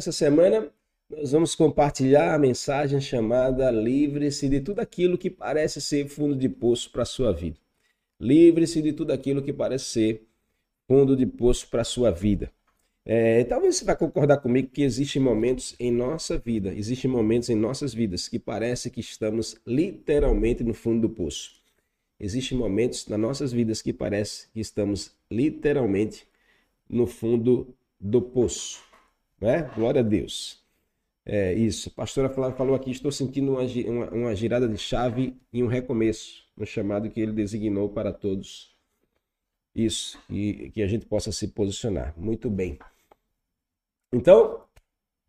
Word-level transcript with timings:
Nessa 0.00 0.12
semana, 0.12 0.66
nós 1.10 1.32
vamos 1.32 1.54
compartilhar 1.54 2.34
a 2.34 2.38
mensagem 2.38 2.98
chamada 3.02 3.70
Livre-se 3.70 4.48
de 4.48 4.58
tudo 4.58 4.80
aquilo 4.80 5.18
que 5.18 5.28
parece 5.28 5.78
ser 5.78 6.08
fundo 6.08 6.34
de 6.34 6.48
poço 6.48 6.90
para 6.90 7.02
a 7.02 7.04
sua 7.04 7.34
vida. 7.34 7.58
Livre-se 8.18 8.80
de 8.80 8.94
tudo 8.94 9.12
aquilo 9.12 9.42
que 9.42 9.52
parece 9.52 9.84
ser 9.84 10.26
fundo 10.88 11.14
de 11.14 11.26
poço 11.26 11.68
para 11.68 11.82
a 11.82 11.84
sua 11.84 12.10
vida. 12.10 12.50
É, 13.04 13.44
talvez 13.44 13.76
você 13.76 13.84
vai 13.84 13.94
concordar 13.94 14.38
comigo 14.38 14.70
que 14.70 14.80
existem 14.80 15.20
momentos 15.20 15.76
em 15.78 15.92
nossa 15.92 16.38
vida, 16.38 16.72
existem 16.74 17.10
momentos 17.10 17.50
em 17.50 17.54
nossas 17.54 17.92
vidas 17.92 18.26
que 18.26 18.38
parece 18.38 18.90
que 18.90 19.00
estamos 19.00 19.54
literalmente 19.66 20.64
no 20.64 20.72
fundo 20.72 21.08
do 21.08 21.14
poço. 21.14 21.60
Existem 22.18 22.56
momentos 22.56 23.06
nas 23.06 23.20
nossas 23.20 23.52
vidas 23.52 23.82
que 23.82 23.92
parece 23.92 24.48
que 24.50 24.60
estamos 24.60 25.12
literalmente 25.30 26.26
no 26.88 27.06
fundo 27.06 27.76
do 28.00 28.22
poço. 28.22 28.88
Né? 29.40 29.70
Glória 29.74 30.00
a 30.00 30.04
Deus. 30.04 30.60
É 31.24 31.52
isso. 31.52 31.88
A 31.90 31.92
pastora 31.92 32.28
falou 32.28 32.74
aqui: 32.74 32.90
estou 32.90 33.12
sentindo 33.12 33.52
uma, 33.52 33.62
uma, 33.62 34.10
uma 34.10 34.34
girada 34.34 34.68
de 34.68 34.76
chave 34.76 35.36
e 35.52 35.62
um 35.62 35.66
recomeço 35.66 36.44
no 36.56 36.66
chamado 36.66 37.08
que 37.10 37.20
ele 37.20 37.32
designou 37.32 37.88
para 37.88 38.12
todos. 38.12 38.74
Isso. 39.74 40.18
E 40.28 40.70
que 40.70 40.82
a 40.82 40.86
gente 40.86 41.06
possa 41.06 41.30
se 41.32 41.48
posicionar. 41.48 42.14
Muito 42.16 42.50
bem. 42.50 42.78
Então, 44.12 44.64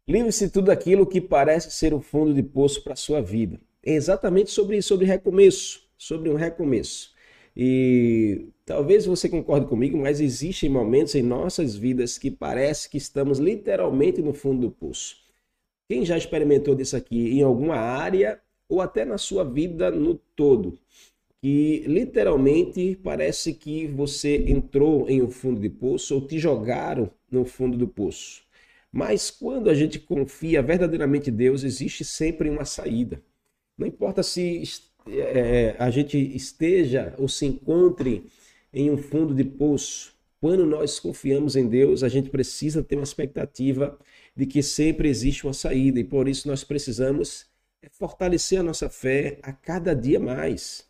livre-se 0.08 0.50
tudo 0.50 0.72
aquilo 0.72 1.06
que 1.06 1.22
parece 1.22 1.72
ser 1.72 1.94
o 1.94 2.02
fundo 2.02 2.34
de 2.34 2.42
poço 2.42 2.84
para 2.84 2.94
a 2.94 2.98
sua 2.98 3.22
vida. 3.22 3.60
É 3.84 3.94
exatamente 3.94 4.50
sobre 4.50 4.78
isso, 4.78 4.90
sobre 4.90 5.06
recomeço. 5.06 5.88
Sobre 5.98 6.30
um 6.30 6.36
recomeço. 6.36 7.14
E 7.56 8.48
talvez 8.66 9.06
você 9.06 9.28
concorde 9.28 9.68
comigo, 9.68 9.98
mas 9.98 10.22
existem 10.22 10.70
momentos 10.70 11.16
em 11.16 11.22
nossas 11.22 11.76
vidas 11.76 12.18
que 12.18 12.32
parece 12.32 12.90
que 12.90 12.98
estamos 12.98 13.40
literalmente 13.40 14.22
no 14.22 14.34
fundo 14.34 14.62
do 14.62 14.72
poço. 14.72 15.18
Quem 15.90 16.06
já 16.06 16.18
experimentou 16.18 16.74
disso 16.74 16.96
aqui 16.96 17.32
em 17.32 17.42
alguma 17.42 17.76
área 17.76 18.40
ou 18.70 18.80
até 18.82 19.04
na 19.04 19.18
sua 19.18 19.44
vida 19.44 19.92
no 19.92 20.16
todo? 20.16 20.80
Que 21.42 21.84
literalmente 21.88 22.98
parece 23.04 23.54
que 23.54 23.88
você 23.88 24.38
entrou 24.48 25.10
em 25.10 25.22
um 25.22 25.30
fundo 25.30 25.60
de 25.60 25.70
poço 25.70 26.16
ou 26.16 26.26
te 26.26 26.40
jogaram 26.40 27.12
no 27.30 27.44
fundo 27.44 27.78
do 27.78 27.88
poço. 27.88 28.44
Mas 28.92 29.30
quando 29.32 29.70
a 29.70 29.74
gente 29.74 30.00
confia 30.00 30.62
verdadeiramente 30.62 31.30
em 31.30 31.34
Deus, 31.34 31.64
existe 31.64 32.06
sempre 32.06 32.50
uma 32.50 32.66
saída. 32.66 33.22
Não 33.78 33.88
importa 33.88 34.22
se 34.22 34.62
é, 35.08 35.76
a 35.80 35.90
gente 35.90 36.18
esteja 36.36 37.14
ou 37.18 37.28
se 37.28 37.46
encontre 37.46 38.26
em 38.74 38.90
um 38.90 38.98
fundo 38.98 39.34
de 39.34 39.44
poço, 39.44 40.14
quando 40.40 40.66
nós 40.66 41.00
confiamos 41.00 41.56
em 41.56 41.68
Deus, 41.68 42.02
a 42.04 42.10
gente 42.10 42.30
precisa 42.30 42.82
ter 42.82 42.96
uma 42.96 43.04
expectativa 43.04 43.98
de 44.36 44.46
que 44.46 44.64
sempre 44.64 45.08
existe 45.08 45.46
uma 45.46 45.54
saída 45.54 46.00
e 46.00 46.04
por 46.04 46.28
isso 46.28 46.48
nós 46.48 46.64
precisamos 46.64 47.46
fortalecer 47.92 48.60
a 48.60 48.64
nossa 48.64 48.90
fé 48.90 49.38
a 49.44 49.52
cada 49.52 49.94
dia 49.94 50.20
mais. 50.20 50.86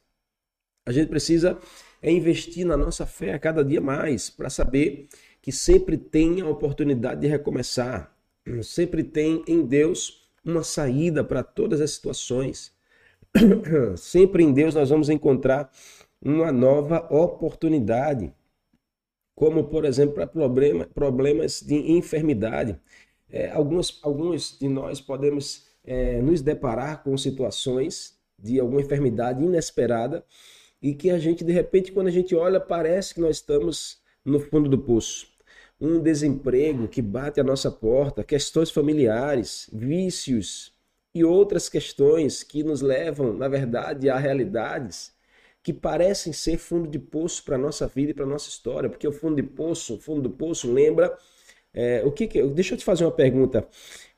A 0.85 0.91
gente 0.91 1.09
precisa 1.09 1.59
investir 2.01 2.65
na 2.65 2.77
nossa 2.77 3.05
fé 3.05 3.33
a 3.33 3.39
cada 3.39 3.63
dia 3.63 3.81
mais 3.81 4.29
para 4.29 4.49
saber 4.49 5.07
que 5.41 5.51
sempre 5.51 5.97
tem 5.97 6.41
a 6.41 6.47
oportunidade 6.47 7.21
de 7.21 7.27
recomeçar, 7.27 8.15
sempre 8.63 9.03
tem 9.03 9.43
em 9.47 9.65
Deus 9.65 10.29
uma 10.45 10.63
saída 10.63 11.23
para 11.23 11.43
todas 11.43 11.81
as 11.81 11.91
situações. 11.91 12.71
Sempre 13.97 14.43
em 14.43 14.53
Deus 14.53 14.75
nós 14.75 14.89
vamos 14.89 15.09
encontrar 15.09 15.71
uma 16.21 16.51
nova 16.51 17.07
oportunidade, 17.09 18.33
como 19.35 19.63
por 19.63 19.85
exemplo 19.85 20.15
para 20.15 20.27
problema, 20.27 20.85
problemas 20.85 21.61
de 21.61 21.75
enfermidade. 21.93 22.79
É, 23.29 23.49
alguns, 23.51 23.99
alguns 24.03 24.57
de 24.59 24.67
nós 24.67 24.99
podemos 24.99 25.67
é, 25.83 26.21
nos 26.21 26.41
deparar 26.41 27.03
com 27.03 27.17
situações 27.17 28.19
de 28.37 28.59
alguma 28.59 28.81
enfermidade 28.81 29.43
inesperada 29.43 30.25
e 30.81 30.93
que 30.93 31.09
a 31.09 31.17
gente, 31.17 31.43
de 31.43 31.51
repente, 31.51 31.91
quando 31.91 32.07
a 32.07 32.11
gente 32.11 32.35
olha, 32.35 32.59
parece 32.59 33.13
que 33.13 33.21
nós 33.21 33.37
estamos 33.37 34.01
no 34.25 34.39
fundo 34.39 34.69
do 34.69 34.77
poço. 34.77 35.27
Um 35.79 35.99
desemprego 35.99 36.87
que 36.87 37.01
bate 37.01 37.39
à 37.39 37.43
nossa 37.43 37.71
porta, 37.71 38.23
questões 38.23 38.69
familiares, 38.69 39.69
vícios, 39.71 40.73
e 41.13 41.23
outras 41.23 41.69
questões 41.69 42.43
que 42.43 42.63
nos 42.63 42.81
levam, 42.81 43.33
na 43.33 43.47
verdade, 43.47 44.09
a 44.09 44.17
realidades 44.17 45.13
que 45.63 45.73
parecem 45.73 46.33
ser 46.33 46.57
fundo 46.57 46.87
de 46.87 46.97
poço 46.97 47.43
para 47.43 47.55
a 47.55 47.59
nossa 47.59 47.87
vida 47.87 48.11
e 48.11 48.13
para 48.13 48.25
a 48.25 48.27
nossa 48.27 48.49
história, 48.49 48.89
porque 48.89 49.07
o 49.07 49.11
fundo 49.11 49.35
de 49.35 49.43
poço, 49.43 49.99
fundo 49.99 50.21
do 50.21 50.29
poço 50.29 50.71
lembra 50.71 51.15
é, 51.73 52.03
o 52.05 52.11
que, 52.11 52.27
que, 52.27 52.41
deixa 52.47 52.73
eu 52.73 52.77
te 52.77 52.83
fazer 52.83 53.05
uma 53.05 53.11
pergunta. 53.11 53.67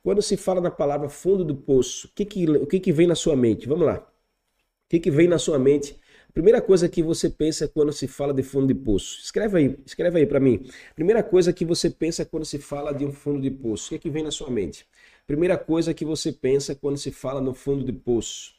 Quando 0.02 0.22
se 0.22 0.36
fala 0.36 0.60
na 0.60 0.70
palavra 0.70 1.08
fundo 1.08 1.44
do 1.44 1.54
poço, 1.54 2.08
o 2.08 2.10
que, 2.14 2.24
que, 2.24 2.50
o 2.50 2.66
que, 2.66 2.80
que 2.80 2.92
vem 2.92 3.06
na 3.06 3.14
sua 3.14 3.36
mente? 3.36 3.68
Vamos 3.68 3.86
lá. 3.86 3.98
O 3.98 4.88
que, 4.88 5.00
que 5.00 5.10
vem 5.10 5.28
na 5.28 5.38
sua 5.38 5.58
mente? 5.58 5.98
Primeira 6.32 6.60
coisa 6.60 6.88
que 6.88 7.02
você 7.02 7.30
pensa 7.30 7.68
quando 7.68 7.92
se 7.92 8.08
fala 8.08 8.34
de 8.34 8.42
fundo 8.42 8.66
de 8.66 8.74
poço. 8.74 9.20
Escreve 9.22 9.58
aí, 9.58 9.78
escreve 9.86 10.18
aí 10.18 10.26
para 10.26 10.40
mim. 10.40 10.66
Primeira 10.94 11.22
coisa 11.22 11.52
que 11.52 11.64
você 11.64 11.88
pensa 11.88 12.24
quando 12.24 12.44
se 12.44 12.58
fala 12.58 12.92
de 12.92 13.04
um 13.04 13.12
fundo 13.12 13.40
de 13.40 13.50
poço. 13.50 13.86
O 13.86 13.88
que, 13.90 13.98
que 14.00 14.10
vem 14.10 14.24
na 14.24 14.30
sua 14.30 14.50
mente? 14.50 14.86
Primeira 15.26 15.56
coisa 15.56 15.94
que 15.94 16.04
você 16.04 16.30
pensa 16.30 16.74
quando 16.74 16.98
se 16.98 17.10
fala 17.10 17.40
no 17.40 17.54
fundo 17.54 17.84
de 17.84 17.92
poço. 17.92 18.54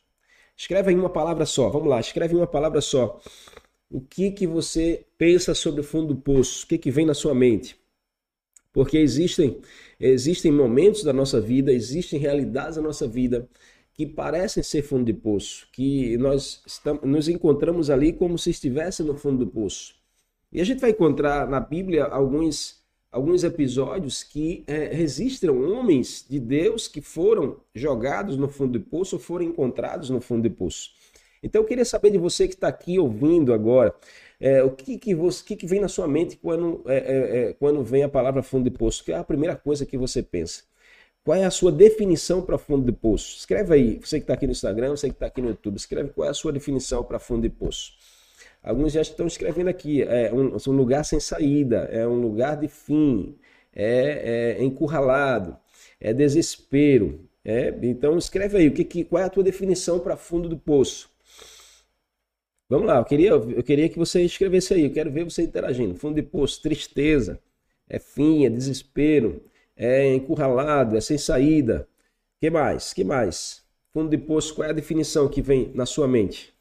Escreve 0.58 0.92
em 0.92 0.96
uma 0.96 1.10
palavra 1.10 1.46
só. 1.46 1.70
Vamos 1.70 1.90
lá, 1.90 2.00
escreve 2.00 2.36
uma 2.36 2.48
palavra 2.48 2.82
só. 2.82 3.22
O 3.90 4.02
que 4.02 4.32
que 4.32 4.48
você 4.48 5.06
pensa 5.18 5.54
sobre 5.54 5.82
o 5.82 5.84
fundo 5.84 6.14
do 6.14 6.22
poço? 6.22 6.66
O 6.66 6.68
que 6.68 6.78
que 6.78 6.90
vem 6.90 7.06
na 7.06 7.14
sua 7.14 7.36
mente? 7.36 7.78
Porque 8.74 8.98
existem 8.98 9.62
existem 10.00 10.52
momentos 10.52 11.04
da 11.04 11.14
nossa 11.14 11.40
vida, 11.40 11.72
existem 11.72 12.20
realidades 12.20 12.76
da 12.76 12.82
nossa 12.82 13.08
vida 13.08 13.48
que 13.94 14.06
parecem 14.06 14.62
ser 14.62 14.82
fundo 14.82 15.06
de 15.06 15.14
poço, 15.14 15.70
que 15.72 16.18
nós 16.18 16.62
estamos, 16.68 17.04
nos 17.04 17.30
encontramos 17.30 17.90
ali 17.90 18.12
como 18.12 18.38
se 18.38 18.50
estivesse 18.50 19.02
no 19.04 19.16
fundo 19.16 19.46
do 19.46 19.52
poço. 19.52 19.96
E 20.52 20.60
a 20.60 20.66
gente 20.66 20.82
vai 20.82 20.90
encontrar 20.90 21.48
na 21.48 21.62
Bíblia 21.62 22.04
alguns 22.06 22.84
alguns 23.16 23.46
episódios 23.46 24.24
que 24.24 24.66
é, 24.68 24.90
registram 24.94 25.62
homens 25.72 26.26
de 26.30 26.38
Deus 26.38 26.86
que 26.86 27.00
foram 27.00 27.56
jogados 27.74 28.36
no 28.36 28.50
fundo 28.50 28.78
do 28.78 28.86
poço 28.86 29.16
ou 29.16 29.22
foram 29.22 29.46
encontrados 29.46 30.10
no 30.10 30.20
fundo 30.20 30.50
do 30.50 30.54
poço. 30.54 30.90
Então 31.42 31.62
eu 31.62 31.66
queria 31.66 31.86
saber 31.86 32.12
de 32.12 32.18
você 32.18 32.46
que 32.46 32.56
está 32.56 32.68
aqui 32.68 33.00
ouvindo 33.00 33.54
agora, 33.54 33.96
é, 34.38 34.62
o 34.62 34.70
que 34.70 34.98
que, 34.98 35.16
você, 35.16 35.42
que 35.46 35.56
que 35.56 35.66
vem 35.66 35.80
na 35.80 35.88
sua 35.88 36.10
mente 36.10 36.36
quando, 36.36 36.82
é, 36.88 36.98
é, 36.98 37.38
é, 37.38 37.54
quando 37.54 37.82
vem 37.84 38.04
a 38.04 38.10
palavra 38.10 38.44
fundo 38.44 38.70
de 38.70 38.78
poço? 38.78 39.02
Que 39.02 39.14
é 39.14 39.16
a 39.16 39.24
primeira 39.24 39.56
coisa 39.56 39.86
que 39.86 39.98
você 39.98 40.22
pensa? 40.22 40.64
Qual 41.24 41.38
é 41.38 41.46
a 41.46 41.52
sua 41.52 41.72
definição 41.72 42.42
para 42.42 42.58
fundo 42.58 42.86
de 42.86 42.92
poço? 42.92 43.38
Escreve 43.38 43.74
aí, 43.74 44.00
você 44.04 44.20
que 44.20 44.26
está 44.26 44.34
aqui 44.34 44.46
no 44.46 44.52
Instagram, 44.52 44.90
você 44.90 45.08
que 45.08 45.16
está 45.16 45.28
aqui 45.28 45.42
no 45.42 45.48
YouTube, 45.48 45.78
escreve 45.78 46.10
qual 46.10 46.28
é 46.28 46.32
a 46.32 46.34
sua 46.34 46.52
definição 46.52 47.02
para 47.02 47.18
fundo 47.18 47.44
de 47.44 47.50
poço. 47.50 47.94
Alguns 48.66 48.94
já 48.94 49.02
estão 49.02 49.28
escrevendo 49.28 49.68
aqui, 49.68 50.02
é 50.02 50.34
um, 50.34 50.56
um 50.56 50.72
lugar 50.72 51.06
sem 51.06 51.20
saída, 51.20 51.88
é 51.92 52.08
um 52.08 52.20
lugar 52.20 52.58
de 52.58 52.68
fim, 52.68 53.38
é, 53.72 54.56
é 54.58 54.64
encurralado, 54.64 55.56
é 56.00 56.12
desespero. 56.12 57.20
É, 57.44 57.72
então 57.84 58.18
escreve 58.18 58.58
aí, 58.58 58.68
o 58.68 58.74
que, 58.74 58.84
que, 58.84 59.04
qual 59.04 59.22
é 59.22 59.26
a 59.26 59.30
tua 59.30 59.44
definição 59.44 60.00
para 60.00 60.18
fundo 60.18 60.50
do 60.50 60.58
poço? 60.58 61.08
Vamos 62.68 62.88
lá, 62.88 62.98
eu 62.98 63.06
queria, 63.06 63.30
eu 63.30 63.64
queria 63.64 63.88
que 63.88 64.00
você 64.00 64.24
escrevesse 64.24 64.74
aí, 64.74 64.86
eu 64.86 64.92
quero 64.92 65.12
ver 65.12 65.26
você 65.26 65.44
interagindo. 65.44 65.94
Fundo 65.94 66.16
de 66.16 66.24
poço, 66.24 66.60
tristeza, 66.64 67.40
é 67.88 68.00
fim, 68.00 68.46
é 68.46 68.50
desespero, 68.50 69.44
é 69.78 70.12
encurralado, 70.16 70.98
é 70.98 71.02
sem 71.02 71.20
saída. 71.20 71.88
que 72.42 72.50
mais? 72.50 72.94
que 72.94 73.04
mais? 73.04 73.64
Fundo 73.94 74.10
de 74.10 74.18
poço, 74.18 74.56
qual 74.56 74.68
é 74.68 74.72
a 74.72 74.74
definição 74.74 75.28
que 75.30 75.42
vem 75.42 75.72
na 75.76 75.86
sua 75.86 76.08
mente? 76.08 76.55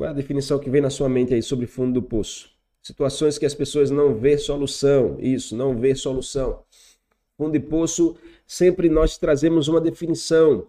Qual 0.00 0.08
é 0.08 0.12
a 0.12 0.14
definição 0.16 0.58
que 0.58 0.70
vem 0.70 0.80
na 0.80 0.88
sua 0.88 1.10
mente 1.10 1.34
aí 1.34 1.42
sobre 1.42 1.66
fundo 1.66 1.92
do 1.92 2.02
poço? 2.02 2.48
Situações 2.82 3.36
que 3.36 3.44
as 3.44 3.52
pessoas 3.52 3.90
não 3.90 4.14
vê 4.14 4.38
solução. 4.38 5.18
Isso, 5.20 5.54
não 5.54 5.76
vê 5.76 5.94
solução. 5.94 6.60
Fundo 7.36 7.52
de 7.52 7.60
poço, 7.60 8.16
sempre 8.46 8.88
nós 8.88 9.18
trazemos 9.18 9.68
uma 9.68 9.78
definição 9.78 10.66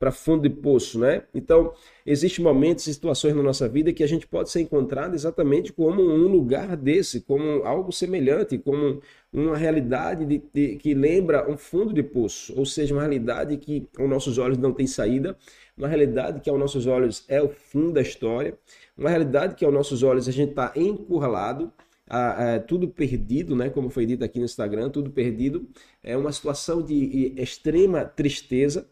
para 0.00 0.10
fundo 0.10 0.48
de 0.48 0.50
poço, 0.50 0.98
né? 0.98 1.22
Então, 1.32 1.72
existem 2.04 2.44
momentos 2.44 2.88
e 2.88 2.92
situações 2.92 3.36
na 3.36 3.42
nossa 3.42 3.68
vida 3.68 3.92
que 3.92 4.02
a 4.02 4.08
gente 4.08 4.26
pode 4.26 4.50
ser 4.50 4.62
encontrado 4.62 5.14
exatamente 5.14 5.72
como 5.72 6.02
um 6.02 6.26
lugar 6.26 6.76
desse, 6.76 7.20
como 7.20 7.62
algo 7.62 7.92
semelhante, 7.92 8.58
como 8.58 9.00
uma 9.32 9.56
realidade 9.56 10.24
de, 10.24 10.42
de, 10.52 10.74
que 10.74 10.92
lembra 10.92 11.48
um 11.48 11.56
fundo 11.56 11.92
de 11.92 12.02
poço, 12.02 12.52
ou 12.56 12.66
seja, 12.66 12.94
uma 12.94 13.02
realidade 13.02 13.56
que 13.58 13.86
aos 13.96 14.10
nossos 14.10 14.38
olhos 14.38 14.58
não 14.58 14.72
tem 14.72 14.88
saída, 14.88 15.36
uma 15.80 15.88
realidade 15.88 16.40
que 16.40 16.50
aos 16.50 16.58
nossos 16.58 16.86
olhos 16.86 17.24
é 17.26 17.42
o 17.42 17.48
fim 17.48 17.92
da 17.92 18.00
história, 18.00 18.58
uma 18.96 19.08
realidade 19.08 19.54
que 19.54 19.64
aos 19.64 19.72
nossos 19.72 20.02
olhos 20.02 20.28
a 20.28 20.32
gente 20.32 20.50
está 20.50 20.72
encurralado, 20.76 21.72
a, 22.06 22.54
a, 22.54 22.60
tudo 22.60 22.88
perdido, 22.88 23.54
né? 23.56 23.70
Como 23.70 23.88
foi 23.88 24.04
dito 24.04 24.24
aqui 24.24 24.38
no 24.38 24.44
Instagram, 24.44 24.90
tudo 24.90 25.10
perdido. 25.10 25.68
É 26.02 26.16
uma 26.16 26.32
situação 26.32 26.82
de 26.82 27.32
extrema 27.36 28.04
tristeza 28.04 28.86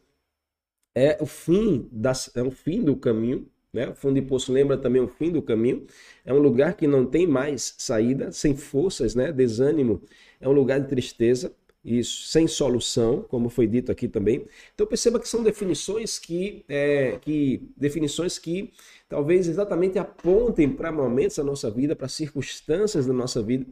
é 0.94 1.16
o 1.20 1.26
fim 1.26 1.88
das, 1.92 2.34
é 2.36 2.42
o 2.42 2.50
fim 2.50 2.82
do 2.82 2.96
caminho, 2.96 3.46
né? 3.72 3.88
O 3.90 3.94
fundo 3.94 4.20
de 4.20 4.22
poço 4.22 4.52
lembra 4.52 4.76
também 4.76 5.00
o 5.00 5.08
fim 5.08 5.30
do 5.30 5.40
caminho. 5.42 5.86
É 6.24 6.32
um 6.32 6.38
lugar 6.38 6.74
que 6.74 6.86
não 6.86 7.06
tem 7.06 7.26
mais 7.26 7.74
saída, 7.78 8.32
sem 8.32 8.56
forças, 8.56 9.14
né? 9.14 9.30
Desânimo. 9.30 10.02
É 10.40 10.48
um 10.48 10.52
lugar 10.52 10.80
de 10.80 10.88
tristeza. 10.88 11.54
Isso, 11.90 12.26
sem 12.28 12.46
solução, 12.46 13.22
como 13.28 13.48
foi 13.48 13.66
dito 13.66 13.90
aqui 13.90 14.08
também. 14.08 14.46
Então 14.74 14.86
perceba 14.86 15.18
que 15.18 15.28
são 15.28 15.42
definições 15.42 16.18
que, 16.18 16.64
é, 16.68 17.18
que 17.20 17.62
definições 17.76 18.38
que 18.38 18.72
talvez 19.08 19.48
exatamente 19.48 19.98
apontem 19.98 20.68
para 20.68 20.92
momentos 20.92 21.36
da 21.36 21.44
nossa 21.44 21.70
vida, 21.70 21.96
para 21.96 22.08
circunstâncias 22.08 23.06
da 23.06 23.12
nossa 23.12 23.42
vida, 23.42 23.66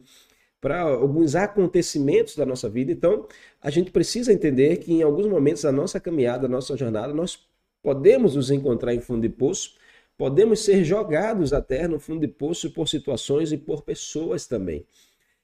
para 0.59 0.81
alguns 0.81 1.35
acontecimentos 1.35 2.35
da 2.35 2.45
nossa 2.45 2.67
vida. 2.69 2.91
Então, 2.91 3.27
a 3.61 3.69
gente 3.69 3.91
precisa 3.91 4.33
entender 4.33 4.77
que 4.77 4.93
em 4.93 5.03
alguns 5.03 5.27
momentos 5.27 5.63
da 5.63 5.71
nossa 5.71 5.99
caminhada, 5.99 6.43
da 6.43 6.47
nossa 6.47 6.75
jornada, 6.75 7.13
nós 7.13 7.47
podemos 7.81 8.35
nos 8.35 8.51
encontrar 8.51 8.93
em 8.93 8.99
fundo 8.99 9.21
de 9.21 9.29
poço, 9.29 9.75
podemos 10.17 10.59
ser 10.61 10.83
jogados 10.83 11.53
até 11.53 11.87
no 11.87 11.99
fundo 11.99 12.21
de 12.21 12.27
poço 12.27 12.71
por 12.71 12.87
situações 12.87 13.51
e 13.51 13.57
por 13.57 13.83
pessoas 13.83 14.47
também. 14.47 14.85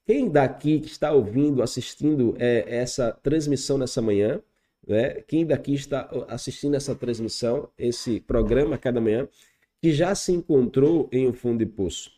Quem 0.05 0.29
daqui 0.29 0.79
que 0.79 0.87
está 0.87 1.11
ouvindo, 1.13 1.61
assistindo 1.61 2.35
é, 2.37 2.65
essa 2.67 3.11
transmissão 3.11 3.77
nessa 3.77 4.01
manhã, 4.01 4.41
né? 4.85 5.21
quem 5.27 5.45
daqui 5.45 5.73
está 5.73 6.09
assistindo 6.27 6.75
essa 6.75 6.93
transmissão, 6.93 7.69
esse 7.77 8.19
programa 8.19 8.77
cada 8.77 8.99
manhã, 8.99 9.27
que 9.81 9.93
já 9.93 10.13
se 10.13 10.33
encontrou 10.33 11.09
em 11.11 11.27
um 11.27 11.33
fundo 11.33 11.59
de 11.59 11.71
poço? 11.71 12.11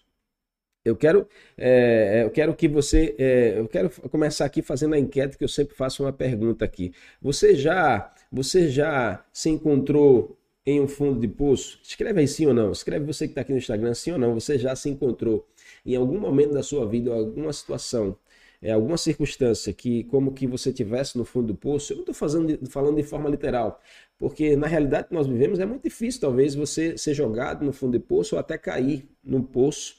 Eu 0.83 0.95
quero, 0.95 1.27
é, 1.57 2.23
eu 2.23 2.29
quero 2.29 2.55
que 2.55 2.67
você, 2.67 3.15
é, 3.17 3.57
eu 3.57 3.67
quero 3.67 3.89
começar 4.09 4.45
aqui 4.45 4.61
fazendo 4.61 4.93
a 4.93 4.99
enquete 4.99 5.37
que 5.37 5.43
eu 5.43 5.47
sempre 5.47 5.75
faço 5.75 6.03
uma 6.03 6.13
pergunta 6.13 6.63
aqui. 6.63 6.93
Você 7.19 7.55
já, 7.55 8.13
você 8.31 8.69
já 8.69 9.25
se 9.33 9.49
encontrou 9.49 10.37
em 10.63 10.79
um 10.79 10.87
fundo 10.87 11.19
de 11.19 11.27
poço? 11.27 11.79
Escreve 11.83 12.19
aí 12.19 12.27
sim 12.27 12.45
ou 12.45 12.53
não. 12.53 12.71
Escreve 12.71 13.03
você 13.03 13.25
que 13.25 13.31
está 13.31 13.41
aqui 13.41 13.51
no 13.51 13.57
Instagram, 13.57 13.95
sim 13.95 14.11
ou 14.11 14.19
não. 14.19 14.35
Você 14.35 14.59
já 14.59 14.75
se 14.75 14.87
encontrou 14.87 15.47
em 15.85 15.95
algum 15.95 16.19
momento 16.19 16.53
da 16.53 16.63
sua 16.63 16.85
vida, 16.87 17.13
alguma 17.13 17.53
situação, 17.53 18.17
é, 18.61 18.71
alguma 18.71 18.97
circunstância 18.97 19.71
que, 19.73 20.03
como 20.05 20.33
que 20.33 20.47
você 20.47 20.71
tivesse 20.73 21.17
no 21.17 21.25
fundo 21.25 21.47
do 21.47 21.55
poço? 21.55 21.93
Eu 21.93 21.97
não 21.97 22.03
estou 22.03 22.15
falando, 22.15 22.95
de 22.95 23.03
forma 23.03 23.29
literal, 23.29 23.79
porque 24.17 24.55
na 24.55 24.67
realidade 24.67 25.09
que 25.09 25.13
nós 25.13 25.27
vivemos 25.27 25.59
é 25.59 25.65
muito 25.65 25.83
difícil, 25.83 26.21
talvez, 26.21 26.55
você 26.55 26.97
ser 26.97 27.13
jogado 27.13 27.63
no 27.63 27.73
fundo 27.73 27.99
do 27.99 28.03
poço 28.03 28.35
ou 28.35 28.39
até 28.39 28.57
cair 28.57 29.07
num 29.23 29.43
poço 29.43 29.95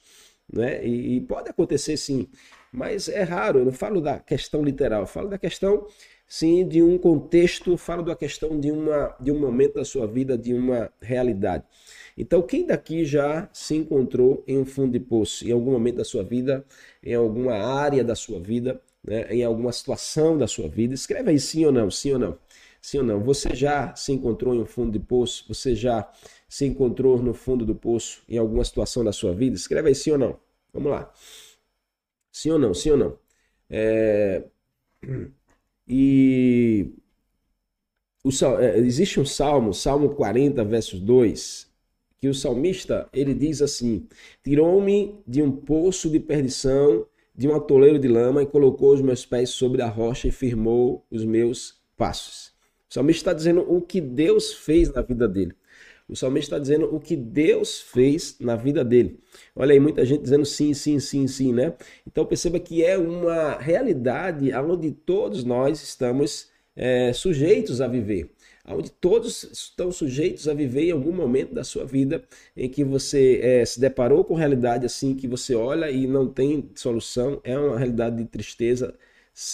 né? 0.53 0.85
E, 0.85 1.17
e, 1.17 1.21
pode 1.21 1.49
acontecer 1.51 1.97
sim, 1.97 2.29
mas 2.73 3.09
é 3.09 3.23
raro. 3.23 3.61
Eu 3.61 3.65
não 3.65 3.73
falo 3.73 4.01
da 4.01 4.19
questão 4.19 4.63
literal, 4.63 5.03
eu 5.03 5.07
falo 5.07 5.29
da 5.29 5.39
questão 5.39 5.87
sim 6.29 6.67
de 6.67 6.83
um 6.83 6.99
contexto, 6.99 7.77
falo 7.77 8.03
da 8.03 8.17
questão 8.17 8.59
de, 8.59 8.71
uma, 8.71 9.15
de 9.21 9.31
um 9.31 9.39
momento 9.39 9.75
da 9.75 9.85
sua 9.85 10.07
vida, 10.07 10.37
de 10.37 10.53
uma 10.55 10.91
realidade. 11.01 11.65
Então, 12.17 12.43
quem 12.43 12.67
daqui 12.67 13.05
já 13.05 13.49
se 13.53 13.75
encontrou 13.77 14.43
em 14.47 14.59
um 14.59 14.65
fundo 14.65 14.93
de 14.93 15.01
poço, 15.01 15.47
em 15.47 15.53
algum 15.53 15.73
momento 15.73 15.97
da 15.97 16.05
sua 16.05 16.23
vida, 16.23 16.65
em 17.03 17.15
alguma 17.15 17.55
área 17.55 18.03
da 18.03 18.15
sua 18.15 18.41
vida, 18.41 18.81
né? 19.05 19.27
em 19.35 19.45
alguma 19.45 19.73
situação 19.73 20.37
da 20.39 20.47
sua 20.47 20.69
vida? 20.69 20.95
Escreve 20.95 21.31
aí 21.31 21.39
sim 21.39 21.65
ou 21.67 21.73
não, 21.73 21.91
sim 21.91 22.13
ou 22.13 22.19
não. 22.19 22.39
Sim 22.81 22.99
ou 22.99 23.05
não? 23.05 23.21
Você 23.25 23.55
já 23.55 23.95
se 23.95 24.13
encontrou 24.13 24.55
em 24.55 24.61
um 24.61 24.67
fundo 24.67 24.93
de 24.93 25.01
poço? 25.05 25.45
Você 25.49 25.75
já 25.75 26.11
se 26.49 26.65
encontrou 26.65 27.21
no 27.21 27.35
fundo 27.35 27.67
do 27.67 27.75
poço 27.75 28.23
em 28.29 28.39
alguma 28.39 28.65
situação 28.65 29.05
da 29.05 29.13
sua 29.13 29.35
vida? 29.35 29.57
Escreve 29.57 29.89
aí 29.89 29.95
sim 29.95 30.13
ou 30.13 30.19
não. 30.19 30.39
Vamos 30.73 30.91
lá. 30.93 31.13
Sim 32.33 32.51
ou 32.53 32.59
não? 32.59 32.75
Sim 32.75 32.91
ou 32.93 32.97
não? 32.97 33.19
É... 33.71 34.45
E 35.89 36.93
o, 38.25 38.31
é, 38.61 38.79
existe 38.79 39.21
um 39.21 39.25
salmo, 39.25 39.73
Salmo 39.73 40.11
40, 40.15 40.65
versos 40.65 41.01
2, 41.01 41.71
que 42.21 42.29
o 42.29 42.35
salmista 42.35 43.09
ele 43.13 43.35
diz 43.35 43.61
assim: 43.63 44.07
Tirou-me 44.43 45.19
de 45.27 45.43
um 45.43 45.51
poço 45.51 46.09
de 46.11 46.21
perdição, 46.21 47.07
de 47.35 47.49
um 47.49 47.55
atoleiro 47.55 47.99
de 47.99 48.09
lama, 48.09 48.43
e 48.43 48.47
colocou 48.47 48.93
os 48.95 49.01
meus 49.01 49.27
pés 49.27 49.51
sobre 49.51 49.83
a 49.83 49.89
rocha 49.89 50.29
e 50.29 50.33
firmou 50.33 51.05
os 51.11 51.25
meus 51.25 51.81
passos. 51.97 52.53
O 52.89 52.95
salmista 52.95 53.21
está 53.21 53.33
dizendo 53.33 53.61
o 53.69 53.81
que 53.81 54.01
Deus 54.01 54.55
fez 54.55 54.93
na 54.93 55.03
vida 55.03 55.29
dele. 55.29 55.55
O 56.09 56.15
salmista 56.15 56.55
está 56.55 56.59
dizendo 56.61 56.95
o 56.95 57.01
que 57.01 57.17
Deus 57.17 57.81
fez 57.81 58.37
na 58.39 58.55
vida 58.55 58.85
dele. 58.85 59.19
Olha 59.57 59.73
aí, 59.73 59.81
muita 59.81 60.05
gente 60.05 60.23
dizendo 60.23 60.45
sim, 60.45 60.73
sim, 60.73 61.01
sim, 61.01 61.27
sim, 61.27 61.53
né? 61.53 61.75
Então 62.07 62.25
perceba 62.25 62.61
que 62.61 62.85
é 62.85 62.97
uma 62.97 63.59
realidade 63.59 64.55
onde 64.55 64.93
todos 64.93 65.43
nós 65.43 65.83
estamos 65.83 66.49
é, 66.77 67.13
sujeitos 67.13 67.81
a 67.81 67.89
viver. 67.89 68.31
Onde 68.69 68.91
todos 68.91 69.45
estão 69.45 69.93
sujeitos 69.93 70.49
a 70.49 70.55
viver 70.55 70.89
em 70.89 70.91
algum 70.91 71.13
momento 71.13 71.55
da 71.55 71.63
sua 71.63 71.85
vida 71.85 72.25
em 72.57 72.69
que 72.69 72.83
você 72.83 73.41
é, 73.43 73.65
se 73.65 73.79
deparou 73.79 74.25
com 74.25 74.35
realidade 74.35 74.85
assim, 74.85 75.15
que 75.15 75.29
você 75.29 75.55
olha 75.55 75.91
e 75.91 76.07
não 76.07 76.27
tem 76.27 76.71
solução, 76.75 77.41
é 77.45 77.57
uma 77.57 77.79
realidade 77.79 78.17
de 78.17 78.25
tristeza, 78.25 78.95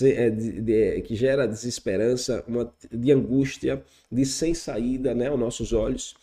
é, 0.03 0.31
de, 0.31 1.03
que 1.03 1.15
gera 1.15 1.47
desesperança, 1.47 2.43
uma, 2.49 2.73
de 2.91 3.13
angústia, 3.13 3.83
de 4.11 4.25
sem 4.25 4.55
saída 4.55 5.15
né, 5.15 5.29
aos 5.29 5.39
nossos 5.39 5.73
olhos 5.73 6.15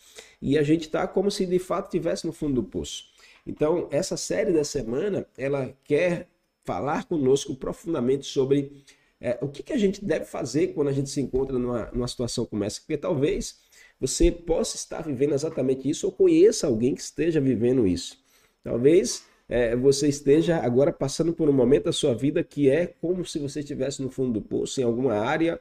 e 0.42 0.58
a 0.58 0.64
gente 0.64 0.84
está 0.84 1.08
como 1.08 1.30
se 1.30 1.46
de 1.46 1.60
fato 1.60 1.86
estivesse 1.86 2.26
no 2.26 2.34
fundo 2.34 2.56
do 2.56 2.64
poço. 2.64 3.06
Então, 3.46 3.88
essa 3.92 4.16
série 4.16 4.52
da 4.52 4.64
semana, 4.64 5.26
ela 5.38 5.74
quer 5.84 6.28
falar 6.64 7.06
conosco 7.06 7.56
profundamente 7.56 8.26
sobre 8.26 8.84
é, 9.22 9.38
o 9.42 9.48
que, 9.48 9.62
que 9.64 9.74
a 9.74 9.78
gente 9.78 10.04
deve 10.04 10.26
fazer 10.26 10.68
quando 10.70 10.88
a 10.88 10.94
gente 10.94 11.10
se 11.10 11.20
encontra 11.20 11.58
numa, 11.58 11.92
numa 11.92 12.08
situação 12.08 12.46
como 12.46 12.64
essa, 12.64 12.80
porque 12.80 12.98
talvez 12.98 13.60
você 14.00 14.32
possa 14.32 14.78
estar 14.78 15.02
vivendo 15.02 15.34
exatamente 15.34 15.90
isso 15.90 16.06
ou 16.06 16.12
conheça 16.12 16.68
alguém 16.68 16.96
que 16.96 17.02
esteja 17.02 17.42
vivendo 17.42 17.86
isso. 17.86 18.18
Talvez 18.64 19.26
é, 19.50 19.76
você 19.76 20.08
esteja 20.08 20.58
agora 20.58 20.94
passando 20.94 21.34
por 21.34 21.50
um 21.50 21.54
momento 21.54 21.86
da 21.86 21.92
sua 21.92 22.14
vida 22.14 22.44
que 22.44 22.70
é 22.70 22.88
como 22.88 23.26
se 23.26 23.40
você 23.40 23.60
estivesse 23.60 24.02
no 24.02 24.10
fundo 24.10 24.34
do 24.34 24.42
poço, 24.42 24.80
em 24.80 24.84
alguma 24.84 25.16
área 25.16 25.60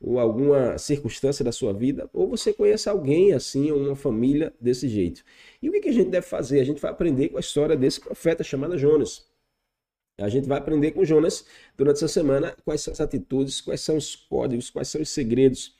ou 0.00 0.18
alguma 0.18 0.78
circunstância 0.78 1.44
da 1.44 1.50
sua 1.50 1.72
vida, 1.72 2.08
ou 2.12 2.28
você 2.28 2.52
conhece 2.52 2.88
alguém 2.88 3.32
assim, 3.32 3.70
ou 3.70 3.78
uma 3.78 3.96
família 3.96 4.52
desse 4.60 4.88
jeito. 4.88 5.24
E 5.60 5.68
o 5.68 5.72
que 5.72 5.88
a 5.88 5.92
gente 5.92 6.10
deve 6.10 6.26
fazer? 6.26 6.60
A 6.60 6.64
gente 6.64 6.80
vai 6.80 6.90
aprender 6.90 7.30
com 7.30 7.36
a 7.36 7.40
história 7.40 7.76
desse 7.76 8.00
profeta 8.00 8.44
chamado 8.44 8.78
Jonas. 8.78 9.27
A 10.18 10.28
gente 10.28 10.48
vai 10.48 10.58
aprender 10.58 10.90
com 10.90 11.04
Jonas 11.04 11.46
durante 11.76 11.96
essa 11.96 12.08
semana 12.08 12.56
quais 12.64 12.80
são 12.80 12.92
as 12.92 13.00
atitudes, 13.00 13.60
quais 13.60 13.80
são 13.80 13.96
os 13.96 14.16
códigos, 14.16 14.68
quais 14.68 14.88
são 14.88 15.00
os 15.00 15.08
segredos 15.10 15.76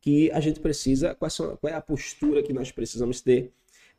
que 0.00 0.30
a 0.30 0.40
gente 0.40 0.60
precisa, 0.60 1.16
são, 1.28 1.56
qual 1.56 1.72
é 1.72 1.76
a 1.76 1.80
postura 1.80 2.42
que 2.42 2.52
nós 2.52 2.70
precisamos 2.70 3.20
ter 3.20 3.52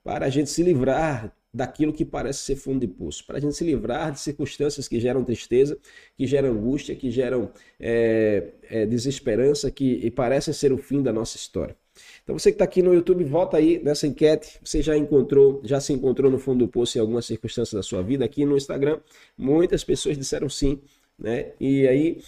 para 0.03 0.25
a 0.25 0.29
gente 0.29 0.49
se 0.49 0.63
livrar 0.63 1.35
daquilo 1.53 1.91
que 1.91 2.05
parece 2.05 2.39
ser 2.39 2.55
fundo 2.55 2.79
de 2.79 2.87
poço, 2.87 3.25
para 3.25 3.37
a 3.37 3.41
gente 3.41 3.55
se 3.55 3.63
livrar 3.63 4.11
de 4.11 4.19
circunstâncias 4.19 4.87
que 4.87 4.99
geram 4.99 5.23
tristeza, 5.23 5.77
que 6.15 6.25
geram 6.25 6.49
angústia, 6.51 6.95
que 6.95 7.11
geram 7.11 7.51
é, 7.79 8.53
é, 8.63 8.85
desesperança, 8.85 9.69
que 9.69 10.09
parecem 10.11 10.53
ser 10.53 10.71
o 10.71 10.77
fim 10.77 11.03
da 11.03 11.11
nossa 11.11 11.35
história. 11.35 11.75
Então 12.23 12.37
você 12.37 12.51
que 12.51 12.55
está 12.55 12.65
aqui 12.65 12.81
no 12.81 12.93
YouTube, 12.93 13.23
volta 13.23 13.57
aí 13.57 13.81
nessa 13.83 14.07
enquete. 14.07 14.59
Você 14.63 14.81
já 14.81 14.97
encontrou, 14.97 15.61
já 15.63 15.79
se 15.79 15.93
encontrou 15.93 16.31
no 16.31 16.39
fundo 16.39 16.65
do 16.65 16.71
poço 16.71 16.97
em 16.97 17.01
alguma 17.01 17.21
circunstância 17.21 17.75
da 17.75 17.83
sua 17.83 18.01
vida? 18.01 18.25
Aqui 18.25 18.45
no 18.45 18.57
Instagram, 18.57 18.99
muitas 19.37 19.83
pessoas 19.83 20.17
disseram 20.17 20.49
sim, 20.49 20.79
né? 21.17 21.53
E 21.59 21.87
aí 21.87 22.21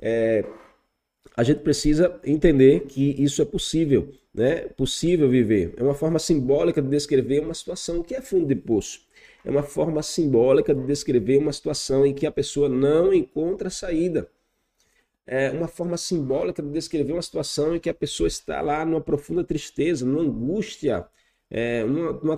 é, 0.00 0.44
a 1.36 1.42
gente 1.42 1.60
precisa 1.60 2.20
entender 2.24 2.86
que 2.86 3.14
isso 3.22 3.42
é 3.42 3.44
possível 3.44 4.12
né, 4.36 4.68
possível 4.76 5.30
viver. 5.30 5.72
É 5.78 5.82
uma 5.82 5.94
forma 5.94 6.18
simbólica 6.18 6.82
de 6.82 6.88
descrever 6.88 7.40
uma 7.40 7.54
situação. 7.54 8.00
O 8.00 8.04
que 8.04 8.14
é 8.14 8.20
fundo 8.20 8.46
de 8.46 8.54
poço? 8.54 9.00
É 9.42 9.50
uma 9.50 9.62
forma 9.62 10.02
simbólica 10.02 10.74
de 10.74 10.82
descrever 10.86 11.38
uma 11.38 11.52
situação 11.52 12.04
em 12.04 12.12
que 12.12 12.26
a 12.26 12.30
pessoa 12.30 12.68
não 12.68 13.14
encontra 13.14 13.70
saída. 13.70 14.28
É 15.26 15.50
uma 15.50 15.68
forma 15.68 15.96
simbólica 15.96 16.62
de 16.62 16.70
descrever 16.70 17.12
uma 17.12 17.22
situação 17.22 17.74
em 17.74 17.80
que 17.80 17.90
a 17.90 17.94
pessoa 17.94 18.28
está 18.28 18.60
lá 18.60 18.84
numa 18.84 19.00
profunda 19.00 19.42
tristeza, 19.42 20.06
numa 20.06 20.22
angústia, 20.22 21.06
é, 21.50 21.84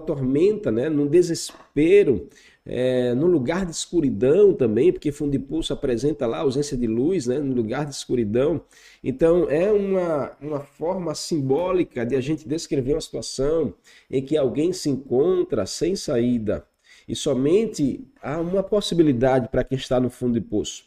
tormenta, 0.07 0.71
né, 0.71 0.89
num 0.89 1.07
desespero, 1.07 2.29
é, 2.65 3.15
no 3.15 3.27
lugar 3.27 3.65
de 3.65 3.73
escuridão 3.73 4.53
também, 4.53 4.93
porque 4.93 5.11
fundo 5.11 5.33
de 5.33 5.39
pulso 5.39 5.73
apresenta 5.73 6.27
lá 6.27 6.39
ausência 6.39 6.77
de 6.77 6.87
luz, 6.87 7.27
né, 7.27 7.39
no 7.39 7.55
lugar 7.55 7.87
de 7.87 7.95
escuridão. 7.95 8.63
Então, 9.03 9.49
é 9.51 9.71
uma, 9.73 10.37
uma 10.41 10.61
forma 10.61 11.15
simbólica 11.15 12.05
de 12.05 12.15
a 12.17 12.21
gente 12.21 12.47
descrever 12.49 12.95
uma 12.95 13.01
situação 13.01 13.75
em 14.11 14.23
que 14.23 14.37
alguém 14.37 14.73
se 14.73 14.91
encontra 14.91 15.67
sem 15.67 15.97
saída 15.97 16.67
e 17.09 17.17
somente 17.17 18.07
há 18.23 18.39
uma 18.39 18.63
possibilidade 18.63 19.49
para 19.49 19.65
quem 19.65 19.79
está 19.79 19.99
no 19.99 20.11
fundo 20.11 20.39
de 20.39 20.47
poço. 20.47 20.85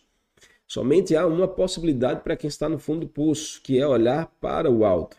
Somente 0.73 1.15
há 1.15 1.25
uma 1.25 1.47
possibilidade 1.47 2.21
para 2.21 2.37
quem 2.37 2.47
está 2.47 2.69
no 2.69 2.79
fundo 2.79 3.01
do 3.01 3.07
poço, 3.07 3.61
que 3.61 3.77
é 3.79 3.85
olhar 3.85 4.27
para 4.39 4.69
o 4.71 4.85
alto, 4.85 5.17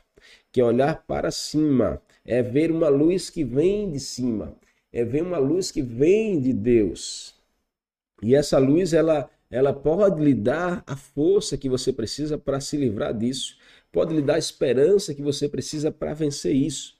que 0.50 0.61
é 0.61 0.64
olhar 0.64 1.04
para 1.06 1.30
cima, 1.30 2.00
é 2.25 2.42
ver 2.42 2.71
uma 2.71 2.88
luz 2.88 3.28
que 3.28 3.44
vem 3.44 3.90
de 3.90 4.00
cima 4.00 4.56
é 4.92 5.04
ver 5.04 5.23
uma 5.23 5.38
luz 5.38 5.71
que 5.71 5.80
vem 5.80 6.38
de 6.38 6.52
Deus. 6.52 7.35
E 8.23 8.35
essa 8.35 8.59
luz, 8.59 8.92
ela, 8.92 9.30
ela 9.50 9.73
pode 9.73 10.23
lhe 10.23 10.35
dar 10.35 10.85
a 10.87 10.97
força 10.97 11.56
que 11.56 11.68
você 11.68 11.92
precisa 11.92 12.37
para 12.37 12.61
se 12.61 12.76
livrar 12.76 13.16
disso, 13.16 13.56
pode 13.90 14.14
lhe 14.14 14.23
dar 14.23 14.35
a 14.35 14.38
esperança 14.38 15.14
que 15.14 15.23
você 15.23 15.49
precisa 15.49 15.90
para 15.90 16.12
vencer 16.12 16.54
isso. 16.54 16.94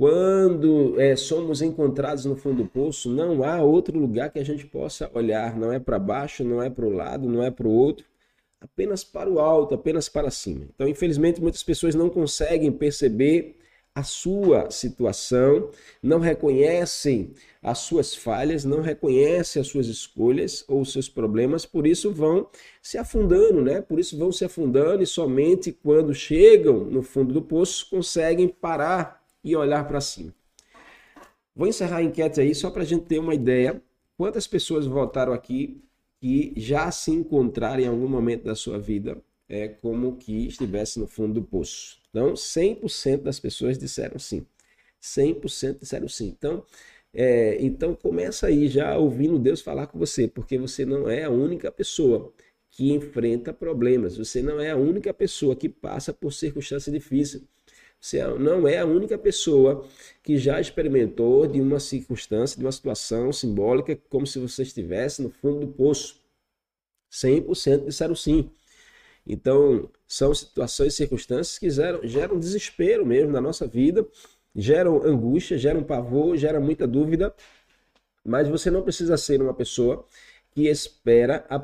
Quando 0.00 0.98
é, 0.98 1.14
somos 1.14 1.60
encontrados 1.60 2.24
no 2.24 2.34
fundo 2.34 2.62
do 2.62 2.68
poço, 2.70 3.10
não 3.10 3.44
há 3.44 3.60
outro 3.62 3.98
lugar 3.98 4.30
que 4.32 4.38
a 4.38 4.42
gente 4.42 4.66
possa 4.66 5.10
olhar, 5.12 5.58
não 5.58 5.70
é 5.70 5.78
para 5.78 5.98
baixo, 5.98 6.42
não 6.42 6.62
é 6.62 6.70
para 6.70 6.86
o 6.86 6.90
lado, 6.90 7.28
não 7.28 7.42
é 7.42 7.50
para 7.50 7.68
o 7.68 7.70
outro. 7.70 8.06
apenas 8.58 9.04
para 9.04 9.28
o 9.30 9.38
alto, 9.38 9.74
apenas 9.74 10.08
para 10.08 10.30
cima. 10.30 10.66
Então, 10.74 10.88
infelizmente, 10.88 11.40
muitas 11.42 11.62
pessoas 11.62 11.94
não 11.94 12.08
conseguem 12.08 12.72
perceber 12.72 13.58
a 13.94 14.02
sua 14.02 14.70
situação, 14.70 15.70
não 16.02 16.18
reconhecem 16.18 17.34
as 17.62 17.80
suas 17.80 18.14
falhas, 18.14 18.64
não 18.64 18.80
reconhecem 18.80 19.60
as 19.60 19.68
suas 19.68 19.86
escolhas 19.86 20.64
ou 20.66 20.80
os 20.80 20.92
seus 20.92 21.10
problemas, 21.10 21.66
por 21.66 21.86
isso 21.86 22.10
vão 22.10 22.48
se 22.82 22.96
afundando, 22.96 23.60
né? 23.62 23.82
Por 23.82 23.98
isso 24.00 24.16
vão 24.16 24.32
se 24.32 24.46
afundando 24.46 25.02
e 25.02 25.06
somente 25.06 25.72
quando 25.72 26.14
chegam 26.14 26.86
no 26.86 27.02
fundo 27.02 27.34
do 27.34 27.42
poço 27.42 27.90
conseguem 27.90 28.48
parar 28.48 29.19
e 29.42 29.56
olhar 29.56 29.86
para 29.86 30.00
cima. 30.00 30.34
Vou 31.54 31.66
encerrar 31.66 31.98
a 31.98 32.02
enquete 32.02 32.40
aí 32.40 32.54
só 32.54 32.70
para 32.70 32.82
a 32.82 32.86
gente 32.86 33.04
ter 33.04 33.18
uma 33.18 33.34
ideia 33.34 33.82
quantas 34.16 34.46
pessoas 34.46 34.86
votaram 34.86 35.32
aqui 35.32 35.82
que 36.20 36.52
já 36.56 36.90
se 36.90 37.10
encontraram 37.10 37.82
em 37.82 37.86
algum 37.86 38.08
momento 38.08 38.44
da 38.44 38.54
sua 38.54 38.78
vida 38.78 39.16
é, 39.48 39.66
como 39.66 40.16
que 40.16 40.46
estivesse 40.46 41.00
no 41.00 41.06
fundo 41.06 41.34
do 41.34 41.42
poço. 41.42 41.98
Então, 42.10 42.34
100% 42.34 43.22
das 43.22 43.40
pessoas 43.40 43.78
disseram 43.78 44.18
sim. 44.18 44.46
100% 45.02 45.80
disseram 45.80 46.08
sim. 46.08 46.28
Então, 46.28 46.64
é, 47.12 47.56
então 47.60 47.94
começa 47.94 48.46
aí 48.46 48.68
já 48.68 48.96
ouvindo 48.96 49.38
Deus 49.38 49.60
falar 49.60 49.88
com 49.88 49.98
você, 49.98 50.28
porque 50.28 50.56
você 50.56 50.84
não 50.84 51.08
é 51.08 51.24
a 51.24 51.30
única 51.30 51.72
pessoa 51.72 52.32
que 52.70 52.92
enfrenta 52.92 53.52
problemas. 53.52 54.16
Você 54.16 54.42
não 54.42 54.60
é 54.60 54.70
a 54.70 54.76
única 54.76 55.12
pessoa 55.12 55.56
que 55.56 55.68
passa 55.68 56.12
por 56.12 56.32
circunstâncias 56.32 56.92
difíceis. 56.92 57.42
Você 58.00 58.24
não 58.38 58.66
é 58.66 58.78
a 58.78 58.86
única 58.86 59.18
pessoa 59.18 59.86
que 60.22 60.38
já 60.38 60.60
experimentou 60.60 61.46
de 61.46 61.60
uma 61.60 61.78
circunstância, 61.78 62.56
de 62.56 62.64
uma 62.64 62.72
situação 62.72 63.32
simbólica, 63.32 63.94
como 64.08 64.26
se 64.26 64.38
você 64.38 64.62
estivesse 64.62 65.22
no 65.22 65.30
fundo 65.30 65.66
do 65.66 65.68
poço. 65.68 66.18
100% 67.12 67.86
disseram 67.86 68.14
sim. 68.14 68.50
Então, 69.26 69.90
são 70.08 70.34
situações 70.34 70.94
e 70.94 70.96
circunstâncias 70.96 71.58
que 71.58 71.68
geram, 71.68 72.00
geram 72.06 72.38
desespero 72.38 73.04
mesmo 73.04 73.32
na 73.32 73.40
nossa 73.40 73.66
vida, 73.66 74.06
geram 74.56 75.02
angústia, 75.04 75.58
geram 75.58 75.82
pavor, 75.82 76.36
geram 76.36 76.60
muita 76.62 76.86
dúvida, 76.86 77.34
mas 78.24 78.48
você 78.48 78.70
não 78.70 78.82
precisa 78.82 79.16
ser 79.16 79.42
uma 79.42 79.54
pessoa 79.54 80.06
que 80.52 80.68
espera 80.68 81.44
a, 81.48 81.58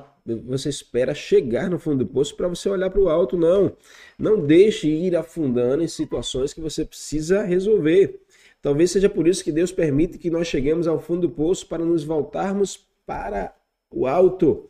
você 0.45 0.69
espera 0.69 1.15
chegar 1.15 1.71
no 1.71 1.79
fundo 1.79 2.05
do 2.05 2.11
poço 2.11 2.37
para 2.37 2.49
você 2.49 2.69
olhar 2.69 2.91
para 2.91 3.01
o 3.01 3.09
alto, 3.09 3.37
não. 3.37 3.77
Não 4.19 4.45
deixe 4.45 4.89
ir 4.89 5.15
afundando 5.15 5.83
em 5.83 5.89
situações 5.89 6.53
que 6.53 6.61
você 6.61 6.85
precisa 6.85 7.43
resolver. 7.43 8.21
Talvez 8.61 8.91
seja 8.91 9.09
por 9.09 9.29
isso 9.29 9.45
que 9.45 9.53
Deus 9.53 9.71
permite 9.71 10.19
que 10.19 10.31
nós 10.31 10.49
cheguemos 10.49 10.89
ao 10.89 11.01
fundo 11.01 11.29
do 11.29 11.31
poço 11.31 11.67
para 11.67 11.85
nos 11.85 12.03
voltarmos 12.03 12.87
para 13.07 13.55
o 13.91 14.07
alto. 14.07 14.69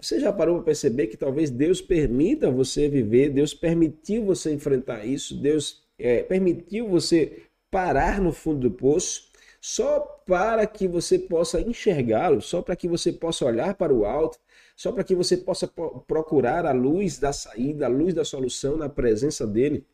Você 0.00 0.20
já 0.20 0.32
parou 0.32 0.56
para 0.56 0.66
perceber 0.66 1.08
que 1.08 1.16
talvez 1.16 1.50
Deus 1.50 1.80
permita 1.80 2.50
você 2.50 2.88
viver, 2.88 3.30
Deus 3.30 3.52
permitiu 3.52 4.24
você 4.24 4.52
enfrentar 4.52 5.04
isso, 5.04 5.36
Deus 5.36 5.82
é, 5.98 6.22
permitiu 6.22 6.88
você 6.88 7.42
parar 7.70 8.20
no 8.20 8.32
fundo 8.32 8.60
do 8.60 8.70
poço 8.70 9.28
só 9.60 10.00
para 10.24 10.66
que 10.66 10.86
você 10.86 11.18
possa 11.18 11.60
enxergá-lo, 11.60 12.40
só 12.40 12.62
para 12.62 12.76
que 12.76 12.86
você 12.86 13.12
possa 13.12 13.44
olhar 13.44 13.74
para 13.74 13.92
o 13.92 14.04
alto, 14.04 14.38
só 14.78 14.92
para 14.92 15.02
que 15.02 15.12
você 15.12 15.36
possa 15.36 15.66
procurar 16.06 16.64
a 16.64 16.70
luz 16.70 17.18
da 17.18 17.32
saída, 17.32 17.86
a 17.86 17.88
luz 17.88 18.14
da 18.14 18.24
solução 18.24 18.76
na 18.76 18.88
presença 18.88 19.44
dele. 19.44 19.84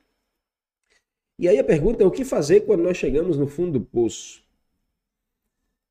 E 1.39 1.49
aí 1.49 1.59
a 1.59 1.65
pergunta 1.65 2.05
é 2.05 2.07
o 2.07 2.11
que 2.11 2.23
fazer 2.23 2.67
quando 2.67 2.83
nós 2.83 2.99
chegamos 2.99 3.39
no 3.39 3.47
fundo 3.47 3.79
do 3.79 3.81
poço? 3.87 4.45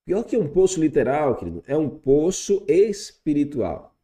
Pior 0.06 0.24
que 0.24 0.38
um 0.38 0.48
poço 0.48 0.80
literal, 0.80 1.36
querido, 1.36 1.64
é 1.66 1.76
um 1.76 1.90
poço 1.90 2.64
espiritual. 2.68 3.96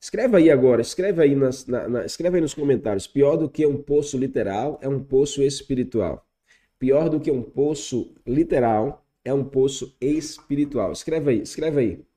Escreve 0.00 0.38
aí 0.38 0.50
agora, 0.50 0.80
escreve 0.80 1.22
aí, 1.22 1.36
nas, 1.36 1.66
na, 1.66 1.86
na, 1.86 2.06
escreve 2.06 2.36
aí 2.36 2.40
nos 2.40 2.54
comentários. 2.54 3.06
Pior 3.06 3.36
do 3.36 3.50
que 3.50 3.66
um 3.66 3.82
poço 3.82 4.16
literal 4.16 4.78
é 4.80 4.88
um 4.88 5.04
poço 5.04 5.42
espiritual. 5.42 6.26
Pior 6.78 7.10
do 7.10 7.20
que 7.20 7.30
um 7.30 7.42
poço 7.42 8.14
literal 8.26 9.04
é 9.22 9.34
um 9.34 9.44
poço 9.44 9.94
espiritual. 10.00 10.90
Escreve 10.90 11.32
aí, 11.32 11.42
escreve 11.42 11.80
aí. 11.80 12.11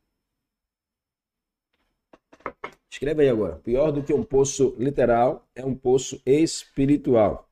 Escreve 2.96 3.24
aí 3.24 3.30
agora. 3.30 3.58
Pior 3.58 3.92
do 3.92 4.02
que 4.02 4.14
um 4.14 4.24
poço 4.24 4.74
literal 4.80 5.46
é 5.54 5.66
um 5.66 5.75
poço 5.75 6.22
espiritual. 6.25 7.46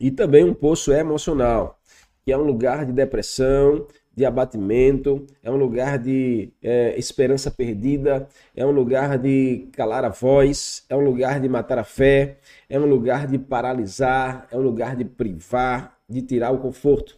E 0.00 0.10
também 0.10 0.42
um 0.42 0.52
poço 0.52 0.92
emocional, 0.92 1.78
que 2.24 2.32
é 2.32 2.36
um 2.36 2.42
lugar 2.42 2.84
de 2.84 2.90
depressão, 2.90 3.86
de 4.16 4.24
abatimento, 4.24 5.24
é 5.44 5.50
um 5.50 5.56
lugar 5.56 5.96
de 5.96 6.52
é, 6.60 6.98
esperança 6.98 7.52
perdida, 7.52 8.28
é 8.56 8.66
um 8.66 8.72
lugar 8.72 9.16
de 9.16 9.68
calar 9.74 10.04
a 10.04 10.08
voz, 10.08 10.84
é 10.88 10.96
um 10.96 11.04
lugar 11.04 11.38
de 11.38 11.48
matar 11.48 11.78
a 11.78 11.84
fé, 11.84 12.38
é 12.68 12.80
um 12.80 12.86
lugar 12.86 13.28
de 13.28 13.38
paralisar, 13.38 14.48
é 14.50 14.56
um 14.56 14.62
lugar 14.62 14.96
de 14.96 15.04
privar, 15.04 15.96
de 16.08 16.20
tirar 16.20 16.50
o 16.50 16.58
conforto. 16.58 17.16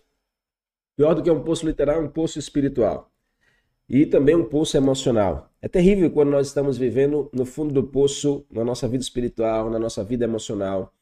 Pior 0.95 1.15
do 1.15 1.23
que 1.23 1.31
um 1.31 1.43
poço 1.43 1.65
literal, 1.65 2.03
é 2.03 2.05
um 2.05 2.11
poço 2.11 2.39
espiritual. 2.39 3.10
E 3.91 4.07
também 4.07 4.37
um 4.37 4.45
poço 4.45 4.77
emocional. 4.77 5.51
É 5.61 5.67
terrível 5.67 6.09
quando 6.13 6.31
nós 6.31 6.47
estamos 6.47 6.79
vivendo 6.79 7.29
no 7.33 7.45
fundo 7.45 7.75
do 7.75 7.83
poço, 7.83 8.47
na 8.49 8.65
nossa 8.65 8.87
vida 8.87 9.03
espiritual, 9.03 9.69
na 9.69 9.81
nossa 9.81 10.05
vida 10.05 10.25
emocional. 10.25 10.95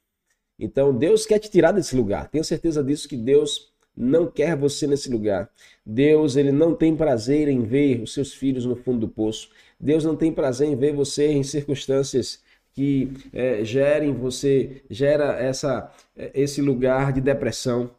Então, 0.58 0.96
Deus 0.96 1.26
quer 1.26 1.38
te 1.38 1.50
tirar 1.50 1.72
desse 1.72 1.94
lugar. 1.94 2.30
Tenho 2.30 2.42
certeza 2.42 2.82
disso 2.82 3.06
que 3.06 3.16
Deus 3.16 3.74
não 3.94 4.26
quer 4.26 4.56
você 4.56 4.86
nesse 4.86 5.10
lugar. 5.10 5.50
Deus, 5.84 6.34
ele 6.34 6.50
não 6.50 6.74
tem 6.74 6.96
prazer 6.96 7.46
em 7.48 7.62
ver 7.62 8.00
os 8.00 8.14
seus 8.14 8.32
filhos 8.32 8.64
no 8.64 8.74
fundo 8.74 9.00
do 9.00 9.08
poço. 9.08 9.50
Deus 9.78 10.02
não 10.02 10.16
tem 10.16 10.32
prazer 10.32 10.66
em 10.66 10.74
ver 10.74 10.94
você 10.94 11.28
em 11.28 11.42
circunstâncias 11.42 12.42
que 12.72 13.12
é, 13.34 13.62
gerem 13.64 14.14
você, 14.14 14.82
gera 14.88 15.38
essa, 15.38 15.92
é, 16.16 16.30
esse 16.34 16.62
lugar 16.62 17.12
de 17.12 17.20
depressão. 17.20 17.90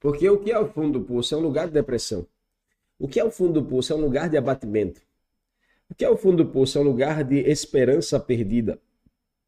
Porque 0.00 0.28
o 0.28 0.38
que 0.38 0.52
é 0.52 0.58
o 0.58 0.68
fundo 0.68 0.98
do 0.98 1.04
poço? 1.06 1.34
É 1.34 1.38
um 1.38 1.40
lugar 1.40 1.66
de 1.66 1.72
depressão. 1.72 2.26
O 2.98 3.06
que 3.06 3.20
é 3.20 3.24
o 3.24 3.30
fundo 3.30 3.60
do 3.60 3.64
poço? 3.64 3.92
É 3.92 3.96
um 3.96 4.00
lugar 4.00 4.30
de 4.30 4.38
abatimento. 4.38 5.02
O 5.90 5.94
que 5.94 6.04
é 6.04 6.08
o 6.08 6.16
fundo 6.16 6.44
do 6.44 6.50
poço? 6.50 6.78
É 6.78 6.80
um 6.80 6.84
lugar 6.84 7.22
de 7.24 7.38
esperança 7.40 8.18
perdida. 8.18 8.80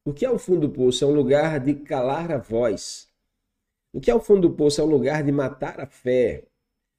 O 0.05 0.13
que 0.13 0.25
é 0.25 0.31
o 0.31 0.39
fundo 0.39 0.69
do 0.69 0.71
poço? 0.71 1.05
É 1.05 1.07
um 1.07 1.15
lugar 1.15 1.59
de 1.59 1.75
calar 1.75 2.31
a 2.31 2.39
voz. 2.39 3.09
O 3.93 4.01
que 4.01 4.11
é 4.11 4.15
o 4.15 4.21
fundo 4.21 4.49
do 4.49 4.55
poço? 4.55 4.81
É 4.81 4.85
um 4.85 4.89
lugar 4.89 5.23
de 5.23 5.33
matar 5.33 5.81
a 5.81 5.87
fé. 5.87 6.45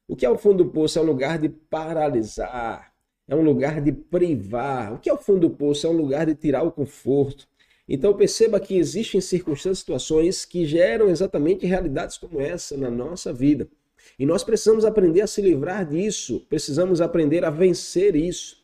O 0.08 0.15
que 0.15 0.25
é 0.25 0.29
o 0.29 0.38
fundo 0.38 0.63
do 0.63 0.72
poço? 0.72 0.98
É 0.98 1.01
um 1.01 1.06
lugar 1.06 1.38
de 1.38 1.50
paralisar. 1.50 2.94
É 3.27 3.36
um 3.36 3.44
lugar 3.44 3.79
de 3.79 3.91
privar. 3.91 4.94
O 4.94 5.00
que 5.00 5.10
é 5.10 5.13
o 5.13 5.18
fundo 5.18 5.41
do 5.48 5.51
poço? 5.51 5.86
É 5.86 5.89
um 5.89 5.94
lugar 5.94 6.25
de 6.25 6.34
tirar 6.34 6.63
o 6.63 6.72
conforto. 6.72 7.48
Então 7.88 8.15
perceba 8.15 8.60
que 8.60 8.75
existem 8.75 9.22
circunstâncias, 9.22 9.79
situações 9.79 10.46
que 10.46 10.65
geram 10.65 11.10
exatamente 11.10 11.65
realidades 11.68 12.18
como 12.18 12.41
essa 12.41 12.75
na 12.75 12.89
nossa 12.89 13.32
vida. 13.32 13.70
E 14.18 14.25
nós 14.25 14.44
precisamos 14.44 14.86
aprender 14.86 15.22
a 15.22 15.27
se 15.27 15.41
livrar 15.41 15.86
disso, 15.86 16.46
precisamos 16.50 17.01
aprender 17.01 17.46
a 17.46 17.50
vencer 17.50 18.15
isso. 18.15 18.60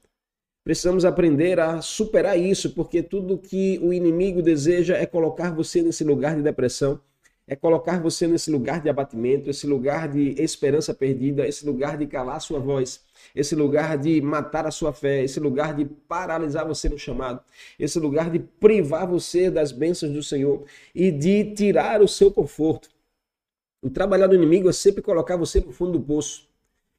Precisamos 0.66 1.06
aprender 1.06 1.60
a 1.60 1.80
superar 1.80 2.40
isso, 2.40 2.72
porque 2.72 3.04
tudo 3.04 3.38
que 3.38 3.80
o 3.84 3.94
inimigo 3.94 4.42
deseja 4.42 4.96
é 4.98 5.06
colocar 5.06 5.54
você 5.54 5.80
nesse 5.84 6.04
lugar 6.04 6.36
de 6.36 6.42
depressão, 6.42 7.00
é 7.48 7.56
colocar 7.56 8.02
você 8.02 8.26
nesse 8.28 8.50
lugar 8.50 8.82
de 8.82 8.90
abatimento, 8.90 9.48
esse 9.48 9.68
lugar 9.68 10.08
de 10.08 10.34
esperança 10.42 10.92
perdida, 10.92 11.48
esse 11.48 11.64
lugar 11.64 12.00
de 12.00 12.08
calar 12.08 12.42
sua 12.42 12.58
voz, 12.58 13.02
esse 13.36 13.54
lugar 13.54 13.96
de 14.00 14.20
matar 14.22 14.66
a 14.66 14.72
sua 14.72 14.92
fé, 14.92 15.24
esse 15.24 15.40
lugar 15.40 15.76
de 15.76 15.86
paralisar 15.86 16.68
você 16.68 16.90
no 16.90 16.98
chamado, 16.98 17.42
esse 17.78 18.00
lugar 18.00 18.32
de 18.32 18.40
privar 18.40 19.06
você 19.06 19.52
das 19.52 19.72
bênçãos 19.72 20.14
do 20.14 20.24
Senhor 20.24 20.66
e 20.96 21.12
de 21.12 21.54
tirar 21.54 22.02
o 22.02 22.08
seu 22.08 22.32
conforto. 22.32 22.90
O 23.86 23.90
trabalhar 23.92 24.26
do 24.26 24.34
inimigo 24.34 24.68
é 24.68 24.74
sempre 24.74 25.00
colocar 25.00 25.38
você 25.38 25.60
no 25.60 25.72
fundo 25.72 25.92
do 25.92 26.02
poço, 26.02 26.50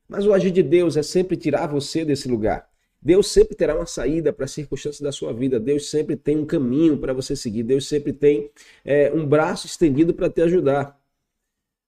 mas 0.09 0.25
o 0.25 0.33
agir 0.33 0.53
de 0.53 0.63
Deus 0.63 0.97
é 0.97 1.03
sempre 1.03 1.37
tirar 1.37 1.67
você 1.67 2.05
desse 2.05 2.29
lugar. 2.29 2.71
Deus 3.03 3.27
sempre 3.27 3.57
terá 3.57 3.75
uma 3.75 3.87
saída 3.87 4.33
para 4.33 4.45
as 4.45 4.53
circunstâncias 4.53 5.01
da 5.01 5.11
sua 5.11 5.33
vida. 5.33 5.59
Deus 5.59 5.91
sempre 5.91 6.15
tem 6.15 6.37
um 6.39 6.47
caminho 6.47 6.97
para 6.97 7.13
você 7.13 7.35
seguir. 7.35 7.65
Deus 7.65 7.89
sempre 7.89 8.13
tem 8.13 8.53
é, 8.85 9.13
um 9.13 9.27
braço 9.27 9.67
estendido 9.67 10.15
para 10.15 10.31
te 10.31 10.41
ajudar. 10.43 10.97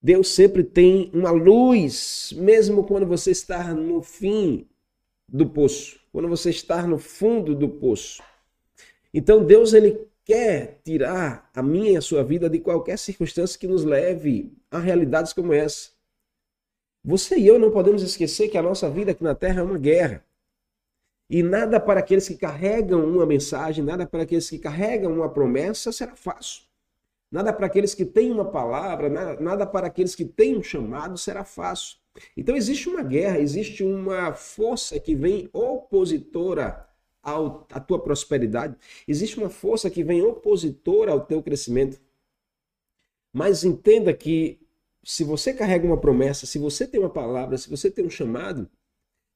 Deus 0.02 0.31
sempre 0.31 0.64
tem 0.64 1.12
uma 1.14 1.31
luz, 1.31 2.35
mesmo 2.37 2.83
quando 2.83 3.07
você 3.07 3.31
está 3.31 3.73
no 3.73 4.02
fim 4.02 4.67
do 5.28 5.47
poço, 5.49 6.00
quando 6.11 6.26
você 6.26 6.50
está 6.50 6.85
no 6.85 6.99
fundo 6.99 7.55
do 7.55 7.69
poço. 7.69 8.21
Então 9.14 9.45
Deus 9.45 9.75
ele 9.75 10.08
quer 10.28 10.82
tirar 10.85 11.50
a 11.54 11.62
minha 11.62 11.92
e 11.92 11.97
a 11.97 12.02
sua 12.02 12.23
vida 12.23 12.50
de 12.50 12.58
qualquer 12.61 12.99
circunstância 12.99 13.58
que 13.58 13.66
nos 13.66 13.82
leve 13.82 14.52
a 14.70 14.78
realidades 14.78 15.32
como 15.32 15.54
essa. 15.54 15.88
Você 17.02 17.38
e 17.38 17.47
eu 17.47 17.58
não 17.58 17.70
podemos 17.70 18.02
esquecer 18.02 18.49
que 18.49 18.58
a 18.58 18.62
nossa 18.62 18.90
vida 18.90 19.12
aqui 19.12 19.25
na 19.25 19.35
Terra 19.35 19.61
é 19.61 19.64
uma 19.64 19.78
guerra. 19.78 20.23
E 21.30 21.42
nada 21.42 21.80
para 21.80 22.00
aqueles 22.00 22.28
que 22.28 22.37
carregam 22.37 23.06
uma 23.06 23.25
mensagem, 23.25 23.82
nada 23.82 24.06
para 24.06 24.25
aqueles 24.25 24.50
que 24.50 24.58
carregam 24.58 25.14
uma 25.14 25.30
promessa 25.30 25.90
será 25.90 26.14
fácil. 26.14 26.64
Nada 27.32 27.50
para 27.50 27.64
aqueles 27.64 27.94
que 27.94 28.04
têm 28.04 28.30
uma 28.30 28.50
palavra, 28.50 29.08
nada, 29.08 29.40
nada 29.40 29.66
para 29.66 29.87
aqueles 29.87 30.14
que 30.14 30.26
têm 30.26 30.58
um 30.58 30.62
chamado 30.62 31.16
será 31.16 31.42
fácil. 31.42 31.97
Então 32.37 32.54
existe 32.54 32.87
uma 32.87 33.02
guerra, 33.02 33.38
existe 33.38 33.82
uma 33.82 34.35
força 34.35 35.00
que 35.00 35.14
vem 35.14 35.49
opositora 35.54 36.87
à 37.23 37.81
tua 37.81 37.99
prosperidade. 38.03 38.77
Existe 39.07 39.39
uma 39.39 39.51
força 39.51 39.91
que 39.91 40.05
vem 40.05 40.23
opositora 40.23 41.13
ao 41.13 41.25
teu 41.25 41.43
crescimento. 41.43 42.01
Mas 43.33 43.65
entenda 43.65 44.13
que 44.15 44.61
se 45.05 45.25
você 45.25 45.53
carrega 45.53 45.87
uma 45.87 46.01
promessa, 46.01 46.47
se 46.47 46.59
você 46.59 46.87
tem 46.87 47.01
uma 47.01 47.11
palavra, 47.11 47.57
se 47.57 47.69
você 47.69 47.91
tem 47.91 48.05
um 48.05 48.11
chamado, 48.11 48.69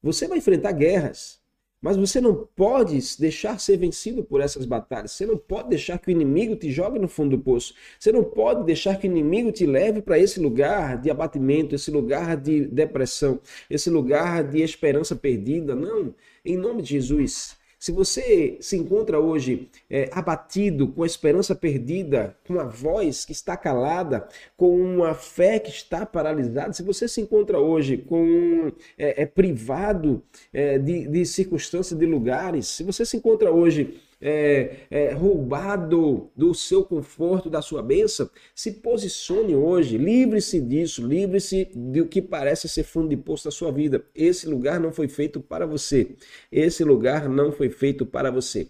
você 0.01 0.27
vai 0.27 0.37
enfrentar 0.37 0.71
guerras. 0.71 1.41
Mas 1.81 1.97
você 1.97 2.21
não 2.21 2.47
pode 2.55 2.97
deixar 3.19 3.59
ser 3.59 3.75
vencido 3.75 4.23
por 4.23 4.39
essas 4.39 4.65
batalhas. 4.65 5.11
Você 5.11 5.25
não 5.25 5.37
pode 5.37 5.67
deixar 5.67 5.99
que 5.99 6.07
o 6.07 6.11
inimigo 6.11 6.55
te 6.55 6.71
jogue 6.71 6.97
no 6.97 7.09
fundo 7.09 7.35
do 7.35 7.43
poço. 7.43 7.73
Você 7.99 8.09
não 8.09 8.23
pode 8.23 8.63
deixar 8.63 8.97
que 8.97 9.05
o 9.05 9.11
inimigo 9.11 9.51
te 9.51 9.65
leve 9.65 10.01
para 10.01 10.17
esse 10.17 10.39
lugar 10.39 11.01
de 11.01 11.11
abatimento, 11.11 11.75
esse 11.75 11.91
lugar 11.91 12.37
de 12.37 12.67
depressão, 12.67 13.41
esse 13.69 13.89
lugar 13.89 14.45
de 14.45 14.61
esperança 14.61 15.13
perdida. 15.13 15.75
Não. 15.75 16.15
Em 16.45 16.55
nome 16.55 16.81
de 16.83 16.91
Jesus, 16.91 17.57
se 17.83 17.91
você 17.91 18.55
se 18.61 18.77
encontra 18.77 19.19
hoje 19.19 19.67
é, 19.89 20.09
abatido, 20.13 20.87
com 20.87 21.03
a 21.03 21.05
esperança 21.05 21.53
perdida, 21.53 22.33
com 22.47 22.57
a 22.57 22.63
voz 22.63 23.25
que 23.25 23.33
está 23.33 23.57
calada, 23.57 24.25
com 24.55 24.73
uma 24.79 25.13
fé 25.13 25.59
que 25.59 25.69
está 25.69 26.05
paralisada, 26.05 26.71
se 26.71 26.81
você 26.81 27.09
se 27.09 27.19
encontra 27.19 27.59
hoje 27.59 27.97
com 27.97 28.71
é, 28.97 29.23
é 29.23 29.25
privado 29.25 30.23
é, 30.53 30.79
de, 30.79 31.09
de 31.09 31.25
circunstâncias, 31.25 31.99
de 31.99 32.05
lugares, 32.05 32.67
se 32.67 32.83
você 32.83 33.05
se 33.05 33.17
encontra 33.17 33.51
hoje 33.51 33.99
é, 34.25 34.77
é, 34.89 35.11
roubado 35.11 36.31
do 36.33 36.53
seu 36.53 36.85
conforto, 36.85 37.49
da 37.49 37.61
sua 37.61 37.83
bênção, 37.83 38.29
se 38.55 38.71
posicione 38.71 39.53
hoje, 39.53 39.97
livre-se 39.97 40.61
disso, 40.61 41.05
livre-se 41.05 41.69
do 41.75 42.05
que 42.05 42.21
parece 42.21 42.69
ser 42.69 42.83
fundo 42.83 43.09
de 43.09 43.17
poço 43.17 43.43
da 43.43 43.51
sua 43.51 43.69
vida. 43.69 44.05
Esse 44.15 44.47
lugar 44.47 44.79
não 44.79 44.93
foi 44.93 45.09
feito 45.09 45.41
para 45.41 45.65
você. 45.65 46.15
Esse 46.49 46.85
lugar 46.85 47.27
não 47.27 47.51
foi 47.51 47.69
feito 47.69 48.05
para 48.05 48.31
você. 48.31 48.69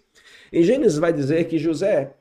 Em 0.52 0.64
Gênesis 0.64 0.98
vai 0.98 1.12
dizer 1.12 1.44
que 1.44 1.56
José, 1.56 2.16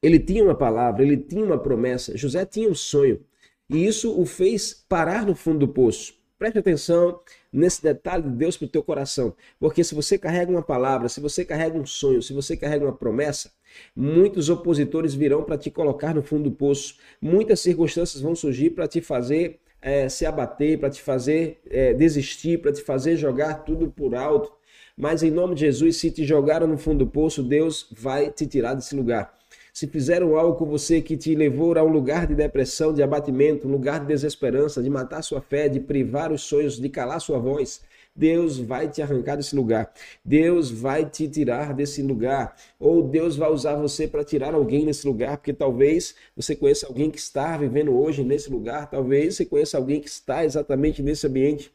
ele 0.00 0.20
tinha 0.20 0.44
uma 0.44 0.54
palavra, 0.54 1.02
ele 1.02 1.16
tinha 1.16 1.44
uma 1.44 1.58
promessa, 1.58 2.16
José 2.16 2.46
tinha 2.46 2.68
um 2.68 2.74
sonho. 2.74 3.20
E 3.68 3.84
isso 3.84 4.16
o 4.16 4.24
fez 4.24 4.84
parar 4.88 5.26
no 5.26 5.34
fundo 5.34 5.66
do 5.66 5.68
poço. 5.68 6.19
Preste 6.40 6.58
atenção 6.58 7.20
nesse 7.52 7.82
detalhe 7.82 8.22
de 8.22 8.30
Deus 8.30 8.56
para 8.56 8.64
o 8.64 8.68
teu 8.70 8.82
coração. 8.82 9.36
Porque 9.58 9.84
se 9.84 9.94
você 9.94 10.16
carrega 10.16 10.50
uma 10.50 10.62
palavra, 10.62 11.06
se 11.06 11.20
você 11.20 11.44
carrega 11.44 11.76
um 11.76 11.84
sonho, 11.84 12.22
se 12.22 12.32
você 12.32 12.56
carrega 12.56 12.82
uma 12.82 12.96
promessa, 12.96 13.52
muitos 13.94 14.48
opositores 14.48 15.12
virão 15.12 15.44
para 15.44 15.58
te 15.58 15.70
colocar 15.70 16.14
no 16.14 16.22
fundo 16.22 16.44
do 16.44 16.56
poço. 16.56 16.96
Muitas 17.20 17.60
circunstâncias 17.60 18.22
vão 18.22 18.34
surgir 18.34 18.70
para 18.70 18.88
te 18.88 19.02
fazer 19.02 19.60
é, 19.82 20.08
se 20.08 20.24
abater, 20.24 20.80
para 20.80 20.88
te 20.88 21.02
fazer 21.02 21.60
é, 21.68 21.92
desistir, 21.92 22.62
para 22.62 22.72
te 22.72 22.80
fazer 22.80 23.16
jogar 23.16 23.62
tudo 23.64 23.90
por 23.90 24.14
alto. 24.14 24.50
Mas 24.96 25.22
em 25.22 25.30
nome 25.30 25.54
de 25.54 25.60
Jesus, 25.60 25.98
se 25.98 26.10
te 26.10 26.24
jogaram 26.24 26.66
no 26.66 26.78
fundo 26.78 27.04
do 27.04 27.10
poço, 27.10 27.42
Deus 27.42 27.86
vai 27.92 28.30
te 28.30 28.46
tirar 28.46 28.72
desse 28.72 28.96
lugar 28.96 29.39
se 29.72 29.86
fizeram 29.86 30.36
algo 30.36 30.56
com 30.56 30.66
você 30.66 31.00
que 31.00 31.16
te 31.16 31.34
levou 31.34 31.76
a 31.78 31.82
um 31.82 31.88
lugar 31.88 32.26
de 32.26 32.34
depressão, 32.34 32.92
de 32.92 33.02
abatimento, 33.02 33.66
um 33.66 33.70
lugar 33.70 34.00
de 34.00 34.06
desesperança, 34.06 34.82
de 34.82 34.90
matar 34.90 35.22
sua 35.22 35.40
fé, 35.40 35.68
de 35.68 35.80
privar 35.80 36.32
os 36.32 36.42
sonhos, 36.42 36.80
de 36.80 36.88
calar 36.88 37.20
sua 37.20 37.38
voz, 37.38 37.80
Deus 38.14 38.58
vai 38.58 38.88
te 38.88 39.00
arrancar 39.00 39.36
desse 39.36 39.54
lugar. 39.54 39.92
Deus 40.24 40.70
vai 40.70 41.08
te 41.08 41.28
tirar 41.28 41.72
desse 41.72 42.02
lugar. 42.02 42.54
Ou 42.78 43.02
Deus 43.02 43.36
vai 43.36 43.50
usar 43.50 43.76
você 43.76 44.06
para 44.06 44.24
tirar 44.24 44.54
alguém 44.54 44.84
desse 44.84 45.06
lugar, 45.06 45.36
porque 45.38 45.52
talvez 45.52 46.14
você 46.36 46.54
conheça 46.56 46.86
alguém 46.86 47.10
que 47.10 47.18
está 47.18 47.56
vivendo 47.56 47.96
hoje 47.96 48.22
nesse 48.22 48.50
lugar, 48.50 48.90
talvez 48.90 49.36
você 49.36 49.46
conheça 49.46 49.78
alguém 49.78 50.00
que 50.00 50.08
está 50.08 50.44
exatamente 50.44 51.02
nesse 51.02 51.26
ambiente. 51.26 51.72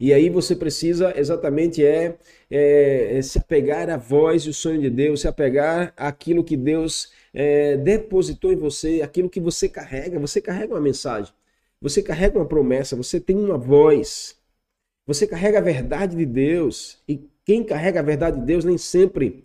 E 0.00 0.12
aí 0.12 0.30
você 0.30 0.54
precisa 0.54 1.12
exatamente 1.18 1.84
é, 1.84 2.16
é, 2.50 3.18
é, 3.18 3.22
se 3.22 3.38
apegar 3.38 3.90
à 3.90 3.96
voz 3.96 4.42
e 4.44 4.50
o 4.50 4.54
sonho 4.54 4.80
de 4.80 4.88
Deus, 4.88 5.22
se 5.22 5.28
apegar 5.28 5.92
àquilo 5.96 6.44
que 6.44 6.56
Deus 6.56 7.12
é, 7.34 7.76
depositou 7.76 8.52
em 8.52 8.56
você, 8.56 9.02
aquilo 9.02 9.28
que 9.28 9.40
você 9.40 9.68
carrega. 9.68 10.20
Você 10.20 10.40
carrega 10.40 10.74
uma 10.74 10.80
mensagem, 10.80 11.32
você 11.80 12.02
carrega 12.02 12.38
uma 12.38 12.46
promessa, 12.46 12.94
você 12.94 13.18
tem 13.20 13.36
uma 13.36 13.58
voz, 13.58 14.36
você 15.06 15.26
carrega 15.26 15.58
a 15.58 15.62
verdade 15.62 16.16
de 16.16 16.26
Deus. 16.26 17.02
E 17.08 17.20
quem 17.44 17.64
carrega 17.64 18.00
a 18.00 18.02
verdade 18.02 18.38
de 18.40 18.46
Deus 18.46 18.64
nem 18.64 18.78
sempre 18.78 19.44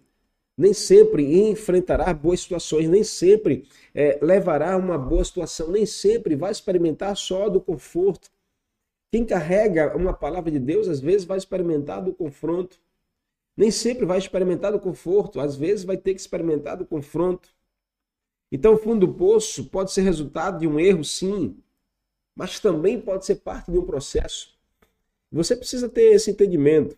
nem 0.58 0.74
sempre 0.74 1.50
enfrentará 1.50 2.13
boas 2.13 2.42
situações, 2.42 2.88
nem 2.88 3.04
sempre 3.04 3.66
é, 3.94 4.20
levará 4.22 4.78
uma 4.78 4.98
boa 4.98 5.24
situação, 5.24 5.72
nem 5.72 5.86
sempre 5.86 6.36
vai 6.36 6.52
experimentar 6.52 7.16
só 7.18 7.50
do 7.50 7.60
conforto. 7.60 8.30
Quem 9.13 9.23
carrega 9.23 9.95
uma 9.95 10.12
palavra 10.12 10.49
de 10.49 10.58
Deus, 10.58 10.88
às 10.88 10.99
vezes 10.99 11.23
vai 11.23 11.38
experimentar 11.38 12.04
do 12.04 12.12
confronto. 12.12 12.80
Nem 13.56 13.69
sempre 13.69 14.08
vai 14.08 14.17
experimentar 14.17 14.71
do 14.71 14.80
conforto, 14.80 15.39
às 15.39 15.56
vezes 15.56 15.86
vai 15.86 15.95
ter 15.95 16.15
que 16.15 16.19
experimentar 16.19 16.76
do 16.78 16.84
confronto. 16.84 17.47
Então, 18.52 18.73
o 18.73 18.78
fundo 18.78 19.06
do 19.06 19.13
poço 19.13 19.65
pode 19.65 19.91
ser 19.91 20.02
resultado 20.02 20.58
de 20.58 20.67
um 20.67 20.80
erro, 20.80 21.04
sim, 21.04 21.56
mas 22.36 22.60
também 22.60 22.99
pode 22.99 23.23
ser 23.23 23.36
parte 23.36 23.71
de 23.71 23.78
um 23.78 23.86
processo. 23.86 24.58
Você 25.32 25.56
precisa 25.56 25.88
ter 25.88 26.15
esse 26.15 26.32
entendimento. 26.32 26.97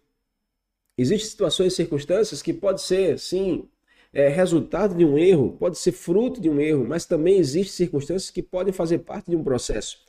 Existem 0.98 1.30
situações 1.30 1.74
e 1.74 1.76
circunstâncias 1.76 2.42
que 2.42 2.54
pode 2.54 2.82
ser, 2.82 3.20
sim, 3.20 3.68
é, 4.14 4.30
resultado 4.30 4.96
de 4.96 5.04
um 5.04 5.18
erro, 5.18 5.58
pode 5.60 5.78
ser 5.78 5.92
fruto 5.92 6.40
de 6.40 6.50
um 6.50 6.62
erro, 6.62 6.88
mas 6.88 7.06
também 7.06 7.38
existem 7.38 7.74
circunstâncias 7.74 8.32
que 8.32 8.42
podem 8.42 8.72
fazer 8.72 9.00
parte 9.00 9.30
de 9.30 9.36
um 9.36 9.44
processo. 9.44 10.06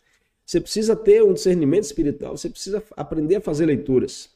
Você 0.46 0.60
precisa 0.60 0.94
ter 0.94 1.24
um 1.24 1.32
discernimento 1.32 1.82
espiritual, 1.82 2.36
você 2.36 2.48
precisa 2.48 2.82
aprender 2.96 3.36
a 3.36 3.40
fazer 3.40 3.66
leituras. 3.66 4.30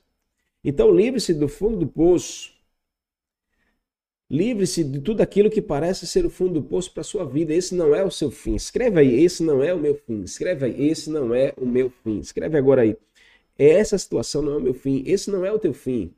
Então, 0.64 0.90
livre-se 0.92 1.32
do 1.32 1.48
fundo 1.48 1.78
do 1.78 1.86
poço. 1.86 2.52
Livre-se 4.28 4.82
de 4.82 5.00
tudo 5.00 5.20
aquilo 5.20 5.48
que 5.48 5.62
parece 5.62 6.06
ser 6.08 6.26
o 6.26 6.30
fundo 6.30 6.54
do 6.54 6.62
poço 6.62 6.92
para 6.92 7.02
a 7.02 7.04
sua 7.04 7.24
vida. 7.24 7.54
Esse 7.54 7.76
não 7.76 7.94
é 7.94 8.04
o 8.04 8.10
seu 8.10 8.30
fim. 8.30 8.56
Escreve 8.56 8.98
aí, 9.00 9.24
esse 9.24 9.42
não 9.42 9.62
é 9.62 9.72
o 9.72 9.78
meu 9.78 9.94
fim. 9.94 10.22
Escreve 10.22 10.66
aí, 10.66 10.88
esse 10.88 11.08
não 11.10 11.32
é 11.32 11.54
o 11.56 11.64
meu 11.64 11.90
fim. 12.02 12.18
Escreve 12.18 12.58
agora 12.58 12.82
aí. 12.82 12.96
Essa 13.56 13.96
situação 13.96 14.42
não 14.42 14.54
é 14.54 14.56
o 14.56 14.60
meu 14.60 14.74
fim. 14.74 15.04
Esse 15.06 15.30
não 15.30 15.44
é 15.44 15.52
o 15.52 15.58
teu 15.58 15.72
fim. 15.72 16.12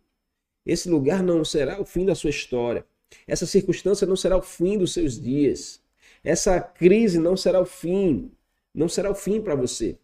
Esse 0.64 0.88
lugar 0.88 1.22
não 1.22 1.44
será 1.44 1.80
o 1.80 1.84
fim 1.84 2.06
da 2.06 2.14
sua 2.14 2.30
história. 2.30 2.84
Essa 3.26 3.46
circunstância 3.46 4.06
não 4.06 4.16
será 4.16 4.36
o 4.38 4.42
fim 4.42 4.78
dos 4.78 4.92
seus 4.92 5.20
dias. 5.20 5.80
Essa 6.24 6.60
crise 6.60 7.18
não 7.18 7.36
será 7.36 7.60
o 7.60 7.66
fim 7.66 8.30
não 8.74 8.88
será 8.88 9.10
o 9.10 9.14
fim 9.14 9.40
para 9.40 9.54
você. 9.54 9.98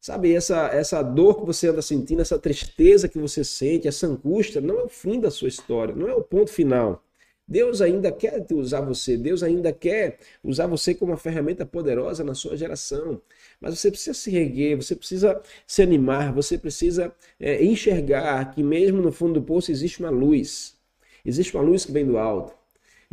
Sabe, 0.00 0.34
essa, 0.34 0.68
essa 0.68 1.02
dor 1.02 1.40
que 1.40 1.46
você 1.46 1.68
anda 1.68 1.80
sentindo, 1.80 2.20
essa 2.20 2.38
tristeza 2.38 3.08
que 3.08 3.18
você 3.18 3.42
sente, 3.42 3.88
essa 3.88 4.06
angústia, 4.06 4.60
não 4.60 4.80
é 4.80 4.84
o 4.84 4.88
fim 4.88 5.18
da 5.18 5.30
sua 5.30 5.48
história, 5.48 5.94
não 5.94 6.08
é 6.08 6.14
o 6.14 6.22
ponto 6.22 6.50
final. 6.50 7.02
Deus 7.46 7.82
ainda 7.82 8.10
quer 8.10 8.46
usar 8.52 8.80
você, 8.80 9.16
Deus 9.16 9.42
ainda 9.42 9.72
quer 9.72 10.18
usar 10.42 10.66
você 10.66 10.94
como 10.94 11.12
uma 11.12 11.18
ferramenta 11.18 11.66
poderosa 11.66 12.24
na 12.24 12.34
sua 12.34 12.56
geração. 12.56 13.20
Mas 13.60 13.78
você 13.78 13.90
precisa 13.90 14.14
se 14.14 14.30
reguer, 14.30 14.76
você 14.76 14.96
precisa 14.96 15.40
se 15.66 15.82
animar, 15.82 16.32
você 16.32 16.56
precisa 16.58 17.14
é, 17.38 17.62
enxergar 17.62 18.54
que 18.54 18.62
mesmo 18.62 19.02
no 19.02 19.12
fundo 19.12 19.40
do 19.40 19.42
poço 19.42 19.70
existe 19.70 20.00
uma 20.00 20.10
luz. 20.10 20.76
Existe 21.24 21.54
uma 21.56 21.62
luz 21.62 21.84
que 21.84 21.92
vem 21.92 22.06
do 22.06 22.18
alto. 22.18 22.54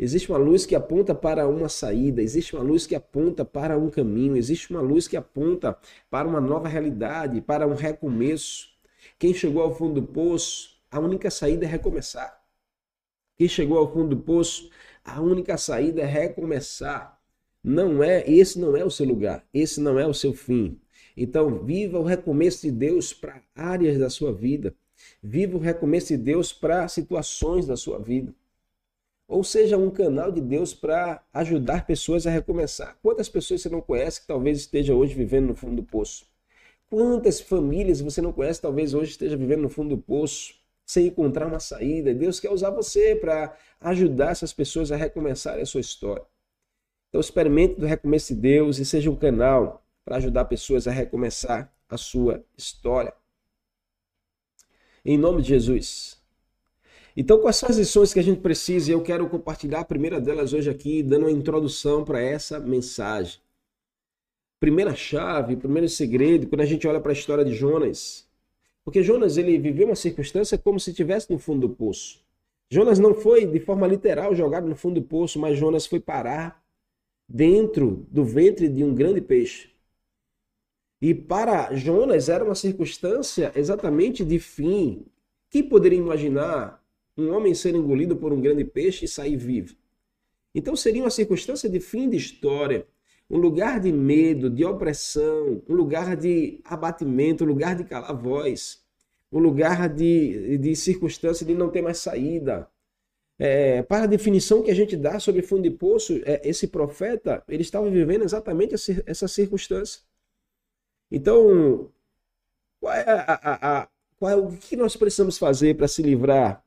Existe 0.02 0.32
uma 0.32 0.38
luz 0.38 0.66
que 0.66 0.74
aponta 0.74 1.14
para 1.14 1.46
uma 1.46 1.68
saída, 1.68 2.20
existe 2.20 2.56
uma 2.56 2.64
luz 2.64 2.88
que 2.88 2.94
aponta 2.96 3.44
para 3.44 3.78
um 3.78 3.88
caminho, 3.88 4.36
existe 4.36 4.68
uma 4.72 4.80
luz 4.80 5.06
que 5.06 5.16
aponta 5.16 5.78
para 6.10 6.26
uma 6.26 6.40
nova 6.40 6.66
realidade, 6.66 7.40
para 7.40 7.68
um 7.68 7.74
recomeço. 7.74 8.66
Quem 9.16 9.32
chegou 9.32 9.62
ao 9.62 9.72
fundo 9.72 10.00
do 10.00 10.06
poço, 10.08 10.70
a 10.90 10.98
única 10.98 11.30
saída 11.30 11.66
é 11.66 11.68
recomeçar. 11.68 12.36
Quem 13.36 13.46
chegou 13.46 13.78
ao 13.78 13.92
fundo 13.92 14.16
do 14.16 14.22
poço, 14.22 14.70
a 15.04 15.20
única 15.20 15.56
saída 15.56 16.02
é 16.02 16.04
recomeçar. 16.04 17.16
Não 17.62 18.02
é, 18.02 18.28
esse 18.28 18.58
não 18.58 18.76
é 18.76 18.84
o 18.84 18.90
seu 18.90 19.06
lugar, 19.06 19.46
esse 19.54 19.80
não 19.80 20.00
é 20.00 20.04
o 20.04 20.12
seu 20.12 20.34
fim. 20.34 20.80
Então, 21.16 21.64
viva 21.64 22.00
o 22.00 22.02
recomeço 22.02 22.62
de 22.62 22.72
Deus 22.72 23.12
para 23.14 23.40
áreas 23.54 24.00
da 24.00 24.10
sua 24.10 24.32
vida. 24.32 24.74
Viva 25.22 25.56
o 25.56 25.60
recomeço 25.60 26.08
de 26.08 26.16
Deus 26.16 26.52
para 26.52 26.88
situações 26.88 27.68
da 27.68 27.76
sua 27.76 28.00
vida 28.00 28.34
ou 29.32 29.42
seja 29.42 29.78
um 29.78 29.90
canal 29.90 30.30
de 30.30 30.42
Deus 30.42 30.74
para 30.74 31.24
ajudar 31.32 31.86
pessoas 31.86 32.26
a 32.26 32.30
recomeçar. 32.30 32.98
Quantas 33.02 33.30
pessoas 33.30 33.62
você 33.62 33.70
não 33.70 33.80
conhece 33.80 34.20
que 34.20 34.26
talvez 34.26 34.58
esteja 34.58 34.94
hoje 34.94 35.14
vivendo 35.14 35.46
no 35.46 35.56
fundo 35.56 35.76
do 35.76 35.82
poço? 35.82 36.26
Quantas 36.90 37.40
famílias 37.40 38.02
você 38.02 38.20
não 38.20 38.30
conhece 38.30 38.60
talvez 38.60 38.92
hoje 38.92 39.12
esteja 39.12 39.34
vivendo 39.34 39.62
no 39.62 39.70
fundo 39.70 39.96
do 39.96 40.02
poço, 40.02 40.54
sem 40.84 41.06
encontrar 41.06 41.46
uma 41.46 41.58
saída? 41.58 42.12
Deus 42.12 42.38
quer 42.38 42.50
usar 42.50 42.68
você 42.68 43.16
para 43.16 43.56
ajudar 43.80 44.32
essas 44.32 44.52
pessoas 44.52 44.92
a 44.92 44.96
recomeçarem 44.96 45.62
a 45.62 45.66
sua 45.66 45.80
história. 45.80 46.26
Então 47.08 47.18
experimente 47.18 47.80
do 47.80 47.86
recomeço 47.86 48.34
de 48.34 48.40
Deus 48.42 48.78
e 48.78 48.84
seja 48.84 49.10
um 49.10 49.16
canal 49.16 49.82
para 50.04 50.16
ajudar 50.16 50.44
pessoas 50.44 50.86
a 50.86 50.90
recomeçar 50.90 51.74
a 51.88 51.96
sua 51.96 52.44
história. 52.54 53.14
Em 55.02 55.16
nome 55.16 55.40
de 55.40 55.48
Jesus. 55.48 56.21
Então, 57.16 57.40
quais 57.40 57.56
são 57.56 57.68
as 57.68 57.76
lições 57.76 58.12
que 58.12 58.18
a 58.20 58.22
gente 58.22 58.40
precisa? 58.40 58.90
Eu 58.90 59.02
quero 59.02 59.28
compartilhar 59.28 59.80
a 59.80 59.84
primeira 59.84 60.20
delas 60.20 60.52
hoje 60.52 60.70
aqui, 60.70 61.02
dando 61.02 61.26
uma 61.26 61.30
introdução 61.30 62.04
para 62.04 62.20
essa 62.20 62.58
mensagem. 62.58 63.38
Primeira 64.58 64.94
chave, 64.94 65.56
primeiro 65.56 65.88
segredo, 65.88 66.46
quando 66.46 66.62
a 66.62 66.66
gente 66.66 66.86
olha 66.86 67.00
para 67.00 67.12
a 67.12 67.14
história 67.14 67.44
de 67.44 67.54
Jonas, 67.54 68.26
Porque 68.84 69.02
Jonas 69.02 69.36
ele 69.36 69.58
viveu 69.58 69.86
uma 69.86 69.94
circunstância 69.94 70.58
como 70.58 70.80
se 70.80 70.90
estivesse 70.90 71.30
no 71.30 71.38
fundo 71.38 71.68
do 71.68 71.74
poço. 71.74 72.20
Jonas 72.68 72.98
não 72.98 73.14
foi 73.14 73.46
de 73.46 73.60
forma 73.60 73.86
literal 73.86 74.34
jogado 74.34 74.66
no 74.66 74.74
fundo 74.74 75.00
do 75.00 75.06
poço, 75.06 75.38
mas 75.38 75.56
Jonas 75.56 75.86
foi 75.86 76.00
parar 76.00 76.64
dentro 77.28 78.06
do 78.10 78.24
ventre 78.24 78.68
de 78.68 78.82
um 78.82 78.94
grande 78.94 79.20
peixe. 79.20 79.70
E 81.00 81.14
para 81.14 81.74
Jonas 81.76 82.28
era 82.28 82.44
uma 82.44 82.54
circunstância 82.54 83.52
exatamente 83.54 84.24
de 84.24 84.38
fim. 84.38 85.06
Quem 85.50 85.62
poderia 85.62 85.98
imaginar 85.98 86.81
um 87.16 87.30
homem 87.32 87.54
ser 87.54 87.74
engolido 87.74 88.16
por 88.16 88.32
um 88.32 88.40
grande 88.40 88.64
peixe 88.64 89.04
e 89.04 89.08
sair 89.08 89.36
vivo? 89.36 89.74
Então 90.54 90.76
seria 90.76 91.02
uma 91.02 91.10
circunstância 91.10 91.68
de 91.68 91.80
fim 91.80 92.08
de 92.08 92.16
história, 92.16 92.86
um 93.30 93.38
lugar 93.38 93.80
de 93.80 93.90
medo, 93.90 94.50
de 94.50 94.64
opressão, 94.64 95.62
um 95.68 95.74
lugar 95.74 96.16
de 96.16 96.60
abatimento, 96.64 97.44
um 97.44 97.46
lugar 97.46 97.74
de 97.74 97.84
calar 97.84 98.14
voz, 98.14 98.82
um 99.32 99.38
lugar 99.38 99.88
de, 99.88 100.58
de 100.58 100.76
circunstância 100.76 101.46
de 101.46 101.54
não 101.54 101.70
ter 101.70 101.80
mais 101.80 101.98
saída. 101.98 102.68
É, 103.38 103.82
para 103.82 104.04
a 104.04 104.06
definição 104.06 104.62
que 104.62 104.70
a 104.70 104.74
gente 104.74 104.96
dá 104.96 105.18
sobre 105.18 105.42
fundo 105.42 105.62
de 105.62 105.70
poço, 105.70 106.20
é, 106.24 106.42
esse 106.44 106.68
profeta 106.68 107.42
ele 107.48 107.62
estava 107.62 107.88
vivendo 107.90 108.22
exatamente 108.22 108.74
essa 109.06 109.26
circunstância. 109.26 110.02
Então, 111.10 111.90
qual 112.78 112.92
é, 112.92 113.04
a, 113.08 113.32
a, 113.32 113.80
a, 113.82 113.88
qual 114.18 114.30
é 114.30 114.36
o 114.36 114.48
que 114.48 114.76
nós 114.76 114.96
precisamos 114.96 115.38
fazer 115.38 115.76
para 115.76 115.88
se 115.88 116.02
livrar 116.02 116.62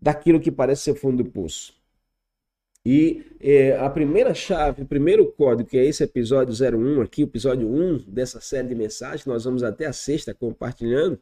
daquilo 0.00 0.40
que 0.40 0.50
parece 0.50 0.82
ser 0.82 0.94
fundo 0.94 1.22
do 1.22 1.30
poço? 1.30 1.74
E 2.84 3.24
é, 3.40 3.76
a 3.78 3.90
primeira 3.90 4.32
chave, 4.32 4.82
o 4.82 4.86
primeiro 4.86 5.26
código, 5.32 5.68
que 5.68 5.76
é 5.76 5.84
esse 5.84 6.04
episódio 6.04 6.54
01 6.54 7.00
aqui, 7.00 7.24
o 7.24 7.26
episódio 7.26 7.66
1 7.66 8.04
dessa 8.06 8.40
série 8.40 8.68
de 8.68 8.76
mensagens, 8.76 9.26
nós 9.26 9.42
vamos 9.42 9.64
até 9.64 9.86
a 9.86 9.92
sexta 9.92 10.32
compartilhando, 10.32 11.18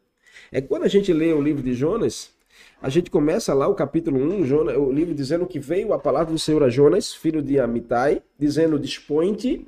é 0.52 0.60
quando 0.60 0.82
a 0.82 0.88
gente 0.88 1.10
lê 1.10 1.32
o 1.32 1.40
livro 1.40 1.62
de 1.62 1.72
Jonas, 1.72 2.34
a 2.82 2.90
gente 2.90 3.10
começa 3.10 3.54
lá 3.54 3.66
o 3.66 3.74
capítulo 3.74 4.20
1, 4.20 4.44
Jonas, 4.44 4.76
o 4.76 4.92
livro 4.92 5.14
dizendo 5.14 5.46
que 5.46 5.58
veio 5.58 5.94
a 5.94 5.98
palavra 5.98 6.34
do 6.34 6.38
Senhor 6.38 6.62
a 6.62 6.68
Jonas, 6.68 7.14
filho 7.14 7.40
de 7.40 7.58
Amitai, 7.58 8.22
dizendo, 8.38 8.78
dispõe-te, 8.78 9.66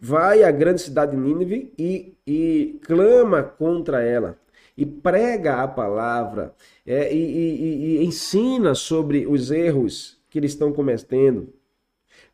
vai 0.00 0.44
à 0.44 0.52
grande 0.52 0.82
cidade 0.82 1.16
de 1.16 1.16
Nínive 1.16 1.72
e, 1.76 2.14
e 2.24 2.78
clama 2.84 3.42
contra 3.42 4.02
ela 4.04 4.38
e 4.76 4.84
prega 4.84 5.62
a 5.62 5.68
palavra 5.68 6.54
é, 6.84 7.14
e, 7.14 7.18
e, 7.18 7.98
e, 7.98 8.04
ensina 8.04 8.74
sobre 8.74 9.26
os 9.26 9.50
erros 9.50 10.20
que 10.28 10.38
eles 10.38 10.52
estão 10.52 10.72
cometendo, 10.72 11.52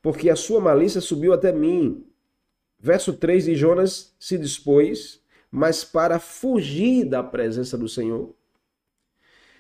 porque 0.01 0.31
a 0.31 0.37
sua 0.37 0.61
malícia 0.61 1.01
subiu 1.01 1.33
até 1.33 1.53
mim. 1.53 2.07
Verso 2.79 3.13
3 3.13 3.45
de 3.45 3.55
Jonas 3.55 4.15
se 4.19 4.39
dispôs, 4.39 5.23
mas 5.51 5.85
para 5.85 6.19
fugir 6.19 7.05
da 7.05 7.23
presença 7.23 7.77
do 7.77 7.89
Senhor, 7.89 8.35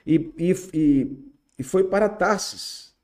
e, 0.07 0.33
e, 0.39 0.55
e, 0.73 1.19
e 1.59 1.63
foi 1.63 1.85
para 1.85 2.09
Tarsis. 2.09 2.95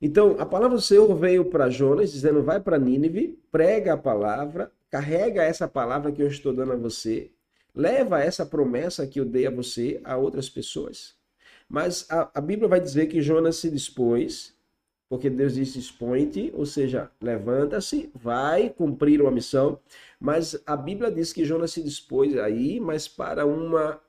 Então, 0.00 0.36
a 0.38 0.46
palavra 0.46 0.76
do 0.76 0.82
Senhor 0.82 1.12
veio 1.16 1.44
para 1.46 1.68
Jonas, 1.68 2.12
dizendo: 2.12 2.42
vai 2.42 2.60
para 2.60 2.78
Nínive, 2.78 3.36
prega 3.50 3.94
a 3.94 3.96
palavra, 3.96 4.70
carrega 4.88 5.42
essa 5.42 5.66
palavra 5.66 6.12
que 6.12 6.22
eu 6.22 6.28
estou 6.28 6.52
dando 6.52 6.72
a 6.72 6.76
você, 6.76 7.32
leva 7.74 8.20
essa 8.20 8.44
promessa 8.44 9.06
que 9.06 9.20
eu 9.20 9.24
dei 9.24 9.46
a 9.46 9.50
você 9.50 10.00
a 10.04 10.16
outras 10.16 10.48
pessoas. 10.48 11.14
Mas 11.68 12.06
a, 12.10 12.30
a 12.34 12.40
Bíblia 12.40 12.68
vai 12.68 12.80
dizer 12.80 13.06
que 13.06 13.20
Jonas 13.20 13.56
se 13.56 13.70
dispôs, 13.70 14.54
porque 15.08 15.28
Deus 15.28 15.54
disse: 15.54 15.78
expõe-te, 15.78 16.50
ou 16.54 16.64
seja, 16.64 17.10
levanta-se, 17.20 18.10
vai 18.14 18.70
cumprir 18.70 19.20
uma 19.20 19.30
missão. 19.30 19.78
Mas 20.18 20.60
a 20.66 20.76
Bíblia 20.76 21.10
diz 21.10 21.32
que 21.32 21.44
Jonas 21.44 21.72
se 21.72 21.82
dispôs 21.82 22.36
aí, 22.38 22.80
mas 22.80 23.06
para 23.06 23.46
uma 23.46 24.00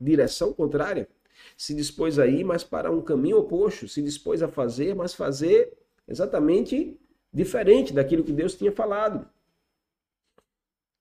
direção 0.00 0.52
contrária. 0.52 1.08
Se 1.56 1.74
dispôs 1.74 2.18
aí, 2.18 2.44
mas 2.44 2.64
para 2.64 2.90
um 2.90 3.00
caminho 3.00 3.38
oposto. 3.38 3.88
Se 3.88 4.02
dispôs 4.02 4.42
a 4.42 4.48
fazer, 4.48 4.94
mas 4.94 5.14
fazer 5.14 5.72
exatamente 6.06 6.98
diferente 7.32 7.92
daquilo 7.92 8.24
que 8.24 8.32
Deus 8.32 8.54
tinha 8.54 8.72
falado. 8.72 9.26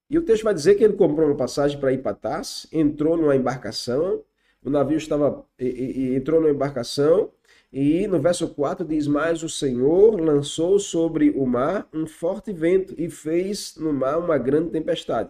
E 0.10 0.18
o 0.18 0.22
texto 0.22 0.44
vai 0.44 0.54
dizer 0.54 0.76
que 0.76 0.84
ele 0.84 0.94
comprou 0.94 1.28
uma 1.28 1.36
passagem 1.36 1.80
para 1.80 1.92
ir 1.92 2.02
para 2.02 2.16
Tars, 2.16 2.68
entrou 2.72 3.18
numa 3.18 3.36
embarcação 3.36 4.24
o 4.68 4.70
navio 4.70 4.98
estava 4.98 5.46
e, 5.58 5.66
e, 5.66 6.16
entrou 6.16 6.42
na 6.42 6.50
embarcação 6.50 7.32
e 7.72 8.06
no 8.06 8.20
verso 8.20 8.50
4 8.50 8.86
diz: 8.86 9.08
Mas 9.08 9.42
o 9.42 9.48
Senhor 9.48 10.20
lançou 10.20 10.78
sobre 10.78 11.30
o 11.30 11.46
mar 11.46 11.88
um 11.94 12.06
forte 12.06 12.52
vento 12.52 12.94
e 12.98 13.10
fez 13.10 13.78
no 13.78 13.94
mar 13.94 14.20
uma 14.20 14.38
grande 14.38 14.72
tempestade. 14.72 15.30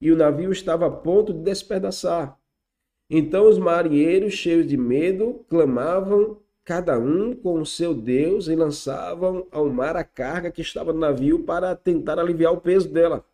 E 0.00 0.10
o 0.10 0.16
navio 0.16 0.50
estava 0.50 0.86
a 0.86 0.90
ponto 0.90 1.32
de 1.32 1.38
despedaçar. 1.40 2.36
Então 3.08 3.48
os 3.48 3.58
marinheiros, 3.58 4.32
cheios 4.32 4.66
de 4.66 4.76
medo, 4.76 5.44
clamavam 5.48 6.40
cada 6.64 6.98
um 6.98 7.32
com 7.32 7.60
o 7.60 7.66
seu 7.66 7.94
Deus 7.94 8.48
e 8.48 8.56
lançavam 8.56 9.46
ao 9.52 9.68
mar 9.68 9.96
a 9.96 10.02
carga 10.02 10.50
que 10.50 10.62
estava 10.62 10.92
no 10.92 10.98
navio 10.98 11.44
para 11.44 11.76
tentar 11.76 12.18
aliviar 12.18 12.52
o 12.52 12.60
peso 12.60 12.88
dela. 12.88 13.24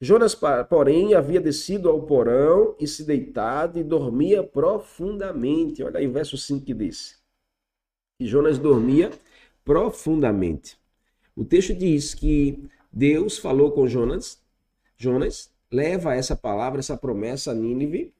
Jonas, 0.00 0.36
porém, 0.68 1.14
havia 1.14 1.40
descido 1.40 1.88
ao 1.88 2.02
porão 2.02 2.74
e 2.78 2.86
se 2.86 3.04
deitado 3.04 3.78
e 3.78 3.84
dormia 3.84 4.42
profundamente. 4.42 5.82
Olha 5.82 5.98
aí 5.98 6.06
o 6.06 6.12
verso 6.12 6.36
5 6.36 6.64
que 6.66 6.74
diz. 6.74 7.22
Que 8.18 8.26
Jonas 8.26 8.58
dormia 8.58 9.10
profundamente. 9.64 10.76
O 11.34 11.44
texto 11.44 11.74
diz 11.74 12.14
que 12.14 12.68
Deus 12.92 13.38
falou 13.38 13.72
com 13.72 13.88
Jonas, 13.88 14.38
Jonas, 14.96 15.50
leva 15.70 16.14
essa 16.14 16.36
palavra, 16.36 16.80
essa 16.80 16.96
promessa 16.96 17.50
a 17.50 17.54
Nínive. 17.54 18.12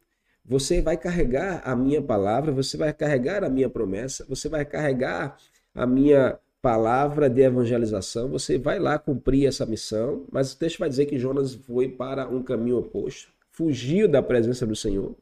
Você 0.44 0.82
vai 0.82 0.96
carregar 0.96 1.62
a 1.64 1.76
minha 1.76 2.02
palavra, 2.02 2.52
você 2.52 2.76
vai 2.76 2.92
carregar 2.92 3.44
a 3.44 3.48
minha 3.48 3.70
promessa, 3.70 4.26
você 4.28 4.48
vai 4.48 4.64
carregar 4.64 5.38
a 5.74 5.86
minha 5.86 6.38
palavra 6.64 7.28
de 7.28 7.42
evangelização, 7.42 8.30
você 8.30 8.56
vai 8.56 8.78
lá 8.78 8.98
cumprir 8.98 9.46
essa 9.46 9.66
missão, 9.66 10.24
mas 10.32 10.54
o 10.54 10.58
texto 10.58 10.78
vai 10.78 10.88
dizer 10.88 11.04
que 11.04 11.18
Jonas 11.18 11.52
foi 11.52 11.90
para 11.90 12.26
um 12.26 12.42
caminho 12.42 12.78
oposto, 12.78 13.30
fugiu 13.50 14.08
da 14.08 14.22
presença 14.22 14.66
do 14.66 14.74
Senhor, 14.74 15.14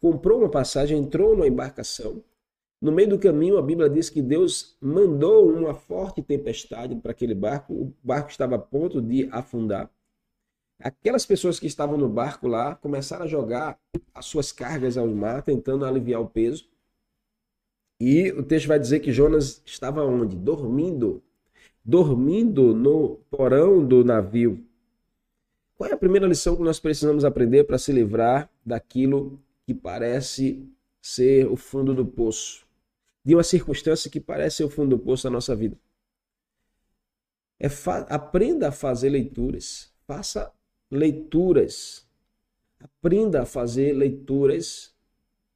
comprou 0.00 0.40
uma 0.40 0.48
passagem, 0.48 0.98
entrou 0.98 1.36
numa 1.36 1.46
embarcação. 1.46 2.24
No 2.82 2.90
meio 2.90 3.10
do 3.10 3.20
caminho, 3.20 3.56
a 3.56 3.62
Bíblia 3.62 3.88
diz 3.88 4.10
que 4.10 4.20
Deus 4.20 4.76
mandou 4.80 5.48
uma 5.48 5.74
forte 5.74 6.20
tempestade 6.20 6.96
para 6.96 7.12
aquele 7.12 7.36
barco, 7.36 7.72
o 7.72 7.94
barco 8.02 8.30
estava 8.30 8.56
a 8.56 8.58
ponto 8.58 9.00
de 9.00 9.28
afundar. 9.30 9.88
Aquelas 10.80 11.24
pessoas 11.24 11.60
que 11.60 11.68
estavam 11.68 11.96
no 11.96 12.08
barco 12.08 12.48
lá 12.48 12.74
começaram 12.74 13.26
a 13.26 13.28
jogar 13.28 13.78
as 14.12 14.26
suas 14.26 14.50
cargas 14.50 14.98
ao 14.98 15.06
mar, 15.06 15.40
tentando 15.44 15.84
aliviar 15.84 16.20
o 16.20 16.26
peso. 16.26 16.66
E 18.00 18.32
o 18.32 18.42
texto 18.42 18.66
vai 18.66 18.78
dizer 18.78 19.00
que 19.00 19.12
Jonas 19.12 19.62
estava 19.64 20.04
onde? 20.04 20.36
Dormindo. 20.36 21.22
Dormindo 21.84 22.74
no 22.74 23.16
porão 23.30 23.86
do 23.86 24.04
navio. 24.04 24.64
Qual 25.76 25.90
é 25.90 25.92
a 25.92 25.98
primeira 25.98 26.26
lição 26.26 26.56
que 26.56 26.62
nós 26.62 26.78
precisamos 26.78 27.24
aprender 27.24 27.64
para 27.64 27.78
se 27.78 27.92
livrar 27.92 28.50
daquilo 28.64 29.40
que 29.66 29.74
parece 29.74 30.68
ser 31.00 31.46
o 31.46 31.56
fundo 31.56 31.94
do 31.94 32.06
poço? 32.06 32.66
De 33.24 33.34
uma 33.34 33.42
circunstância 33.42 34.10
que 34.10 34.20
parece 34.20 34.58
ser 34.58 34.64
o 34.64 34.70
fundo 34.70 34.96
do 34.96 35.02
poço 35.02 35.24
da 35.24 35.30
nossa 35.30 35.54
vida. 35.54 35.76
É 37.58 37.68
aprenda 38.08 38.68
a 38.68 38.72
fazer 38.72 39.08
leituras. 39.10 39.92
Faça 40.06 40.52
leituras. 40.90 42.06
Aprenda 42.80 43.42
a 43.42 43.46
fazer 43.46 43.92
leituras 43.92 44.94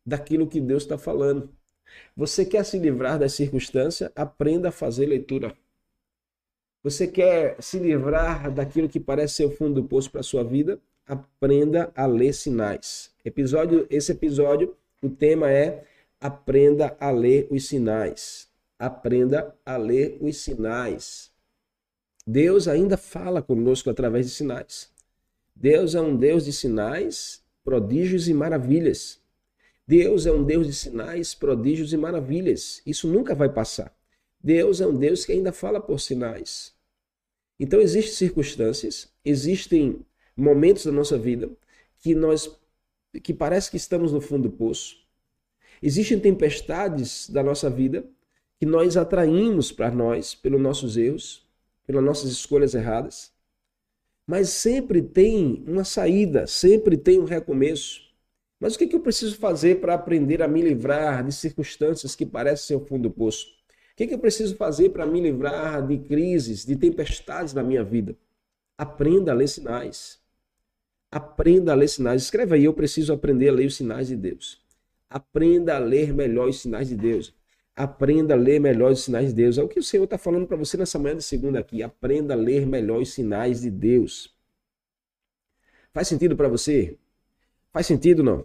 daquilo 0.05 0.49
que 0.49 0.61
Deus 0.61 0.85
está 0.85 0.97
falando. 0.97 1.53
Você 2.17 2.45
quer 2.45 2.65
se 2.65 2.79
livrar 2.79 3.19
da 3.19 3.29
circunstância? 3.29 4.13
Aprenda 4.15 4.69
a 4.69 4.73
fazer 4.73 5.07
leitura. 5.07 5.55
Você 6.83 7.07
quer 7.07 7.57
se 7.61 7.79
livrar 7.79 8.51
daquilo 8.51 8.89
que 8.89 9.01
parece 9.01 9.35
ser 9.35 9.45
o 9.47 9.51
fundo 9.51 9.83
do 9.83 9.89
poço 9.89 10.11
para 10.11 10.21
a 10.21 10.25
sua 10.25 10.45
vida? 10.45 10.81
Aprenda 11.07 11.93
a 11.95 12.07
ler 12.07 12.33
sinais. 12.33 13.11
Episódio, 13.25 13.87
esse 13.91 14.13
episódio, 14.13 14.77
o 15.03 15.09
tema 15.09 15.51
é 15.51 15.85
Aprenda 16.21 16.97
a 16.99 17.11
ler 17.11 17.47
os 17.51 17.69
sinais. 17.69 18.49
Aprenda 18.79 19.55
a 19.65 19.77
ler 19.77 20.19
os 20.21 20.37
sinais. 20.39 21.31
Deus 22.27 22.69
ainda 22.69 22.97
fala 22.97 23.41
conosco 23.41 23.89
através 23.89 24.27
de 24.27 24.33
sinais. 24.33 24.91
Deus 25.55 25.95
é 25.95 26.01
um 26.01 26.17
Deus 26.17 26.45
de 26.45 26.53
sinais, 26.53 27.43
prodígios 27.65 28.29
e 28.29 28.35
maravilhas. 28.35 29.21
Deus 29.89 30.27
é 30.27 30.31
um 30.31 30.45
Deus 30.45 30.67
de 30.67 30.75
sinais, 30.75 31.35
prodígios 31.35 31.95
e 31.95 31.97
maravilhas. 31.97 32.83
Isso 32.85 33.09
nunca 33.09 33.35
vai 33.35 33.49
passar. 33.49 33.97
Deus 34.39 34.83
é 34.83 34.87
um 34.87 34.95
Deus 34.95 35.25
que 35.25 35.33
ainda 35.33 35.51
fala 35.51 35.81
por 35.81 35.99
sinais. 35.99 36.75
Então 37.59 37.81
existem 37.81 38.13
circunstâncias, 38.13 39.11
existem 39.25 40.05
momentos 40.37 40.85
da 40.85 40.93
nossa 40.93 41.17
vida 41.17 41.51
que 42.01 42.15
nós 42.15 42.55
que 43.23 43.33
parece 43.33 43.71
que 43.71 43.79
estamos 43.79 44.13
no 44.13 44.21
fundo 44.21 44.51
do 44.51 44.55
poço. 44.55 44.99
Existem 45.83 46.21
tempestades 46.21 47.27
da 47.31 47.43
nossa 47.43 47.71
vida 47.71 48.05
que 48.61 48.67
nós 48.67 48.95
atraímos 48.95 49.73
para 49.73 49.91
nós 49.91 50.35
pelos 50.35 50.61
nossos 50.61 50.99
erros, 50.99 51.49
pelas 51.87 52.05
nossas 52.05 52.31
escolhas 52.31 52.75
erradas. 52.75 53.33
Mas 54.27 54.51
sempre 54.51 55.01
tem 55.01 55.65
uma 55.67 55.83
saída, 55.83 56.47
sempre 56.47 56.99
tem 56.99 57.19
um 57.19 57.25
recomeço. 57.25 58.08
Mas 58.61 58.75
o 58.75 58.79
que, 58.79 58.93
eu 58.95 59.01
preciso 59.01 59.37
fazer 59.37 59.81
para 59.81 59.95
aprender 59.95 60.43
a 60.43 60.49
me 60.49 60.61
livrar 60.61 61.25
de 61.25 61.33
circunstâncias 61.33 62.17
que 62.17 62.27
parecem 62.27 62.67
ser 62.67 62.75
o 62.75 62.87
fundo 62.87 63.05
do 63.05 63.11
poço? 63.11 63.47
O 63.93 63.97
que, 63.97 64.07
que 64.07 64.15
eu 64.15 64.19
preciso 64.19 64.57
fazer 64.57 64.91
para 64.91 65.07
me 65.07 65.21
livrar 65.21 65.87
de 65.87 65.99
crises, 65.99 66.65
de 66.65 66.77
tempestades 66.77 67.55
na 67.55 67.63
minha 67.63 67.85
vida? 67.85 68.17
Aprenda 68.77 69.33
a 69.33 69.35
ler 69.35 69.49
sinais. 69.49 70.21
Aprenda 71.11 71.73
a 71.73 71.75
ler 71.75 71.89
sinais. 71.89 72.23
Escreva 72.23 72.57
aí, 72.57 72.65
eu 72.65 72.75
preciso 72.75 73.13
aprender 73.13 73.49
a 73.49 73.53
ler 73.53 73.67
os 73.67 73.77
sinais 73.77 74.09
de 74.09 74.17
Deus. 74.17 74.61
Aprenda 75.09 75.77
a 75.77 75.79
ler 75.79 76.13
melhor 76.13 76.49
os 76.49 76.61
sinais 76.61 76.89
de 76.89 76.97
Deus. 76.97 77.35
Aprenda 77.75 78.35
a 78.35 78.37
ler 78.37 78.61
melhor 78.61 78.93
os 78.93 79.05
sinais 79.05 79.29
de 79.29 79.35
Deus. 79.35 79.57
É 79.57 79.63
o 79.63 79.69
que 79.69 79.79
o 79.79 79.83
Senhor 79.83 80.05
está 80.05 80.19
falando 80.19 80.47
para 80.47 80.57
você 80.57 80.77
nessa 80.77 80.99
manhã 80.99 81.17
de 81.17 81.23
segunda 81.23 81.61
aqui. 81.61 81.83
Aprenda 81.83 82.35
a 82.35 82.37
ler 82.37 82.67
melhor 82.67 83.01
os 83.01 83.13
sinais 83.13 83.63
de 83.63 83.71
Deus. 83.71 84.37
Faz 85.93 86.09
sentido 86.09 86.37
para 86.37 86.49
você? 86.49 86.99
Faz 87.79 87.87
sentido 87.87 88.25
não? 88.25 88.45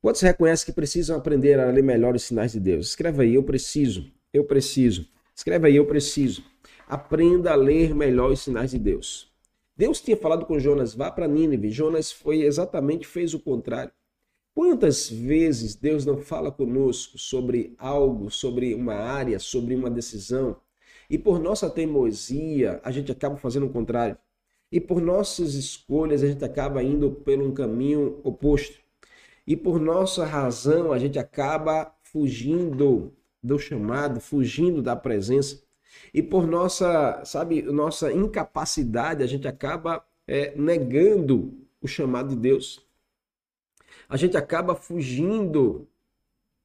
Quantos 0.00 0.20
reconhecem 0.20 0.64
que 0.64 0.72
precisam 0.72 1.16
aprender 1.16 1.58
a 1.58 1.68
ler 1.72 1.82
melhor 1.82 2.14
os 2.14 2.22
sinais 2.22 2.52
de 2.52 2.60
Deus? 2.60 2.86
Escreva 2.86 3.22
aí, 3.22 3.34
eu 3.34 3.42
preciso, 3.42 4.12
eu 4.32 4.44
preciso. 4.44 5.08
Escreva 5.34 5.66
aí, 5.66 5.74
eu 5.74 5.84
preciso. 5.84 6.44
Aprenda 6.86 7.50
a 7.50 7.56
ler 7.56 7.92
melhor 7.96 8.30
os 8.30 8.42
sinais 8.42 8.70
de 8.70 8.78
Deus. 8.78 9.28
Deus 9.76 10.00
tinha 10.00 10.16
falado 10.16 10.46
com 10.46 10.56
Jonas, 10.56 10.94
vá 10.94 11.10
para 11.10 11.26
Nínive. 11.26 11.68
Jonas 11.72 12.12
foi 12.12 12.42
exatamente, 12.42 13.08
fez 13.08 13.34
o 13.34 13.40
contrário. 13.40 13.90
Quantas 14.54 15.10
vezes 15.10 15.74
Deus 15.74 16.06
não 16.06 16.18
fala 16.18 16.52
conosco 16.52 17.18
sobre 17.18 17.74
algo, 17.76 18.30
sobre 18.30 18.72
uma 18.72 18.94
área, 18.94 19.40
sobre 19.40 19.74
uma 19.74 19.90
decisão, 19.90 20.56
e 21.10 21.18
por 21.18 21.40
nossa 21.40 21.68
teimosia 21.68 22.80
a 22.84 22.92
gente 22.92 23.10
acaba 23.10 23.36
fazendo 23.36 23.66
o 23.66 23.70
contrário? 23.70 24.16
E 24.74 24.80
por 24.80 25.00
nossas 25.00 25.54
escolhas 25.54 26.24
a 26.24 26.26
gente 26.26 26.44
acaba 26.44 26.82
indo 26.82 27.08
pelo 27.08 27.46
um 27.46 27.54
caminho 27.54 28.18
oposto. 28.24 28.76
E 29.46 29.56
por 29.56 29.78
nossa 29.78 30.26
razão 30.26 30.92
a 30.92 30.98
gente 30.98 31.16
acaba 31.16 31.94
fugindo 32.02 33.12
do 33.40 33.56
chamado, 33.56 34.20
fugindo 34.20 34.82
da 34.82 34.96
presença. 34.96 35.62
E 36.12 36.20
por 36.20 36.44
nossa, 36.44 37.24
sabe, 37.24 37.62
nossa 37.62 38.12
incapacidade 38.12 39.22
a 39.22 39.28
gente 39.28 39.46
acaba 39.46 40.04
é, 40.26 40.52
negando 40.56 41.56
o 41.80 41.86
chamado 41.86 42.30
de 42.30 42.36
Deus. 42.36 42.84
A 44.08 44.16
gente 44.16 44.36
acaba 44.36 44.74
fugindo 44.74 45.86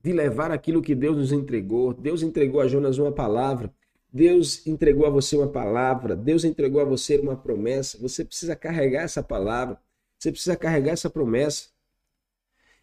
de 0.01 0.11
levar 0.13 0.49
aquilo 0.49 0.81
que 0.81 0.95
Deus 0.95 1.15
nos 1.15 1.31
entregou. 1.31 1.93
Deus 1.93 2.23
entregou 2.23 2.59
a 2.59 2.67
Jonas 2.67 2.97
uma 2.97 3.11
palavra. 3.11 3.71
Deus 4.11 4.65
entregou 4.65 5.05
a 5.05 5.09
você 5.09 5.35
uma 5.37 5.47
palavra, 5.47 6.15
Deus 6.15 6.43
entregou 6.43 6.81
a 6.81 6.85
você 6.85 7.17
uma 7.17 7.35
promessa. 7.35 7.97
Você 7.99 8.25
precisa 8.25 8.55
carregar 8.55 9.03
essa 9.03 9.21
palavra, 9.21 9.79
você 10.17 10.31
precisa 10.31 10.55
carregar 10.55 10.93
essa 10.93 11.09
promessa. 11.09 11.69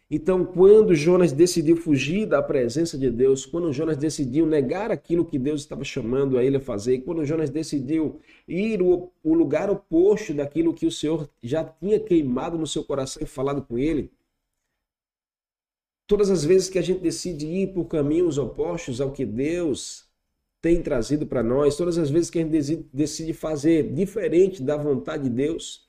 Então, 0.09 0.45
quando 0.45 0.95
Jonas 0.95 1.33
decidiu 1.33 1.75
fugir 1.75 2.25
da 2.25 2.41
presença 2.41 2.97
de 2.97 3.11
Deus, 3.11 3.45
quando 3.45 3.73
Jonas 3.73 3.97
decidiu 3.97 4.45
negar 4.45 4.89
aquilo 4.89 5.25
que 5.25 5.37
Deus 5.37 5.61
estava 5.61 5.83
chamando 5.83 6.37
a 6.37 6.43
ele 6.43 6.55
a 6.55 6.61
fazer, 6.61 6.99
quando 6.99 7.25
Jonas 7.25 7.49
decidiu 7.49 8.21
ir 8.47 8.81
o, 8.81 9.11
lugar 9.25 9.69
oposto 9.69 10.33
daquilo 10.33 10.73
que 10.73 10.85
o 10.85 10.91
Senhor 10.91 11.29
já 11.43 11.61
tinha 11.65 11.99
queimado 11.99 12.57
no 12.57 12.65
seu 12.65 12.85
coração 12.85 13.21
e 13.21 13.25
falado 13.25 13.61
com 13.61 13.77
ele, 13.77 14.09
todas 16.07 16.29
as 16.29 16.45
vezes 16.45 16.69
que 16.69 16.79
a 16.79 16.81
gente 16.81 17.01
decide 17.01 17.45
ir 17.45 17.73
por 17.73 17.83
caminhos 17.85 18.37
opostos 18.37 19.01
ao 19.01 19.11
que 19.11 19.25
Deus 19.25 20.06
tem 20.61 20.81
trazido 20.81 21.25
para 21.25 21.43
nós, 21.43 21.75
todas 21.77 21.97
as 21.97 22.09
vezes 22.09 22.29
que 22.29 22.39
a 22.39 22.41
gente 22.41 22.87
decide 22.91 23.33
fazer 23.33 23.93
diferente 23.93 24.61
da 24.61 24.75
vontade 24.75 25.23
de 25.23 25.29
Deus, 25.29 25.87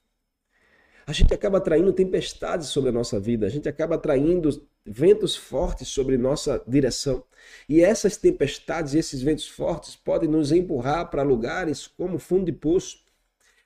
a 1.06 1.12
gente 1.12 1.32
acaba 1.32 1.56
atraindo 1.56 1.92
tempestades 1.92 2.68
sobre 2.68 2.90
a 2.90 2.92
nossa 2.92 3.18
vida, 3.18 3.46
a 3.46 3.48
gente 3.48 3.68
acaba 3.68 3.94
atraindo 3.94 4.50
ventos 4.84 5.34
fortes 5.34 5.88
sobre 5.88 6.18
nossa 6.18 6.62
direção. 6.66 7.24
E 7.66 7.80
essas 7.80 8.16
tempestades 8.18 8.92
e 8.92 8.98
esses 8.98 9.22
ventos 9.22 9.48
fortes 9.48 9.96
podem 9.96 10.28
nos 10.28 10.52
empurrar 10.52 11.10
para 11.10 11.22
lugares 11.22 11.86
como 11.86 12.18
fundo 12.18 12.44
de 12.44 12.52
poço, 12.52 12.98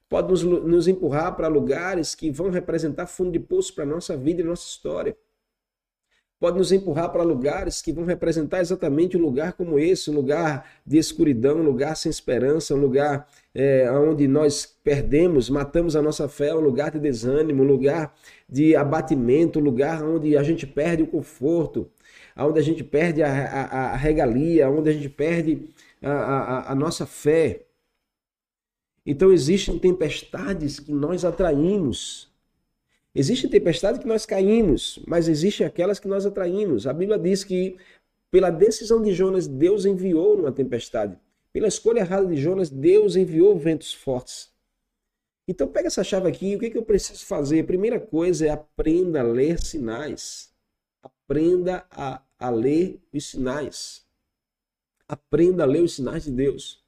podem 0.09 0.31
nos, 0.31 0.43
nos 0.43 0.87
empurrar 0.87 1.35
para 1.35 1.49
lugares 1.49 2.15
que 2.15 2.31
vão 2.31 2.49
representar 2.49 3.07
fundo 3.07 3.33
de 3.33 3.41
poço 3.41 3.75
para 3.75 3.85
nossa 3.85 4.17
vida 4.17 4.41
e 4.41 4.45
nossa 4.45 4.67
história 4.69 5.17
pode 6.43 6.59
nos 6.59 6.73
empurrar 6.73 7.13
para 7.13 7.23
lugares 7.23 7.81
que 7.81 7.93
vão 7.93 8.05
representar 8.05 8.59
exatamente 8.59 9.17
um 9.17 9.21
lugar 9.21 9.53
como 9.53 9.79
esse, 9.79 10.11
um 10.11 10.15
lugar 10.15 10.69
de 10.85 10.99
escuridão, 10.99 11.59
um 11.59 11.63
lugar 11.63 11.97
sem 11.97 12.11
esperança, 12.11 12.75
um 12.75 12.81
lugar 12.81 13.29
é, 13.55 13.89
onde 13.93 14.27
nós 14.27 14.67
perdemos, 14.83 15.49
matamos 15.49 15.95
a 15.95 16.03
nossa 16.03 16.29
fé, 16.29 16.53
um 16.53 16.59
lugar 16.59 16.91
de 16.91 16.99
desânimo, 16.99 17.63
um 17.63 17.67
lugar 17.67 18.13
de 18.49 18.75
abatimento, 18.75 19.61
um 19.61 19.63
lugar 19.63 20.03
onde 20.03 20.37
a 20.37 20.43
gente 20.43 20.67
perde 20.67 21.05
o 21.05 21.07
conforto, 21.07 21.89
onde 22.37 22.59
a 22.59 22.63
gente 22.63 22.83
perde 22.83 23.23
a, 23.23 23.29
a, 23.29 23.93
a 23.93 23.97
regalia, 23.97 24.69
onde 24.69 24.91
a 24.91 24.93
gente 24.93 25.09
perde 25.09 25.71
a, 26.03 26.11
a, 26.11 26.73
a 26.73 26.75
nossa 26.75 27.07
fé. 27.07 27.67
Então 29.07 29.33
existem 29.33 29.79
tempestades 29.79 30.81
que 30.81 30.93
nós 30.93 31.25
atraímos 31.25 32.32
Existe 33.15 33.49
tempestade 33.49 33.99
que 33.99 34.07
nós 34.07 34.25
caímos, 34.25 34.99
mas 35.07 35.29
existem 35.29 35.67
aquelas 35.67 35.99
que 35.99 36.09
nós 36.09 36.25
atraímos. 36.25 36.87
A 36.87 36.93
Bíblia 36.93 37.19
diz 37.19 37.45
que 37.45 37.77
pela 38.33 38.49
decisão 38.49 39.03
de 39.03 39.13
Jonas, 39.13 39.47
Deus 39.47 39.85
enviou 39.85 40.39
uma 40.39 40.51
tempestade. 40.51 41.19
Pela 41.53 41.69
escolha 41.69 42.01
errada 42.01 42.27
de 42.27 42.37
Jonas, 42.37 42.71
Deus 42.71 43.15
enviou 43.15 43.59
ventos 43.59 43.93
fortes. 43.93 44.51
Então 45.47 45.69
pega 45.69 45.89
essa 45.89 46.03
chave 46.03 46.29
aqui, 46.29 46.57
o 46.57 46.59
que, 46.59 46.71
que 46.71 46.79
eu 46.79 46.83
preciso 46.83 47.27
fazer? 47.27 47.61
A 47.61 47.65
primeira 47.65 48.01
coisa 48.01 48.47
é 48.47 48.49
aprenda 48.49 49.21
a 49.21 49.23
ler 49.23 49.61
sinais. 49.61 50.51
Aprenda 51.03 51.85
a, 51.91 52.23
a 52.39 52.49
ler 52.49 52.99
os 53.13 53.29
sinais. 53.29 54.07
Aprenda 55.07 55.65
a 55.65 55.67
ler 55.67 55.83
os 55.83 55.95
sinais 55.95 56.25
de 56.25 56.31
Deus. 56.31 56.82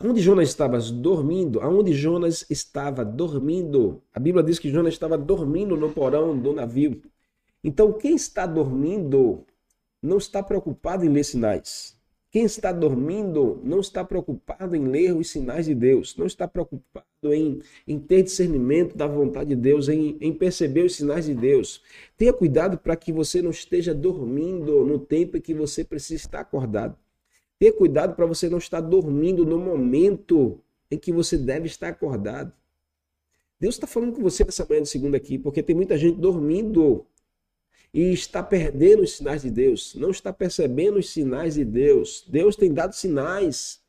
Onde 0.00 0.20
Jonas 0.20 0.48
estava 0.48 0.78
dormindo, 0.80 1.60
aonde 1.60 1.92
Jonas 1.92 2.46
estava 2.48 3.04
dormindo. 3.04 4.02
A 4.12 4.18
Bíblia 4.18 4.42
diz 4.42 4.58
que 4.58 4.70
Jonas 4.70 4.94
estava 4.94 5.18
dormindo 5.18 5.76
no 5.76 5.92
porão 5.92 6.36
do 6.36 6.52
navio. 6.52 7.02
Então, 7.62 7.92
quem 7.92 8.14
está 8.16 8.46
dormindo 8.46 9.44
não 10.02 10.18
está 10.18 10.42
preocupado 10.42 11.04
em 11.04 11.08
ler 11.08 11.24
sinais. 11.24 11.96
Quem 12.32 12.44
está 12.44 12.72
dormindo 12.72 13.60
não 13.62 13.80
está 13.80 14.02
preocupado 14.02 14.74
em 14.74 14.88
ler 14.88 15.14
os 15.14 15.28
sinais 15.28 15.66
de 15.66 15.74
Deus, 15.74 16.16
não 16.16 16.24
está 16.24 16.48
preocupado 16.48 17.06
em, 17.24 17.60
em 17.86 17.98
ter 17.98 18.22
discernimento 18.22 18.96
da 18.96 19.06
vontade 19.06 19.50
de 19.50 19.56
Deus, 19.56 19.90
em, 19.90 20.16
em 20.18 20.32
perceber 20.32 20.86
os 20.86 20.96
sinais 20.96 21.26
de 21.26 21.34
Deus. 21.34 21.82
Tenha 22.16 22.32
cuidado 22.32 22.78
para 22.78 22.96
que 22.96 23.12
você 23.12 23.42
não 23.42 23.50
esteja 23.50 23.94
dormindo 23.94 24.84
no 24.86 24.98
tempo 24.98 25.36
em 25.36 25.42
que 25.42 25.52
você 25.52 25.84
precisa 25.84 26.22
estar 26.22 26.40
acordado. 26.40 26.96
Ter 27.62 27.70
cuidado 27.70 28.16
para 28.16 28.26
você 28.26 28.48
não 28.48 28.58
estar 28.58 28.80
dormindo 28.80 29.46
no 29.46 29.56
momento 29.56 30.60
em 30.90 30.98
que 30.98 31.12
você 31.12 31.38
deve 31.38 31.68
estar 31.68 31.90
acordado. 31.90 32.52
Deus 33.60 33.76
está 33.76 33.86
falando 33.86 34.16
com 34.16 34.20
você 34.20 34.44
nessa 34.44 34.66
manhã 34.68 34.82
de 34.82 34.88
segunda 34.88 35.16
aqui, 35.16 35.38
porque 35.38 35.62
tem 35.62 35.76
muita 35.76 35.96
gente 35.96 36.18
dormindo 36.18 37.06
e 37.94 38.12
está 38.12 38.42
perdendo 38.42 39.04
os 39.04 39.12
sinais 39.12 39.42
de 39.42 39.50
Deus, 39.52 39.94
não 39.94 40.10
está 40.10 40.32
percebendo 40.32 40.98
os 40.98 41.10
sinais 41.10 41.54
de 41.54 41.64
Deus. 41.64 42.24
Deus 42.28 42.56
tem 42.56 42.74
dado 42.74 42.96
sinais 42.96 43.80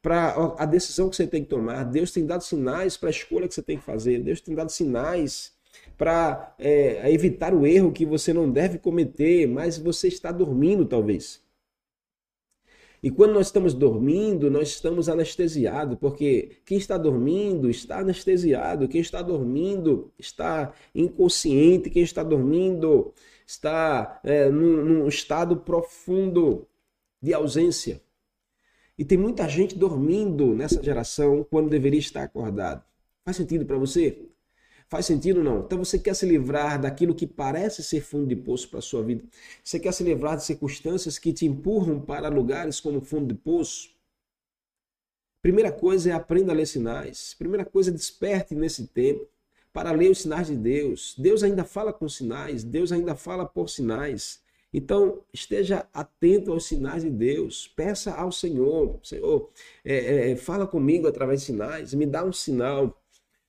para 0.00 0.54
a 0.56 0.64
decisão 0.64 1.10
que 1.10 1.16
você 1.16 1.26
tem 1.26 1.42
que 1.42 1.50
tomar, 1.50 1.82
Deus 1.82 2.12
tem 2.12 2.24
dado 2.24 2.44
sinais 2.44 2.96
para 2.96 3.08
a 3.08 3.10
escolha 3.10 3.48
que 3.48 3.54
você 3.54 3.62
tem 3.62 3.76
que 3.76 3.84
fazer, 3.84 4.20
Deus 4.20 4.40
tem 4.40 4.54
dado 4.54 4.70
sinais 4.70 5.52
para 5.98 6.54
é, 6.60 7.12
evitar 7.12 7.52
o 7.52 7.66
erro 7.66 7.90
que 7.90 8.06
você 8.06 8.32
não 8.32 8.48
deve 8.48 8.78
cometer, 8.78 9.48
mas 9.48 9.78
você 9.78 10.06
está 10.06 10.30
dormindo 10.30 10.86
talvez. 10.86 11.44
E 13.06 13.10
quando 13.12 13.34
nós 13.34 13.46
estamos 13.46 13.72
dormindo, 13.72 14.50
nós 14.50 14.66
estamos 14.66 15.08
anestesiados, 15.08 15.96
porque 15.96 16.58
quem 16.66 16.76
está 16.76 16.98
dormindo 16.98 17.70
está 17.70 18.00
anestesiado, 18.00 18.88
quem 18.88 19.00
está 19.00 19.22
dormindo 19.22 20.12
está 20.18 20.74
inconsciente, 20.92 21.88
quem 21.88 22.02
está 22.02 22.24
dormindo 22.24 23.14
está 23.46 24.20
é, 24.24 24.50
num, 24.50 24.84
num 24.84 25.06
estado 25.06 25.56
profundo 25.58 26.66
de 27.22 27.32
ausência. 27.32 28.02
E 28.98 29.04
tem 29.04 29.16
muita 29.16 29.48
gente 29.48 29.78
dormindo 29.78 30.52
nessa 30.52 30.82
geração 30.82 31.46
quando 31.48 31.70
deveria 31.70 32.00
estar 32.00 32.24
acordado. 32.24 32.82
Faz 33.24 33.36
sentido 33.36 33.64
para 33.64 33.78
você? 33.78 34.28
Faz 34.88 35.06
sentido 35.06 35.38
ou 35.38 35.44
não? 35.44 35.60
Então 35.60 35.78
você 35.78 35.98
quer 35.98 36.14
se 36.14 36.24
livrar 36.24 36.80
daquilo 36.80 37.14
que 37.14 37.26
parece 37.26 37.82
ser 37.82 38.00
fundo 38.00 38.26
de 38.26 38.36
poço 38.36 38.68
para 38.68 38.78
a 38.78 38.82
sua 38.82 39.02
vida? 39.02 39.24
Você 39.62 39.80
quer 39.80 39.92
se 39.92 40.04
livrar 40.04 40.36
de 40.36 40.44
circunstâncias 40.44 41.18
que 41.18 41.32
te 41.32 41.44
empurram 41.44 42.00
para 42.00 42.28
lugares 42.28 42.78
como 42.78 43.00
fundo 43.00 43.26
de 43.26 43.34
poço? 43.34 43.90
Primeira 45.42 45.72
coisa 45.72 46.10
é 46.10 46.12
aprenda 46.12 46.52
a 46.52 46.54
ler 46.54 46.66
sinais. 46.66 47.34
Primeira 47.38 47.64
coisa 47.64 47.90
é 47.90 47.92
desperte 47.92 48.54
nesse 48.54 48.86
tempo 48.86 49.26
para 49.72 49.90
ler 49.90 50.10
os 50.10 50.22
sinais 50.22 50.46
de 50.46 50.56
Deus. 50.56 51.14
Deus 51.18 51.42
ainda 51.42 51.64
fala 51.64 51.92
com 51.92 52.08
sinais, 52.08 52.64
Deus 52.64 52.92
ainda 52.92 53.14
fala 53.14 53.44
por 53.44 53.68
sinais. 53.68 54.40
Então, 54.72 55.22
esteja 55.32 55.86
atento 55.92 56.52
aos 56.52 56.66
sinais 56.66 57.02
de 57.02 57.10
Deus. 57.10 57.68
Peça 57.68 58.12
ao 58.14 58.30
Senhor, 58.32 58.98
Senhor, 59.02 59.50
é, 59.84 60.30
é, 60.30 60.36
fala 60.36 60.66
comigo 60.66 61.06
através 61.06 61.40
de 61.40 61.46
sinais, 61.46 61.94
me 61.94 62.06
dá 62.06 62.24
um 62.24 62.32
sinal, 62.32 63.00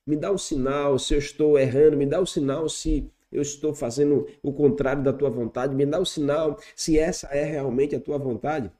me 0.08 0.16
dá 0.16 0.32
um 0.32 0.38
sinal 0.38 0.98
se 0.98 1.12
eu 1.12 1.18
estou 1.18 1.58
errando, 1.58 1.94
me 1.94 2.06
dá 2.06 2.18
um 2.18 2.24
sinal 2.24 2.66
se 2.66 3.12
eu 3.30 3.42
estou 3.42 3.74
fazendo 3.74 4.26
o 4.42 4.50
contrário 4.54 5.02
da 5.02 5.12
tua 5.12 5.28
vontade, 5.28 5.74
me 5.74 5.84
dá 5.84 6.00
um 6.00 6.04
sinal 6.04 6.58
se 6.74 6.98
essa 6.98 7.26
é 7.26 7.44
realmente 7.44 7.94
a 7.94 8.00
tua 8.00 8.16
vontade. 8.16 8.72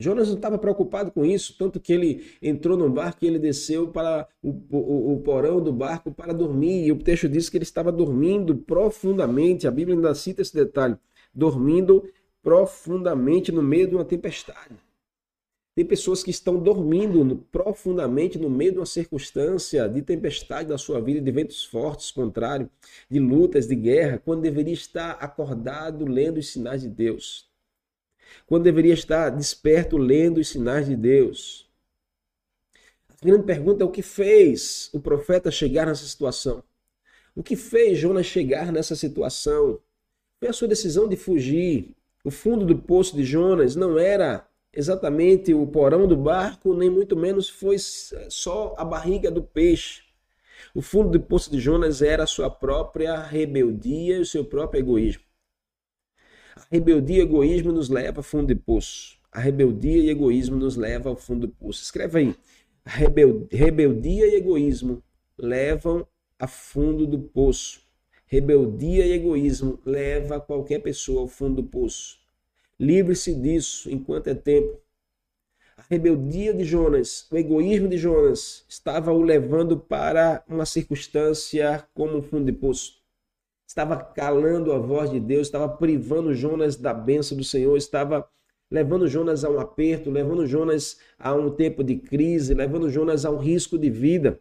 Jonas 0.00 0.28
não 0.28 0.36
estava 0.36 0.58
preocupado 0.58 1.12
com 1.12 1.22
isso, 1.22 1.54
tanto 1.58 1.78
que 1.78 1.92
ele 1.92 2.24
entrou 2.40 2.78
no 2.78 2.88
barco 2.88 3.22
e 3.22 3.28
ele 3.28 3.38
desceu 3.38 3.88
para 3.88 4.26
o, 4.42 4.48
o, 4.70 5.12
o, 5.12 5.20
porão 5.20 5.62
do 5.62 5.70
barco 5.70 6.10
para 6.10 6.32
dormir. 6.32 6.86
E 6.86 6.90
o 6.90 6.98
texto 6.98 7.28
diz 7.28 7.50
que 7.50 7.58
ele 7.58 7.62
estava 7.62 7.92
dormindo 7.92 8.56
profundamente. 8.56 9.68
A 9.68 9.70
Bíblia 9.70 9.94
ainda 9.94 10.14
cita 10.14 10.40
esse 10.42 10.54
detalhe: 10.54 10.96
dormindo 11.32 12.02
profundamente 12.42 13.52
no 13.52 13.62
meio 13.62 13.86
de 13.86 13.94
uma 13.94 14.04
tempestade. 14.04 14.74
Tem 15.74 15.84
pessoas 15.84 16.22
que 16.22 16.30
estão 16.30 16.58
dormindo 16.58 17.46
profundamente 17.50 18.38
no 18.38 18.50
meio 18.50 18.72
de 18.72 18.78
uma 18.78 18.86
circunstância 18.86 19.88
de 19.88 20.02
tempestade 20.02 20.68
da 20.68 20.76
sua 20.76 21.00
vida, 21.00 21.20
de 21.20 21.30
ventos 21.30 21.64
fortes, 21.64 22.10
contrário, 22.10 22.68
de 23.10 23.18
lutas, 23.18 23.66
de 23.66 23.74
guerra, 23.74 24.20
quando 24.22 24.42
deveria 24.42 24.74
estar 24.74 25.12
acordado 25.12 26.04
lendo 26.04 26.38
os 26.38 26.48
sinais 26.50 26.82
de 26.82 26.88
Deus 26.88 27.50
quando 28.46 28.64
deveria 28.64 28.94
estar 28.94 29.30
desperto 29.30 29.96
lendo 29.96 30.38
os 30.38 30.48
sinais 30.48 30.86
de 30.86 30.96
Deus. 30.96 31.68
A 33.08 33.24
grande 33.24 33.44
pergunta 33.44 33.82
é 33.82 33.86
o 33.86 33.90
que 33.90 34.02
fez 34.02 34.90
o 34.92 35.00
profeta 35.00 35.50
chegar 35.50 35.86
nessa 35.86 36.06
situação? 36.06 36.62
O 37.34 37.42
que 37.42 37.56
fez 37.56 37.98
Jonas 37.98 38.26
chegar 38.26 38.72
nessa 38.72 38.94
situação? 38.94 39.80
Foi 40.38 40.48
a 40.48 40.52
sua 40.52 40.68
decisão 40.68 41.08
de 41.08 41.16
fugir. 41.16 41.94
O 42.24 42.30
fundo 42.30 42.64
do 42.66 42.76
poço 42.76 43.16
de 43.16 43.24
Jonas 43.24 43.74
não 43.74 43.98
era 43.98 44.46
exatamente 44.72 45.52
o 45.52 45.66
porão 45.66 46.06
do 46.06 46.16
barco, 46.16 46.74
nem 46.74 46.88
muito 46.88 47.16
menos 47.16 47.48
foi 47.48 47.76
só 47.78 48.74
a 48.78 48.84
barriga 48.84 49.30
do 49.30 49.42
peixe. 49.42 50.02
O 50.74 50.80
fundo 50.80 51.10
do 51.10 51.20
poço 51.20 51.50
de 51.50 51.58
Jonas 51.58 52.00
era 52.00 52.24
a 52.24 52.26
sua 52.26 52.48
própria 52.48 53.20
rebeldia 53.20 54.16
e 54.16 54.20
o 54.20 54.26
seu 54.26 54.44
próprio 54.44 54.80
egoísmo. 54.80 55.22
A 56.56 56.66
rebeldia 56.70 57.18
e 57.18 57.20
egoísmo 57.20 57.72
nos 57.72 57.88
leva 57.88 58.20
ao 58.20 58.22
fundo 58.22 58.46
de 58.46 58.54
poço. 58.54 59.18
A 59.30 59.40
rebeldia 59.40 60.02
e 60.02 60.10
egoísmo 60.10 60.56
nos 60.56 60.76
leva 60.76 61.08
ao 61.08 61.16
fundo 61.16 61.46
do 61.46 61.52
poço. 61.52 61.82
Escreva 61.82 62.18
aí. 62.18 62.34
Rebel... 62.84 63.46
Rebeldia 63.50 64.26
e 64.26 64.36
egoísmo 64.36 65.02
levam 65.38 66.06
a 66.38 66.46
fundo 66.46 67.06
do 67.06 67.18
poço. 67.18 67.80
Rebeldia 68.26 69.04
e 69.06 69.12
egoísmo 69.12 69.78
leva 69.84 70.40
qualquer 70.40 70.80
pessoa 70.80 71.22
ao 71.22 71.28
fundo 71.28 71.62
do 71.62 71.68
poço. 71.68 72.21
Livre-se 72.78 73.34
disso 73.34 73.90
enquanto 73.90 74.28
é 74.28 74.34
tempo. 74.34 74.80
A 75.76 75.84
rebeldia 75.88 76.54
de 76.54 76.64
Jonas, 76.64 77.26
o 77.30 77.36
egoísmo 77.36 77.88
de 77.88 77.98
Jonas, 77.98 78.64
estava 78.68 79.12
o 79.12 79.22
levando 79.22 79.78
para 79.78 80.44
uma 80.48 80.66
circunstância 80.66 81.86
como 81.94 82.18
um 82.18 82.22
fundo 82.22 82.46
de 82.46 82.52
poço 82.52 83.02
estava 83.72 83.96
calando 83.96 84.70
a 84.72 84.78
voz 84.78 85.10
de 85.10 85.18
Deus, 85.18 85.46
estava 85.46 85.68
privando 85.68 86.34
Jonas 86.34 86.76
da 86.76 86.92
bênção 86.92 87.36
do 87.36 87.42
Senhor, 87.42 87.76
estava 87.76 88.28
levando 88.70 89.08
Jonas 89.08 89.44
a 89.44 89.50
um 89.50 89.58
aperto, 89.58 90.10
levando 90.10 90.46
Jonas 90.46 90.98
a 91.18 91.34
um 91.34 91.50
tempo 91.50 91.82
de 91.82 91.96
crise, 91.96 92.54
levando 92.54 92.90
Jonas 92.90 93.24
a 93.24 93.30
um 93.30 93.38
risco 93.38 93.78
de 93.78 93.90
vida. 93.90 94.38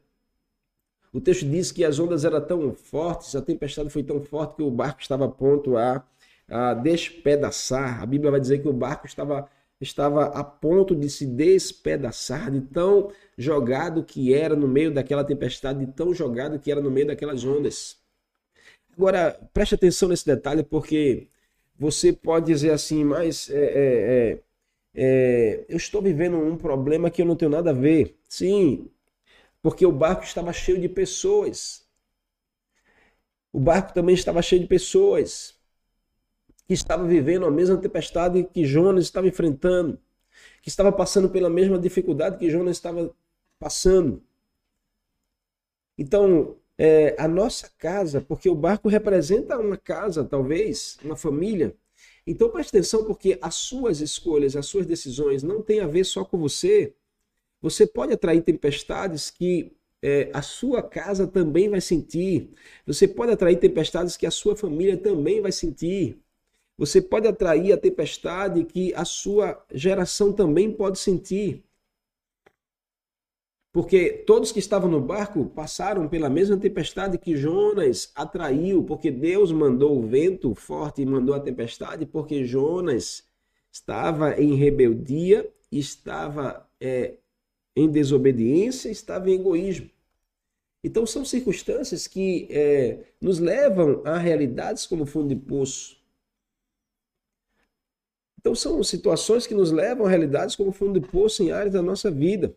O 1.13 1.19
texto 1.19 1.45
diz 1.45 1.71
que 1.71 1.83
as 1.83 1.99
ondas 1.99 2.23
eram 2.23 2.41
tão 2.41 2.73
fortes, 2.73 3.35
a 3.35 3.41
tempestade 3.41 3.89
foi 3.89 4.03
tão 4.03 4.21
forte 4.21 4.55
que 4.55 4.63
o 4.63 4.71
barco 4.71 5.01
estava 5.01 5.27
pronto 5.27 5.77
a, 5.77 6.05
a 6.51 6.73
despedaçar. 6.73 8.01
A 8.01 8.05
Bíblia 8.05 8.31
vai 8.31 8.39
dizer 8.39 8.59
que 8.59 8.67
o 8.67 8.73
barco 8.73 9.07
estava, 9.07 9.49
estava 9.79 10.25
a 10.25 10.43
ponto 10.43 10.95
de 10.95 11.09
se 11.09 11.25
despedaçar, 11.25 12.51
de 12.51 12.61
tão 12.61 13.11
jogado 13.37 14.03
que 14.03 14.33
era 14.33 14.55
no 14.55 14.67
meio 14.67 14.93
daquela 14.93 15.23
tempestade, 15.23 15.85
de 15.85 15.91
tão 15.93 16.13
jogado 16.13 16.59
que 16.59 16.69
era 16.71 16.81
no 16.81 16.91
meio 16.91 17.07
daquelas 17.07 17.45
ondas. 17.45 17.97
Agora, 18.95 19.39
preste 19.53 19.75
atenção 19.75 20.09
nesse 20.09 20.25
detalhe, 20.25 20.63
porque 20.63 21.27
você 21.79 22.11
pode 22.13 22.47
dizer 22.47 22.71
assim, 22.71 23.03
mas 23.03 23.49
é, 23.49 23.55
é, 23.55 24.33
é, 24.33 24.39
é, 24.93 25.65
eu 25.69 25.77
estou 25.77 26.01
vivendo 26.01 26.37
um 26.37 26.57
problema 26.57 27.09
que 27.09 27.21
eu 27.21 27.25
não 27.25 27.35
tenho 27.35 27.51
nada 27.51 27.71
a 27.71 27.73
ver. 27.73 28.17
Sim, 28.27 28.89
porque 29.61 29.85
o 29.85 29.91
barco 29.91 30.23
estava 30.23 30.53
cheio 30.53 30.79
de 30.79 30.89
pessoas. 30.89 31.85
O 33.53 33.59
barco 33.59 33.93
também 33.93 34.15
estava 34.15 34.41
cheio 34.41 34.61
de 34.61 34.67
pessoas 34.67 35.60
que 36.67 36.73
estavam 36.73 37.07
vivendo 37.07 37.45
a 37.45 37.51
mesma 37.51 37.77
tempestade 37.77 38.43
que 38.43 38.65
Jonas 38.65 39.05
estava 39.05 39.27
enfrentando, 39.27 39.99
que 40.61 40.69
estava 40.69 40.91
passando 40.91 41.29
pela 41.29 41.49
mesma 41.49 41.77
dificuldade 41.79 42.37
que 42.37 42.49
Jonas 42.49 42.77
estava 42.77 43.13
passando. 43.59 44.23
Então, 45.97 46.57
é, 46.77 47.15
a 47.19 47.27
nossa 47.27 47.69
casa, 47.77 48.21
porque 48.21 48.49
o 48.49 48.55
barco 48.55 48.89
representa 48.89 49.57
uma 49.57 49.77
casa, 49.77 50.23
talvez, 50.23 50.97
uma 51.03 51.15
família. 51.15 51.75
Então 52.25 52.49
preste 52.49 52.69
atenção, 52.69 53.05
porque 53.05 53.37
as 53.41 53.55
suas 53.55 53.99
escolhas, 53.99 54.55
as 54.55 54.65
suas 54.65 54.85
decisões 54.85 55.43
não 55.43 55.61
têm 55.61 55.79
a 55.79 55.87
ver 55.87 56.03
só 56.03 56.23
com 56.23 56.37
você. 56.37 56.93
Você 57.61 57.85
pode 57.85 58.13
atrair 58.13 58.41
tempestades 58.41 59.29
que 59.29 59.75
é, 60.01 60.31
a 60.33 60.41
sua 60.41 60.81
casa 60.81 61.27
também 61.27 61.69
vai 61.69 61.81
sentir. 61.81 62.51
Você 62.85 63.07
pode 63.07 63.31
atrair 63.31 63.57
tempestades 63.59 64.17
que 64.17 64.25
a 64.25 64.31
sua 64.31 64.55
família 64.55 64.97
também 64.97 65.41
vai 65.41 65.51
sentir. 65.51 66.20
Você 66.81 66.99
pode 66.99 67.27
atrair 67.27 67.71
a 67.71 67.77
tempestade 67.77 68.63
que 68.63 68.91
a 68.95 69.05
sua 69.05 69.63
geração 69.71 70.33
também 70.33 70.71
pode 70.71 70.97
sentir. 70.97 71.63
Porque 73.71 74.23
todos 74.25 74.51
que 74.51 74.57
estavam 74.57 74.89
no 74.89 74.99
barco 74.99 75.45
passaram 75.45 76.09
pela 76.09 76.27
mesma 76.27 76.57
tempestade 76.57 77.19
que 77.19 77.37
Jonas 77.37 78.11
atraiu, 78.15 78.83
porque 78.83 79.11
Deus 79.11 79.51
mandou 79.51 79.95
o 79.95 80.07
vento 80.07 80.55
forte 80.55 81.03
e 81.03 81.05
mandou 81.05 81.35
a 81.35 81.39
tempestade, 81.39 82.07
porque 82.07 82.43
Jonas 82.45 83.29
estava 83.71 84.41
em 84.41 84.55
rebeldia, 84.55 85.47
estava 85.71 86.67
é, 86.79 87.13
em 87.75 87.91
desobediência, 87.91 88.89
estava 88.89 89.29
em 89.29 89.35
egoísmo. 89.35 89.87
Então 90.83 91.05
são 91.05 91.23
circunstâncias 91.23 92.07
que 92.07 92.47
é, 92.49 93.03
nos 93.21 93.37
levam 93.37 94.01
a 94.03 94.17
realidades 94.17 94.87
como 94.87 95.05
fundo 95.05 95.27
de 95.27 95.35
poço. 95.35 96.00
Então 98.41 98.55
são 98.55 98.83
situações 98.83 99.45
que 99.45 99.53
nos 99.53 99.71
levam 99.71 100.07
a 100.07 100.09
realidades 100.09 100.55
como 100.55 100.71
fundo 100.71 100.99
de 100.99 101.07
poço 101.07 101.43
em 101.43 101.51
áreas 101.51 101.73
da 101.73 101.81
nossa 101.81 102.09
vida. 102.09 102.55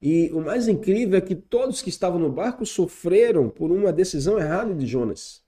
E 0.00 0.30
o 0.32 0.40
mais 0.40 0.68
incrível 0.68 1.16
é 1.18 1.20
que 1.22 1.34
todos 1.34 1.80
que 1.80 1.88
estavam 1.88 2.18
no 2.18 2.30
barco 2.30 2.64
sofreram 2.66 3.48
por 3.48 3.70
uma 3.70 3.90
decisão 3.90 4.38
errada 4.38 4.74
de 4.74 4.86
Jonas. 4.86 5.42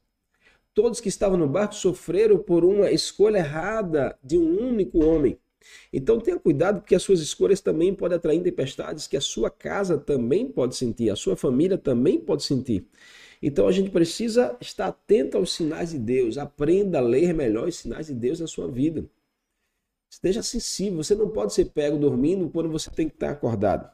Todos 0.72 1.00
que 1.00 1.08
estavam 1.10 1.36
no 1.36 1.46
barco 1.46 1.74
sofreram 1.74 2.38
por 2.38 2.64
uma 2.64 2.90
escolha 2.90 3.38
errada 3.38 4.18
de 4.24 4.38
um 4.38 4.68
único 4.68 5.04
homem. 5.04 5.38
Então 5.92 6.18
tenha 6.18 6.38
cuidado, 6.38 6.80
porque 6.80 6.94
as 6.94 7.02
suas 7.02 7.20
escolhas 7.20 7.60
também 7.60 7.94
podem 7.94 8.16
atrair 8.16 8.42
tempestades 8.42 9.06
que 9.06 9.16
a 9.16 9.20
sua 9.20 9.50
casa 9.50 9.98
também 9.98 10.48
pode 10.48 10.76
sentir, 10.76 11.10
a 11.10 11.16
sua 11.16 11.36
família 11.36 11.76
também 11.76 12.18
pode 12.18 12.42
sentir. 12.42 12.86
Então 13.42 13.66
a 13.66 13.72
gente 13.72 13.90
precisa 13.90 14.56
estar 14.60 14.86
atento 14.86 15.36
aos 15.36 15.52
sinais 15.52 15.90
de 15.90 15.98
Deus, 15.98 16.38
aprenda 16.38 16.98
a 16.98 17.02
ler 17.02 17.34
melhor 17.34 17.66
os 17.66 17.76
sinais 17.76 18.06
de 18.06 18.14
Deus 18.14 18.38
na 18.38 18.46
sua 18.46 18.68
vida. 18.68 19.04
Esteja 20.08 20.42
sensível, 20.42 21.02
você 21.02 21.14
não 21.14 21.28
pode 21.28 21.52
ser 21.52 21.66
pego 21.66 21.98
dormindo 21.98 22.48
quando 22.48 22.70
você 22.70 22.90
tem 22.90 23.08
que 23.08 23.14
estar 23.14 23.30
acordado. 23.30 23.90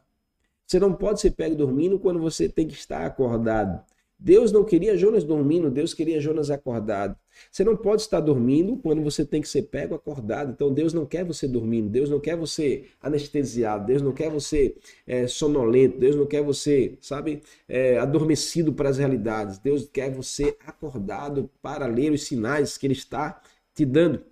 Você 0.67 0.79
não 0.79 0.93
pode 0.93 1.21
ser 1.21 1.31
pego 1.31 1.55
dormindo 1.55 1.99
quando 1.99 2.21
você 2.21 2.47
tem 2.47 2.67
que 2.67 2.75
estar 2.75 3.07
acordado. 3.07 3.83
Deus 4.21 4.51
não 4.51 4.65
queria 4.65 4.97
Jonas 4.97 5.23
dormindo, 5.23 5.71
Deus 5.71 5.95
queria 5.95 6.21
Jonas 6.21 6.51
acordado. 6.51 7.17
Você 7.53 7.63
não 7.63 7.77
pode 7.77 8.03
estar 8.03 8.19
dormindo 8.19 8.77
quando 8.77 9.01
você 9.01 9.25
tem 9.25 9.41
que 9.41 9.49
ser 9.49 9.63
pego 9.63 9.95
acordado. 9.95 10.51
Então 10.51 10.75
Deus 10.75 10.93
não 10.93 11.07
quer 11.07 11.25
você 11.25 11.47
dormindo, 11.47 11.89
Deus 11.89 12.11
não 12.11 12.19
quer 12.19 12.37
você 12.37 12.87
anestesiado, 13.01 13.87
Deus 13.87 14.03
não 14.03 14.12
quer 14.12 14.29
você 14.29 14.75
é, 15.07 15.29
sonolento, 15.29 15.99
Deus 15.99 16.16
não 16.16 16.27
quer 16.27 16.43
você, 16.43 16.99
sabe, 17.01 17.43
é, 17.69 17.99
adormecido 17.99 18.73
para 18.73 18.89
as 18.89 18.99
realidades. 18.99 19.59
Deus 19.59 19.89
quer 19.89 20.11
você 20.12 20.57
acordado 20.66 21.49
para 21.62 21.87
ler 21.87 22.11
os 22.11 22.25
sinais 22.25 22.77
que 22.77 22.87
Ele 22.89 22.95
está 22.95 23.41
te 23.73 23.85
dando. 23.85 24.25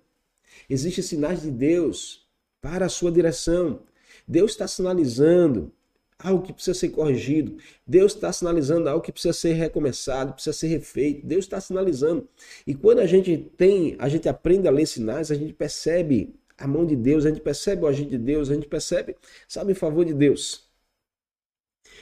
Existem 0.69 1.01
sinais 1.01 1.43
de 1.43 1.51
Deus 1.51 2.27
para 2.61 2.87
a 2.87 2.89
sua 2.89 3.11
direção. 3.11 3.83
Deus 4.27 4.51
está 4.51 4.67
sinalizando 4.67 5.71
algo 6.19 6.43
que 6.43 6.53
precisa 6.53 6.77
ser 6.77 6.89
corrigido. 6.89 7.57
Deus 7.85 8.13
está 8.13 8.31
sinalizando 8.31 8.89
algo 8.89 9.03
que 9.03 9.11
precisa 9.11 9.33
ser 9.33 9.53
recomeçado, 9.53 10.33
precisa 10.33 10.53
ser 10.53 10.67
refeito. 10.67 11.25
Deus 11.25 11.45
está 11.45 11.61
sinalizando. 11.61 12.27
E 12.65 12.73
quando 12.73 12.99
a 12.99 13.05
gente 13.05 13.37
tem, 13.57 13.95
a 13.99 14.09
gente 14.09 14.27
aprende 14.27 14.67
a 14.67 14.71
ler 14.71 14.87
sinais, 14.87 15.31
a 15.31 15.35
gente 15.35 15.53
percebe 15.53 16.35
a 16.57 16.67
mão 16.67 16.85
de 16.85 16.95
Deus, 16.95 17.25
a 17.25 17.29
gente 17.29 17.41
percebe 17.41 17.83
o 17.83 17.87
agir 17.87 18.05
de 18.05 18.17
Deus, 18.17 18.49
a 18.49 18.55
gente 18.55 18.67
percebe, 18.67 19.15
sabe, 19.47 19.73
em 19.73 19.75
favor 19.75 20.03
de 20.03 20.13
Deus. 20.13 20.67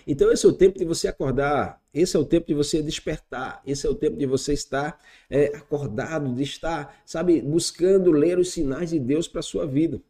Então 0.08 0.32
esse 0.32 0.46
é 0.46 0.50
o 0.50 0.54
tempo 0.54 0.78
de 0.78 0.86
você 0.86 1.08
acordar, 1.08 1.82
esse 1.94 2.16
é 2.16 2.20
o 2.20 2.26
tempo 2.26 2.48
de 2.48 2.54
você 2.54 2.82
despertar, 2.82 3.62
esse 3.66 3.86
é 3.88 3.90
o 3.90 3.96
tempo 3.96 4.18
de 4.18 4.26
você 4.26 4.54
estar 4.54 5.00
é, 5.30 5.48
acordado, 5.56 6.34
de 6.34 6.44
estar, 6.44 7.02
sabe, 7.06 7.42
buscando 7.42 8.12
ler 8.12 8.38
os 8.38 8.52
sinais 8.52 8.92
de 8.92 9.00
Deus 9.00 9.28
para 9.28 9.40
a 9.40 9.44
sua 9.44 9.66
vida. 9.66 10.02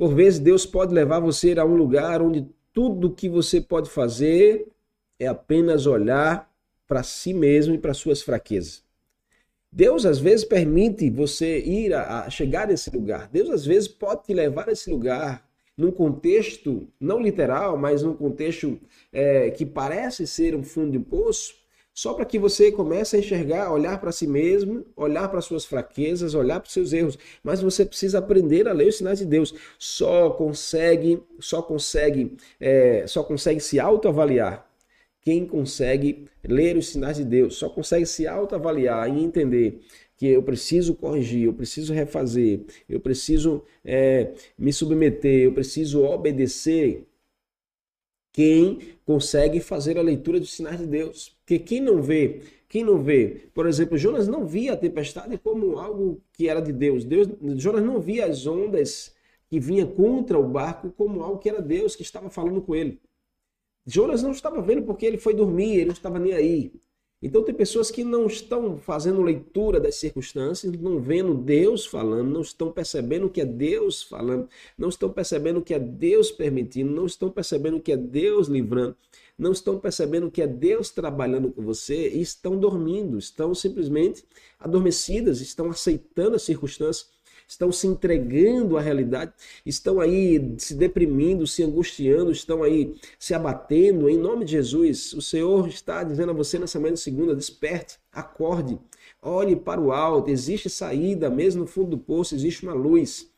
Por 0.00 0.14
vezes 0.14 0.38
Deus 0.38 0.64
pode 0.64 0.94
levar 0.94 1.20
você 1.20 1.52
a 1.58 1.64
um 1.66 1.76
lugar 1.76 2.22
onde 2.22 2.48
tudo 2.72 3.10
que 3.10 3.28
você 3.28 3.60
pode 3.60 3.90
fazer 3.90 4.66
é 5.18 5.26
apenas 5.26 5.84
olhar 5.84 6.50
para 6.88 7.02
si 7.02 7.34
mesmo 7.34 7.74
e 7.74 7.78
para 7.78 7.92
suas 7.92 8.22
fraquezas. 8.22 8.82
Deus 9.70 10.06
às 10.06 10.18
vezes 10.18 10.42
permite 10.42 11.10
você 11.10 11.60
ir 11.60 11.92
a, 11.92 12.20
a, 12.20 12.30
chegar 12.30 12.66
lugar. 12.90 13.28
Deus 13.28 13.50
às 13.50 13.66
vezes 13.66 13.88
pode 13.88 14.24
te 14.24 14.32
levar 14.32 14.70
a 14.70 14.72
esse 14.72 14.88
lugar 14.88 15.46
num 15.76 15.90
contexto 15.92 16.88
não 16.98 17.20
literal, 17.20 17.76
mas 17.76 18.02
num 18.02 18.14
contexto 18.14 18.80
é, 19.12 19.50
que 19.50 19.66
parece 19.66 20.26
ser 20.26 20.54
um 20.54 20.62
fundo 20.62 20.92
de 20.92 20.98
poço, 20.98 21.56
só 22.00 22.14
para 22.14 22.24
que 22.24 22.38
você 22.38 22.72
comece 22.72 23.14
a 23.14 23.18
enxergar, 23.18 23.70
olhar 23.70 24.00
para 24.00 24.10
si 24.10 24.26
mesmo, 24.26 24.86
olhar 24.96 25.28
para 25.28 25.42
suas 25.42 25.66
fraquezas, 25.66 26.32
olhar 26.32 26.58
para 26.58 26.70
seus 26.70 26.94
erros. 26.94 27.18
Mas 27.44 27.60
você 27.60 27.84
precisa 27.84 28.20
aprender 28.20 28.66
a 28.66 28.72
ler 28.72 28.88
os 28.88 28.96
sinais 28.96 29.18
de 29.18 29.26
Deus. 29.26 29.54
Só 29.78 30.30
consegue, 30.30 31.22
só 31.38 31.60
consegue, 31.60 32.38
é, 32.58 33.06
só 33.06 33.22
consegue 33.22 33.60
se 33.60 33.78
autoavaliar 33.78 34.66
quem 35.20 35.44
consegue 35.44 36.24
ler 36.42 36.78
os 36.78 36.88
sinais 36.88 37.18
de 37.18 37.24
Deus. 37.26 37.56
Só 37.56 37.68
consegue 37.68 38.06
se 38.06 38.26
autoavaliar 38.26 39.06
e 39.14 39.22
entender 39.22 39.82
que 40.16 40.26
eu 40.26 40.42
preciso 40.42 40.94
corrigir, 40.94 41.44
eu 41.44 41.52
preciso 41.52 41.92
refazer, 41.92 42.62
eu 42.88 42.98
preciso 42.98 43.62
é, 43.84 44.32
me 44.58 44.72
submeter, 44.72 45.42
eu 45.42 45.52
preciso 45.52 46.02
obedecer 46.02 47.09
quem 48.32 48.78
consegue 49.04 49.60
fazer 49.60 49.98
a 49.98 50.02
leitura 50.02 50.38
dos 50.38 50.52
sinais 50.52 50.78
de 50.78 50.86
Deus. 50.86 51.36
Porque 51.40 51.58
quem 51.58 51.80
não 51.80 52.00
vê, 52.00 52.42
quem 52.68 52.84
não 52.84 53.02
vê, 53.02 53.48
por 53.52 53.66
exemplo, 53.66 53.98
Jonas 53.98 54.28
não 54.28 54.46
via 54.46 54.72
a 54.74 54.76
tempestade 54.76 55.36
como 55.38 55.78
algo 55.78 56.22
que 56.32 56.48
era 56.48 56.60
de 56.60 56.72
Deus. 56.72 57.04
Deus 57.04 57.28
Jonas 57.56 57.84
não 57.84 58.00
via 58.00 58.26
as 58.26 58.46
ondas 58.46 59.14
que 59.48 59.58
vinha 59.58 59.86
contra 59.86 60.38
o 60.38 60.48
barco 60.48 60.92
como 60.96 61.22
algo 61.22 61.38
que 61.38 61.48
era 61.48 61.60
Deus 61.60 61.96
que 61.96 62.02
estava 62.02 62.30
falando 62.30 62.62
com 62.62 62.74
ele. 62.74 63.00
Jonas 63.84 64.22
não 64.22 64.30
estava 64.30 64.62
vendo 64.62 64.82
porque 64.82 65.04
ele 65.04 65.18
foi 65.18 65.34
dormir, 65.34 65.74
ele 65.74 65.86
não 65.86 65.92
estava 65.92 66.18
nem 66.18 66.32
aí. 66.32 66.72
Então 67.22 67.44
tem 67.44 67.54
pessoas 67.54 67.90
que 67.90 68.02
não 68.02 68.26
estão 68.26 68.78
fazendo 68.78 69.20
leitura 69.20 69.78
das 69.78 69.96
circunstâncias, 69.96 70.72
não 70.72 70.98
vendo 70.98 71.34
Deus 71.34 71.84
falando, 71.84 72.30
não 72.30 72.40
estão 72.40 72.72
percebendo 72.72 73.28
que 73.28 73.42
é 73.42 73.44
Deus 73.44 74.02
falando, 74.02 74.48
não 74.76 74.88
estão 74.88 75.10
percebendo 75.10 75.60
que 75.60 75.74
é 75.74 75.78
Deus 75.78 76.30
permitindo, 76.30 76.90
não 76.90 77.04
estão 77.04 77.30
percebendo 77.30 77.78
que 77.78 77.92
é 77.92 77.96
Deus 77.96 78.48
livrando, 78.48 78.96
não 79.38 79.52
estão 79.52 79.78
percebendo 79.78 80.30
que 80.30 80.40
é 80.40 80.46
Deus 80.46 80.90
trabalhando 80.90 81.50
com 81.50 81.62
você 81.62 82.08
e 82.08 82.22
estão 82.22 82.58
dormindo, 82.58 83.18
estão 83.18 83.54
simplesmente 83.54 84.24
adormecidas, 84.58 85.42
estão 85.42 85.68
aceitando 85.68 86.36
as 86.36 86.42
circunstâncias 86.42 87.10
estão 87.50 87.72
se 87.72 87.88
entregando 87.88 88.78
à 88.78 88.80
realidade, 88.80 89.32
estão 89.66 90.00
aí 90.00 90.54
se 90.56 90.72
deprimindo, 90.72 91.46
se 91.48 91.64
angustiando, 91.64 92.30
estão 92.30 92.62
aí 92.62 92.94
se 93.18 93.34
abatendo. 93.34 94.08
Em 94.08 94.16
nome 94.16 94.44
de 94.44 94.52
Jesus, 94.52 95.12
o 95.14 95.20
Senhor 95.20 95.66
está 95.66 96.04
dizendo 96.04 96.30
a 96.30 96.34
você 96.34 96.60
nessa 96.60 96.78
manhã 96.78 96.94
de 96.94 97.00
segunda: 97.00 97.34
desperte, 97.34 97.98
acorde, 98.12 98.78
olhe 99.20 99.56
para 99.56 99.80
o 99.80 99.90
alto, 99.90 100.30
existe 100.30 100.70
saída, 100.70 101.28
mesmo 101.28 101.62
no 101.62 101.66
fundo 101.66 101.90
do 101.90 101.98
poço, 101.98 102.36
existe 102.36 102.62
uma 102.62 102.72
luz. 102.72 103.28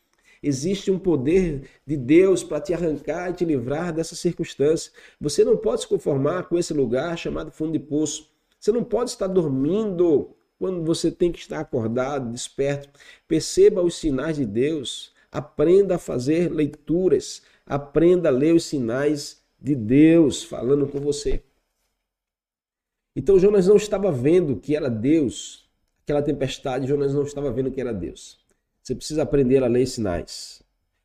Existe 0.43 0.91
um 0.91 0.99
poder 0.99 1.69
de 1.87 1.95
Deus 1.95 2.43
para 2.43 2.59
te 2.59 2.73
arrancar 2.73 3.29
e 3.29 3.33
te 3.33 3.45
livrar 3.45 3.93
dessa 3.93 4.13
circunstância. 4.13 4.91
Você 5.19 5.43
não 5.45 5.55
pode 5.55 5.81
se 5.81 5.87
conformar 5.87 6.49
com 6.49 6.59
esse 6.59 6.73
lugar 6.73 7.17
chamado 7.17 7.49
fundo 7.49 7.71
de 7.71 7.79
poço. 7.79 8.29
Você 8.59 8.69
não 8.69 8.83
pode 8.83 9.11
estar 9.11 9.27
dormindo 9.27 10.35
quando 10.63 10.81
você 10.81 11.11
tem 11.11 11.29
que 11.29 11.39
estar 11.39 11.59
acordado, 11.59 12.31
desperto, 12.31 12.97
perceba 13.27 13.81
os 13.81 13.95
sinais 13.95 14.37
de 14.37 14.45
Deus, 14.45 15.11
aprenda 15.29 15.95
a 15.95 15.99
fazer 15.99 16.49
leituras, 16.49 17.41
aprenda 17.65 18.29
a 18.29 18.31
ler 18.31 18.55
os 18.55 18.63
sinais 18.63 19.43
de 19.59 19.75
Deus 19.75 20.41
falando 20.41 20.87
com 20.87 21.01
você. 21.01 21.43
Então 23.13 23.37
Jonas 23.37 23.67
não 23.67 23.75
estava 23.75 24.09
vendo 24.09 24.55
que 24.55 24.73
era 24.73 24.89
Deus, 24.89 25.69
aquela 26.01 26.21
tempestade, 26.21 26.87
Jonas 26.87 27.13
não 27.13 27.23
estava 27.23 27.51
vendo 27.51 27.69
que 27.69 27.81
era 27.81 27.93
Deus. 27.93 28.39
Você 28.81 28.95
precisa 28.95 29.23
aprender 29.23 29.61
a 29.65 29.67
ler 29.67 29.85
sinais, 29.85 30.63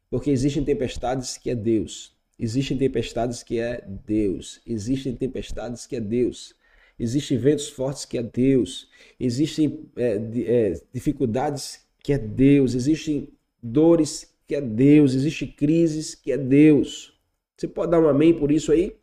porque 0.08 0.30
existem 0.30 0.64
tempestades 0.64 1.36
que 1.36 1.50
é 1.50 1.56
Deus, 1.56 2.14
existem 2.38 2.78
tempestades 2.78 3.42
que 3.42 3.58
é 3.58 3.84
Deus, 4.06 4.60
existem 4.64 5.16
tempestades 5.16 5.84
que 5.84 5.96
é 5.96 6.00
Deus. 6.00 6.54
Existem 6.98 7.38
ventos 7.38 7.68
fortes 7.68 8.04
que 8.04 8.18
é 8.18 8.22
Deus. 8.22 8.88
Existem 9.18 9.88
é, 9.96 10.20
é, 10.46 10.80
dificuldades 10.92 11.80
que 12.02 12.12
é 12.12 12.18
Deus. 12.18 12.74
Existem 12.74 13.28
dores 13.62 14.34
que 14.46 14.54
é 14.54 14.60
Deus. 14.60 15.14
Existem 15.14 15.48
crises 15.48 16.14
que 16.14 16.32
é 16.32 16.38
Deus. 16.38 17.12
Você 17.56 17.68
pode 17.68 17.90
dar 17.90 18.00
um 18.00 18.08
amém 18.08 18.34
por 18.34 18.50
isso 18.50 18.72
aí? 18.72 18.96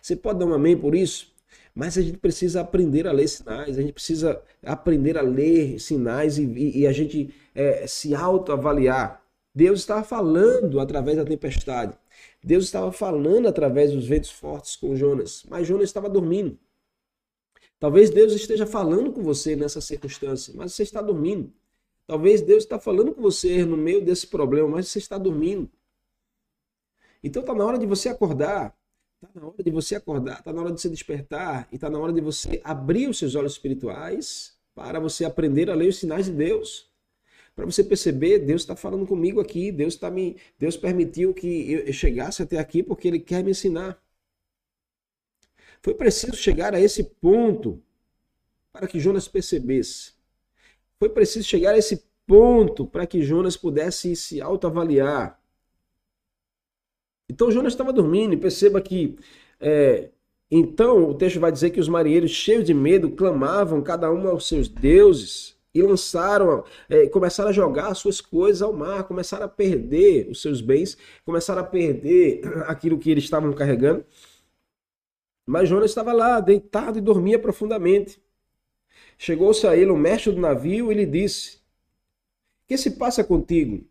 Você 0.00 0.16
pode 0.16 0.38
dar 0.38 0.46
um 0.46 0.54
amém 0.54 0.76
por 0.76 0.94
isso? 0.94 1.32
Mas 1.74 1.96
a 1.96 2.02
gente 2.02 2.18
precisa 2.18 2.60
aprender 2.60 3.06
a 3.06 3.12
ler 3.12 3.28
sinais, 3.28 3.78
a 3.78 3.80
gente 3.80 3.94
precisa 3.94 4.42
aprender 4.62 5.16
a 5.16 5.22
ler 5.22 5.78
sinais 5.78 6.36
e, 6.36 6.44
e, 6.44 6.80
e 6.80 6.86
a 6.86 6.92
gente 6.92 7.34
é, 7.54 7.86
se 7.86 8.14
autoavaliar. 8.14 9.22
Deus 9.54 9.80
estava 9.80 10.02
falando 10.04 10.80
através 10.80 11.16
da 11.16 11.24
tempestade. 11.24 11.96
Deus 12.42 12.64
estava 12.64 12.92
falando 12.92 13.48
através 13.48 13.92
dos 13.92 14.06
ventos 14.06 14.30
fortes 14.30 14.76
com 14.76 14.96
Jonas, 14.96 15.44
mas 15.48 15.66
Jonas 15.66 15.84
estava 15.84 16.08
dormindo. 16.08 16.58
Talvez 17.82 18.10
Deus 18.10 18.32
esteja 18.32 18.64
falando 18.64 19.10
com 19.10 19.24
você 19.24 19.56
nessa 19.56 19.80
circunstância, 19.80 20.54
mas 20.56 20.72
você 20.72 20.84
está 20.84 21.02
dormindo. 21.02 21.52
Talvez 22.06 22.40
Deus 22.40 22.62
está 22.62 22.78
falando 22.78 23.12
com 23.12 23.20
você 23.20 23.64
no 23.64 23.76
meio 23.76 24.00
desse 24.00 24.28
problema, 24.28 24.68
mas 24.68 24.86
você 24.86 25.00
está 25.00 25.18
dormindo. 25.18 25.68
Então 27.24 27.40
está 27.40 27.52
na 27.52 27.64
hora 27.64 27.76
de 27.76 27.84
você 27.84 28.08
acordar. 28.08 28.72
Está 29.20 29.40
na 29.40 29.48
hora 29.48 29.64
de 29.64 29.70
você 29.72 29.96
acordar, 29.96 30.38
está 30.38 30.52
na 30.52 30.60
hora 30.60 30.70
de 30.70 30.80
você 30.80 30.88
despertar 30.88 31.66
e 31.72 31.74
está 31.74 31.90
na 31.90 31.98
hora 31.98 32.12
de 32.12 32.20
você 32.20 32.60
abrir 32.62 33.08
os 33.08 33.18
seus 33.18 33.34
olhos 33.34 33.54
espirituais 33.54 34.56
para 34.76 35.00
você 35.00 35.24
aprender 35.24 35.68
a 35.68 35.74
ler 35.74 35.88
os 35.88 35.98
sinais 35.98 36.26
de 36.26 36.32
Deus. 36.32 36.88
Para 37.52 37.64
você 37.64 37.82
perceber, 37.82 38.38
Deus 38.38 38.62
está 38.62 38.76
falando 38.76 39.04
comigo 39.08 39.40
aqui, 39.40 39.72
Deus 39.72 39.94
está 39.94 40.08
me, 40.08 40.36
Deus 40.56 40.76
permitiu 40.76 41.34
que 41.34 41.72
eu 41.72 41.92
chegasse 41.92 42.44
até 42.44 42.60
aqui 42.60 42.80
porque 42.80 43.08
Ele 43.08 43.18
quer 43.18 43.42
me 43.42 43.50
ensinar. 43.50 44.00
Foi 45.82 45.94
preciso 45.94 46.36
chegar 46.36 46.74
a 46.74 46.80
esse 46.80 47.02
ponto 47.02 47.82
para 48.72 48.86
que 48.86 49.00
Jonas 49.00 49.28
percebesse. 49.28 50.12
Foi 50.98 51.08
preciso 51.08 51.46
chegar 51.46 51.74
a 51.74 51.78
esse 51.78 52.04
ponto 52.26 52.86
para 52.86 53.06
que 53.06 53.22
Jonas 53.22 53.56
pudesse 53.56 54.14
se 54.14 54.40
autoavaliar. 54.40 55.40
Então 57.28 57.50
Jonas 57.50 57.72
estava 57.72 57.92
dormindo 57.92 58.34
e 58.34 58.36
perceba 58.36 58.80
que 58.80 59.16
é, 59.60 60.10
então 60.50 61.08
o 61.08 61.14
texto 61.14 61.40
vai 61.40 61.50
dizer 61.50 61.70
que 61.70 61.80
os 61.80 61.88
marinheiros 61.88 62.30
cheios 62.30 62.64
de 62.64 62.74
medo 62.74 63.10
clamavam 63.10 63.82
cada 63.82 64.12
um 64.12 64.28
aos 64.28 64.46
seus 64.46 64.68
deuses 64.68 65.56
e 65.74 65.80
lançaram, 65.80 66.64
é, 66.88 67.06
começaram 67.08 67.48
a 67.48 67.52
jogar 67.52 67.94
suas 67.94 68.20
coisas 68.20 68.60
ao 68.60 68.72
mar, 68.72 69.04
começaram 69.04 69.46
a 69.46 69.48
perder 69.48 70.28
os 70.30 70.42
seus 70.42 70.60
bens, 70.60 70.98
começaram 71.24 71.62
a 71.62 71.64
perder 71.64 72.42
aquilo 72.68 72.98
que 72.98 73.10
eles 73.10 73.24
estavam 73.24 73.52
carregando. 73.52 74.04
Mas 75.52 75.68
Jonas 75.68 75.90
estava 75.90 76.14
lá, 76.14 76.40
deitado 76.40 76.96
e 76.96 77.02
dormia 77.02 77.38
profundamente. 77.38 78.18
Chegou-se 79.18 79.66
a 79.66 79.76
ele 79.76 79.90
o 79.90 79.96
mestre 79.98 80.32
do 80.32 80.40
navio 80.40 80.90
e 80.90 80.94
lhe 80.94 81.04
disse: 81.04 81.58
Que 82.66 82.78
se 82.78 82.92
passa 82.92 83.22
contigo, 83.22 83.86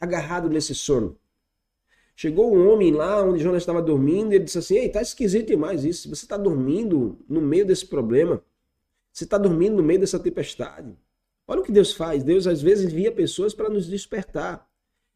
agarrado 0.00 0.50
nesse 0.50 0.74
sono? 0.74 1.16
Chegou 2.16 2.52
um 2.52 2.68
homem 2.68 2.90
lá 2.90 3.22
onde 3.22 3.40
Jonas 3.40 3.62
estava 3.62 3.80
dormindo 3.80 4.32
e 4.32 4.34
ele 4.34 4.44
disse 4.44 4.58
assim: 4.58 4.74
Ei, 4.74 4.88
tá 4.88 5.00
esquisito 5.00 5.46
demais 5.46 5.84
isso. 5.84 6.08
Você 6.08 6.24
está 6.24 6.36
dormindo 6.36 7.16
no 7.28 7.40
meio 7.40 7.64
desse 7.64 7.86
problema. 7.86 8.42
Você 9.12 9.22
está 9.22 9.38
dormindo 9.38 9.76
no 9.76 9.84
meio 9.84 10.00
dessa 10.00 10.18
tempestade. 10.18 10.98
Olha 11.46 11.60
o 11.60 11.64
que 11.64 11.70
Deus 11.70 11.92
faz. 11.92 12.24
Deus 12.24 12.48
às 12.48 12.60
vezes 12.60 12.92
envia 12.92 13.12
pessoas 13.12 13.54
para 13.54 13.68
nos 13.68 13.86
despertar. 13.86 14.68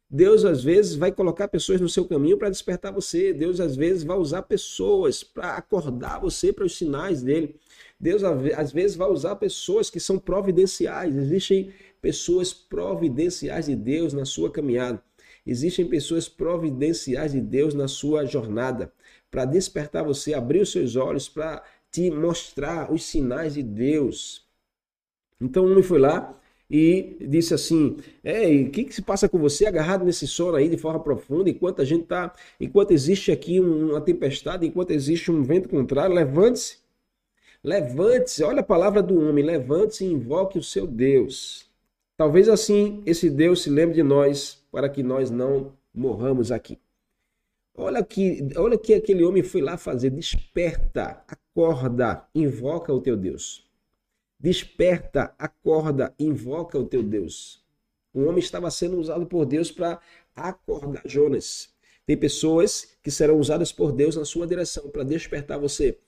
Deus 0.09 0.43
às 0.43 0.63
vezes 0.63 0.95
vai 0.95 1.11
colocar 1.11 1.47
pessoas 1.47 1.79
no 1.79 1.87
seu 1.87 2.03
caminho 2.03 2.37
para 2.37 2.49
despertar 2.49 2.91
você. 2.91 3.31
Deus 3.31 3.59
às 3.59 3.75
vezes 3.75 4.03
vai 4.03 4.17
usar 4.17 4.41
pessoas 4.41 5.23
para 5.23 5.55
acordar 5.55 6.19
você 6.19 6.51
para 6.51 6.65
os 6.65 6.75
sinais 6.75 7.21
dele. 7.21 7.55
Deus 7.99 8.23
às 8.23 8.71
vezes 8.71 8.97
vai 8.97 9.07
usar 9.09 9.35
pessoas 9.35 9.89
que 9.89 9.99
são 9.99 10.17
providenciais. 10.17 11.15
Existem 11.15 11.71
pessoas 12.01 12.51
providenciais 12.51 13.67
de 13.67 13.75
Deus 13.75 14.11
na 14.13 14.25
sua 14.25 14.51
caminhada. 14.51 15.03
Existem 15.45 15.87
pessoas 15.87 16.27
providenciais 16.27 17.33
de 17.33 17.41
Deus 17.41 17.75
na 17.75 17.87
sua 17.87 18.25
jornada 18.25 18.91
para 19.29 19.45
despertar 19.45 20.03
você, 20.03 20.33
abrir 20.33 20.61
os 20.61 20.71
seus 20.71 20.95
olhos 20.95 21.29
para 21.29 21.63
te 21.91 22.09
mostrar 22.09 22.91
os 22.91 23.03
sinais 23.03 23.53
de 23.53 23.61
Deus. 23.63 24.47
Então, 25.39 25.65
um 25.65 25.83
foi 25.83 25.99
lá 25.99 26.38
e 26.69 27.17
disse 27.21 27.53
assim: 27.53 27.97
Ei, 28.23 28.65
o 28.65 28.69
que, 28.69 28.83
que 28.83 28.93
se 28.93 29.01
passa 29.01 29.27
com 29.27 29.39
você 29.39 29.65
agarrado 29.65 30.05
nesse 30.05 30.27
sono 30.27 30.55
aí 30.55 30.69
de 30.69 30.77
forma 30.77 30.99
profunda? 30.99 31.49
Enquanto 31.49 31.81
a 31.81 31.85
gente 31.85 32.05
tá, 32.05 32.33
enquanto 32.59 32.91
existe 32.91 33.31
aqui 33.31 33.59
uma 33.59 33.99
tempestade, 33.99 34.67
enquanto 34.67 34.91
existe 34.91 35.31
um 35.31 35.41
vento 35.41 35.67
contrário, 35.67 36.13
levante-se. 36.13 36.77
Levante-se, 37.63 38.43
olha 38.43 38.61
a 38.61 38.63
palavra 38.63 39.01
do 39.01 39.19
homem, 39.19 39.43
levante-se 39.43 40.05
e 40.05 40.11
invoque 40.11 40.57
o 40.59 40.63
seu 40.63 40.85
Deus. 40.87 41.69
Talvez 42.15 42.47
assim 42.47 43.01
esse 43.05 43.29
Deus 43.29 43.63
se 43.63 43.69
lembre 43.69 43.95
de 43.95 44.03
nós 44.03 44.63
para 44.71 44.87
que 44.87 45.01
nós 45.01 45.31
não 45.31 45.73
morramos 45.93 46.51
aqui. 46.51 46.77
Olha 47.75 48.03
que, 48.03 48.47
olha 48.57 48.77
que 48.77 48.93
aquele 48.93 49.23
homem 49.23 49.41
foi 49.41 49.61
lá 49.61 49.77
fazer. 49.77 50.09
Desperta, 50.09 51.23
acorda, 51.27 52.25
invoca 52.35 52.93
o 52.93 53.01
teu 53.01 53.15
Deus. 53.15 53.68
Desperta, 54.39 55.33
acorda, 55.37 56.13
invoca 56.17 56.77
o 56.77 56.85
teu 56.85 57.03
Deus. 57.03 57.63
O 58.13 58.21
homem 58.21 58.39
estava 58.39 58.71
sendo 58.71 58.97
usado 58.97 59.25
por 59.25 59.45
Deus 59.45 59.71
para 59.71 59.99
acordar 60.35 61.03
Jonas. 61.05 61.69
Tem 62.05 62.17
pessoas 62.17 62.97
que 63.03 63.11
serão 63.11 63.37
usadas 63.37 63.71
por 63.71 63.91
Deus 63.91 64.15
na 64.15 64.25
sua 64.25 64.47
direção 64.47 64.89
para 64.89 65.03
despertar 65.03 65.59
você 65.59 65.99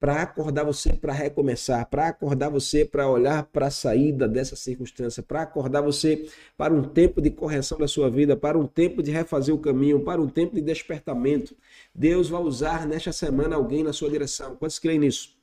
para 0.00 0.22
acordar 0.22 0.64
você 0.64 0.92
para 0.92 1.12
recomeçar, 1.12 1.88
para 1.88 2.08
acordar 2.08 2.48
você 2.48 2.84
para 2.84 3.08
olhar 3.08 3.44
para 3.44 3.66
a 3.66 3.70
saída 3.70 4.28
dessa 4.28 4.54
circunstância, 4.54 5.22
para 5.22 5.42
acordar 5.42 5.80
você 5.80 6.28
para 6.56 6.72
um 6.72 6.82
tempo 6.82 7.20
de 7.20 7.30
correção 7.30 7.78
da 7.78 7.88
sua 7.88 8.08
vida, 8.08 8.36
para 8.36 8.56
um 8.56 8.66
tempo 8.66 9.02
de 9.02 9.10
refazer 9.10 9.54
o 9.54 9.58
caminho, 9.58 10.04
para 10.04 10.20
um 10.20 10.28
tempo 10.28 10.54
de 10.54 10.60
despertamento. 10.60 11.56
Deus 11.94 12.28
vai 12.28 12.40
usar 12.40 12.86
nesta 12.86 13.12
semana 13.12 13.56
alguém 13.56 13.82
na 13.82 13.92
sua 13.92 14.10
direção. 14.10 14.54
Quantos 14.56 14.78
creem 14.78 15.00
nisso? 15.00 15.37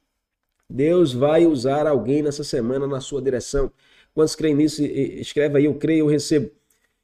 Deus 0.70 1.13
vai 1.13 1.45
usar 1.45 1.88
alguém 1.88 2.22
nessa 2.22 2.43
semana 2.43 2.88
na 2.88 2.99
sua 2.99 3.22
direção. 3.22 3.72
Quantos 4.13 4.36
creem 4.36 4.55
nisso? 4.55 4.84
Escreve 4.84 5.57
aí, 5.57 5.66
eu 5.66 5.76
creio, 5.76 6.05
eu 6.05 6.07
recebo. 6.07 6.51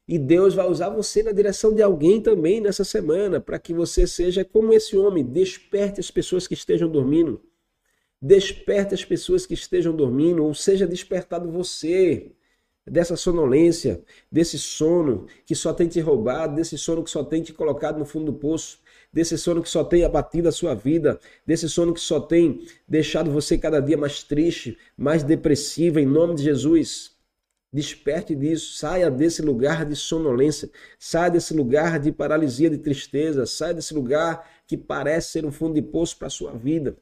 E 0.08 0.18
Deus 0.18 0.54
vai 0.54 0.68
usar 0.70 0.90
você 0.90 1.24
na 1.24 1.32
direção 1.32 1.74
de 1.74 1.82
alguém 1.82 2.20
também 2.22 2.60
nessa 2.60 2.84
semana, 2.84 3.40
para 3.40 3.60
que 3.60 3.74
você 3.74 4.06
seja 4.06 4.44
como 4.44 4.74
esse 4.74 4.98
homem, 4.98 5.24
desperte 5.24 6.00
as 6.00 6.12
pessoas 6.12 6.48
que 6.48 6.54
estejam 6.54 6.90
dormindo. 6.90 7.42
Desperte 8.22 8.94
as 8.94 9.06
pessoas 9.06 9.46
que 9.46 9.54
estejam 9.54 9.96
dormindo, 9.96 10.44
ou 10.44 10.54
seja 10.54 10.86
despertado 10.86 11.50
você 11.50 12.32
dessa 12.86 13.16
sonolência, 13.16 14.04
desse 14.32 14.60
sono 14.60 15.28
que 15.46 15.56
só 15.56 15.72
tem 15.74 15.88
te 15.88 16.00
roubado, 16.00 16.56
desse 16.56 16.78
sono 16.78 17.04
que 17.04 17.10
só 17.10 17.24
tem 17.24 17.42
te 17.42 17.54
colocado 17.54 17.98
no 17.98 18.06
fundo 18.06 18.32
do 18.32 18.34
poço, 18.34 18.80
desse 19.12 19.38
sono 19.38 19.62
que 19.62 19.70
só 19.70 19.84
tem 19.84 20.04
abatido 20.04 20.48
a 20.48 20.52
sua 20.52 20.74
vida, 20.74 21.20
desse 21.46 21.68
sono 21.68 21.94
que 21.94 22.00
só 22.00 22.20
tem 22.20 22.66
deixado 22.88 23.32
você 23.32 23.58
cada 23.58 23.80
dia 23.80 23.98
mais 23.98 24.24
triste, 24.24 24.78
mais 24.98 25.24
depressiva, 25.24 26.00
em 26.00 26.06
nome 26.06 26.36
de 26.36 26.44
Jesus. 26.44 27.12
Desperte 27.74 28.36
disso, 28.36 28.78
saia 28.78 29.10
desse 29.10 29.42
lugar 29.42 29.86
de 29.86 29.96
sonolência, 29.96 30.70
saia 31.00 31.32
desse 31.32 31.54
lugar 31.54 32.00
de 32.00 32.12
paralisia, 32.12 32.70
de 32.70 32.78
tristeza, 32.78 33.46
saia 33.46 33.74
desse 33.74 33.94
lugar 33.94 34.46
que 34.68 34.78
parece 34.78 35.32
ser 35.32 35.46
um 35.46 35.52
fundo 35.52 35.76
de 35.76 35.82
poço 35.82 36.18
para 36.18 36.28
a 36.28 36.32
sua 36.32 36.52
vida. 36.52 36.98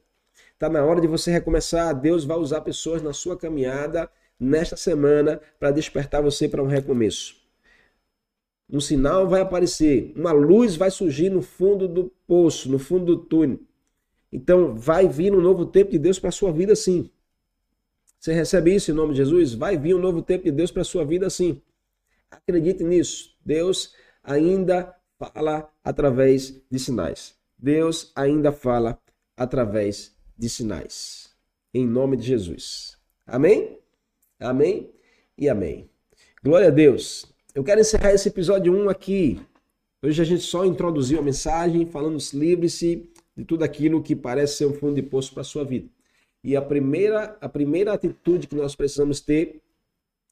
Está 0.53 0.69
na 0.69 0.83
hora 0.83 1.01
de 1.01 1.07
você 1.07 1.31
recomeçar. 1.31 1.93
Deus 1.93 2.23
vai 2.23 2.37
usar 2.37 2.61
pessoas 2.61 3.01
na 3.01 3.13
sua 3.13 3.37
caminhada 3.37 4.09
nesta 4.39 4.77
semana 4.77 5.41
para 5.59 5.71
despertar 5.71 6.21
você 6.21 6.47
para 6.47 6.61
um 6.61 6.67
recomeço. 6.67 7.38
Um 8.69 8.79
sinal 8.79 9.27
vai 9.27 9.41
aparecer, 9.41 10.13
uma 10.15 10.31
luz 10.31 10.75
vai 10.75 10.91
surgir 10.91 11.29
no 11.29 11.41
fundo 11.41 11.87
do 11.87 12.11
poço, 12.27 12.69
no 12.69 12.77
fundo 12.77 13.05
do 13.05 13.17
túnel. 13.25 13.59
Então 14.31 14.75
vai 14.75 15.07
vir 15.07 15.33
um 15.33 15.41
novo 15.41 15.65
tempo 15.65 15.91
de 15.91 15.97
Deus 15.97 16.19
para 16.19 16.29
a 16.29 16.31
sua 16.31 16.51
vida 16.51 16.75
sim. 16.75 17.09
Você 18.19 18.33
recebe 18.33 18.75
isso 18.75 18.91
em 18.91 18.93
nome 18.93 19.13
de 19.13 19.17
Jesus? 19.17 19.53
Vai 19.53 19.77
vir 19.77 19.95
um 19.95 19.99
novo 19.99 20.21
tempo 20.21 20.43
de 20.43 20.51
Deus 20.51 20.71
para 20.71 20.81
a 20.81 20.85
sua 20.85 21.03
vida 21.03 21.29
sim. 21.29 21.61
Acredite 22.29 22.83
nisso. 22.83 23.35
Deus 23.43 23.93
ainda 24.23 24.95
fala 25.17 25.71
através 25.83 26.61
de 26.69 26.77
sinais. 26.77 27.35
Deus 27.57 28.11
ainda 28.15 28.51
fala 28.51 29.01
através 29.35 30.15
de 30.37 30.47
sinais. 30.47 31.33
Em 31.73 31.87
nome 31.87 32.17
de 32.17 32.23
Jesus. 32.23 32.97
Amém? 33.25 33.79
Amém 34.39 34.91
e 35.37 35.49
amém. 35.49 35.89
Glória 36.43 36.67
a 36.67 36.71
Deus. 36.71 37.25
Eu 37.59 37.63
quero 37.65 37.81
encerrar 37.81 38.13
esse 38.13 38.29
episódio 38.29 38.73
1 38.73 38.87
aqui. 38.87 39.37
Hoje 40.01 40.21
a 40.21 40.23
gente 40.23 40.43
só 40.43 40.63
introduziu 40.63 41.19
a 41.19 41.21
mensagem 41.21 41.85
falando 41.85 42.17
livre-se 42.33 43.11
de 43.35 43.43
tudo 43.43 43.65
aquilo 43.65 44.01
que 44.01 44.15
parece 44.15 44.55
ser 44.55 44.65
um 44.65 44.73
fundo 44.73 44.95
de 44.95 45.01
poço 45.01 45.33
para 45.33 45.41
a 45.41 45.43
sua 45.43 45.65
vida. 45.65 45.89
E 46.41 46.55
a 46.55 46.61
primeira, 46.61 47.37
a 47.41 47.49
primeira 47.49 47.91
atitude 47.91 48.47
que 48.47 48.55
nós 48.55 48.77
precisamos 48.77 49.19
ter 49.19 49.61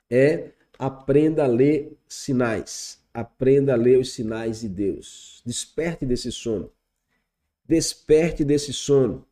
é 0.09 0.51
aprenda 0.79 1.43
a 1.43 1.47
ler 1.47 1.97
sinais. 2.07 3.03
Aprenda 3.13 3.73
a 3.73 3.75
ler 3.75 3.99
os 3.99 4.13
sinais 4.13 4.61
de 4.61 4.69
Deus. 4.69 5.41
Desperte 5.45 6.05
desse 6.05 6.31
sono. 6.31 6.71
Desperte 7.67 8.45
desse 8.45 8.71
sono. 8.71 9.27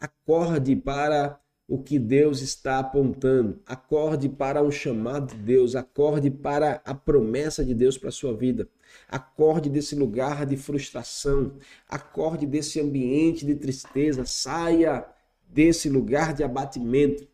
Acorde 0.00 0.76
para 0.76 1.40
o 1.66 1.78
que 1.82 1.98
Deus 1.98 2.40
está 2.40 2.78
apontando. 2.78 3.60
Acorde 3.66 4.28
para 4.28 4.62
um 4.62 4.70
chamado 4.70 5.34
de 5.34 5.40
Deus. 5.40 5.74
Acorde 5.74 6.30
para 6.30 6.82
a 6.84 6.94
promessa 6.94 7.64
de 7.64 7.74
Deus 7.74 7.96
para 7.96 8.10
a 8.10 8.12
sua 8.12 8.34
vida. 8.36 8.68
Acorde 9.08 9.70
desse 9.70 9.94
lugar 9.94 10.44
de 10.46 10.56
frustração. 10.56 11.54
Acorde 11.88 12.46
desse 12.46 12.80
ambiente 12.80 13.46
de 13.46 13.54
tristeza. 13.54 14.24
Saia 14.24 15.06
desse 15.48 15.88
lugar 15.88 16.34
de 16.34 16.42
abatimento. 16.42 17.26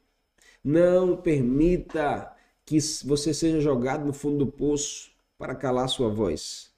Não 0.62 1.16
permita 1.16 2.33
que 2.64 2.78
você 3.05 3.35
seja 3.35 3.61
jogado 3.61 4.05
no 4.05 4.12
fundo 4.12 4.45
do 4.45 4.53
poço 4.53 5.11
para 5.37 5.55
calar 5.55 5.89
sua 5.89 6.09
voz. 6.09 6.70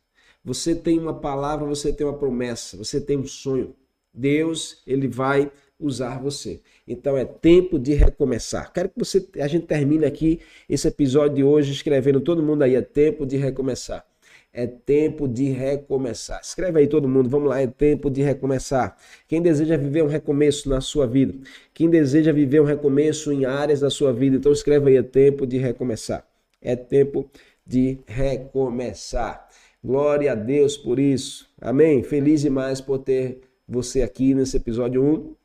Você 0.44 0.74
tem 0.74 0.98
uma 0.98 1.14
palavra, 1.20 1.66
você 1.66 1.92
tem 1.92 2.06
uma 2.06 2.16
promessa, 2.16 2.76
você 2.76 3.00
tem 3.00 3.18
um 3.18 3.26
sonho. 3.26 3.76
Deus, 4.12 4.82
ele 4.86 5.06
vai 5.06 5.50
usar 5.82 6.20
você. 6.20 6.60
Então 6.86 7.16
é 7.16 7.24
tempo 7.24 7.78
de 7.78 7.94
recomeçar. 7.94 8.72
Quero 8.72 8.88
que 8.88 8.98
você 8.98 9.26
a 9.38 9.46
gente 9.46 9.66
termine 9.66 10.04
aqui 10.04 10.40
esse 10.68 10.88
episódio 10.88 11.36
de 11.36 11.44
hoje 11.44 11.72
escrevendo 11.72 12.20
todo 12.20 12.42
mundo 12.42 12.62
aí 12.62 12.74
é 12.74 12.82
tempo 12.82 13.26
de 13.26 13.36
recomeçar. 13.36 14.06
É 14.54 14.66
tempo 14.66 15.26
de 15.26 15.44
recomeçar. 15.44 16.40
Escreve 16.42 16.80
aí 16.80 16.86
todo 16.86 17.08
mundo, 17.08 17.28
vamos 17.28 17.48
lá, 17.48 17.62
é 17.62 17.66
tempo 17.66 18.10
de 18.10 18.20
recomeçar. 18.20 18.98
Quem 19.26 19.40
deseja 19.40 19.78
viver 19.78 20.02
um 20.02 20.08
recomeço 20.08 20.68
na 20.68 20.82
sua 20.82 21.06
vida? 21.06 21.34
Quem 21.72 21.88
deseja 21.88 22.32
viver 22.32 22.60
um 22.60 22.64
recomeço 22.64 23.32
em 23.32 23.46
áreas 23.46 23.80
da 23.80 23.88
sua 23.88 24.12
vida? 24.12 24.36
Então 24.36 24.52
escreve 24.52 24.90
aí, 24.90 24.96
é 24.98 25.02
tempo 25.02 25.46
de 25.46 25.56
recomeçar. 25.56 26.26
É 26.60 26.76
tempo 26.76 27.30
de 27.66 27.98
recomeçar. 28.06 29.48
Glória 29.82 30.32
a 30.32 30.34
Deus 30.34 30.76
por 30.76 30.98
isso. 30.98 31.48
Amém? 31.60 32.02
Feliz 32.02 32.42
demais 32.42 32.80
por 32.80 32.98
ter 32.98 33.40
você 33.66 34.02
aqui 34.02 34.34
nesse 34.34 34.56
episódio 34.56 35.02
1. 35.02 35.41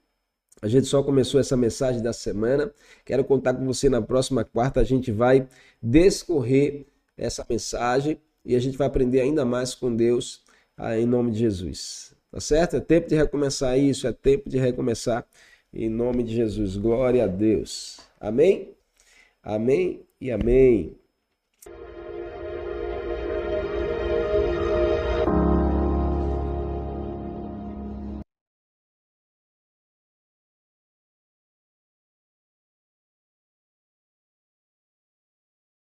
A 0.61 0.67
gente 0.67 0.87
só 0.87 1.03
começou 1.03 1.39
essa 1.39 1.55
mensagem 1.55 2.01
da 2.01 2.13
semana. 2.13 2.71
Quero 3.05 3.23
contar 3.23 3.53
com 3.53 3.65
você 3.65 3.89
na 3.89 4.01
próxima 4.01 4.43
quarta. 4.43 4.79
A 4.79 4.83
gente 4.83 5.11
vai 5.11 5.47
descorrer 5.81 6.85
essa 7.17 7.45
mensagem 7.47 8.19
e 8.43 8.55
a 8.55 8.59
gente 8.59 8.77
vai 8.77 8.87
aprender 8.87 9.21
ainda 9.21 9.45
mais 9.45 9.75
com 9.75 9.95
Deus 9.95 10.43
ah, 10.75 10.97
em 10.97 11.05
nome 11.05 11.31
de 11.31 11.39
Jesus. 11.39 12.13
Tá 12.31 12.39
certo? 12.39 12.75
É 12.75 12.79
tempo 12.79 13.07
de 13.07 13.15
recomeçar 13.15 13.77
isso, 13.77 14.07
é 14.07 14.11
tempo 14.11 14.49
de 14.49 14.57
recomeçar 14.57 15.25
em 15.73 15.89
nome 15.89 16.23
de 16.23 16.35
Jesus. 16.35 16.75
Glória 16.77 17.23
a 17.23 17.27
Deus. 17.27 17.99
Amém? 18.19 18.73
Amém 19.43 20.01
e 20.19 20.31
amém. 20.31 20.95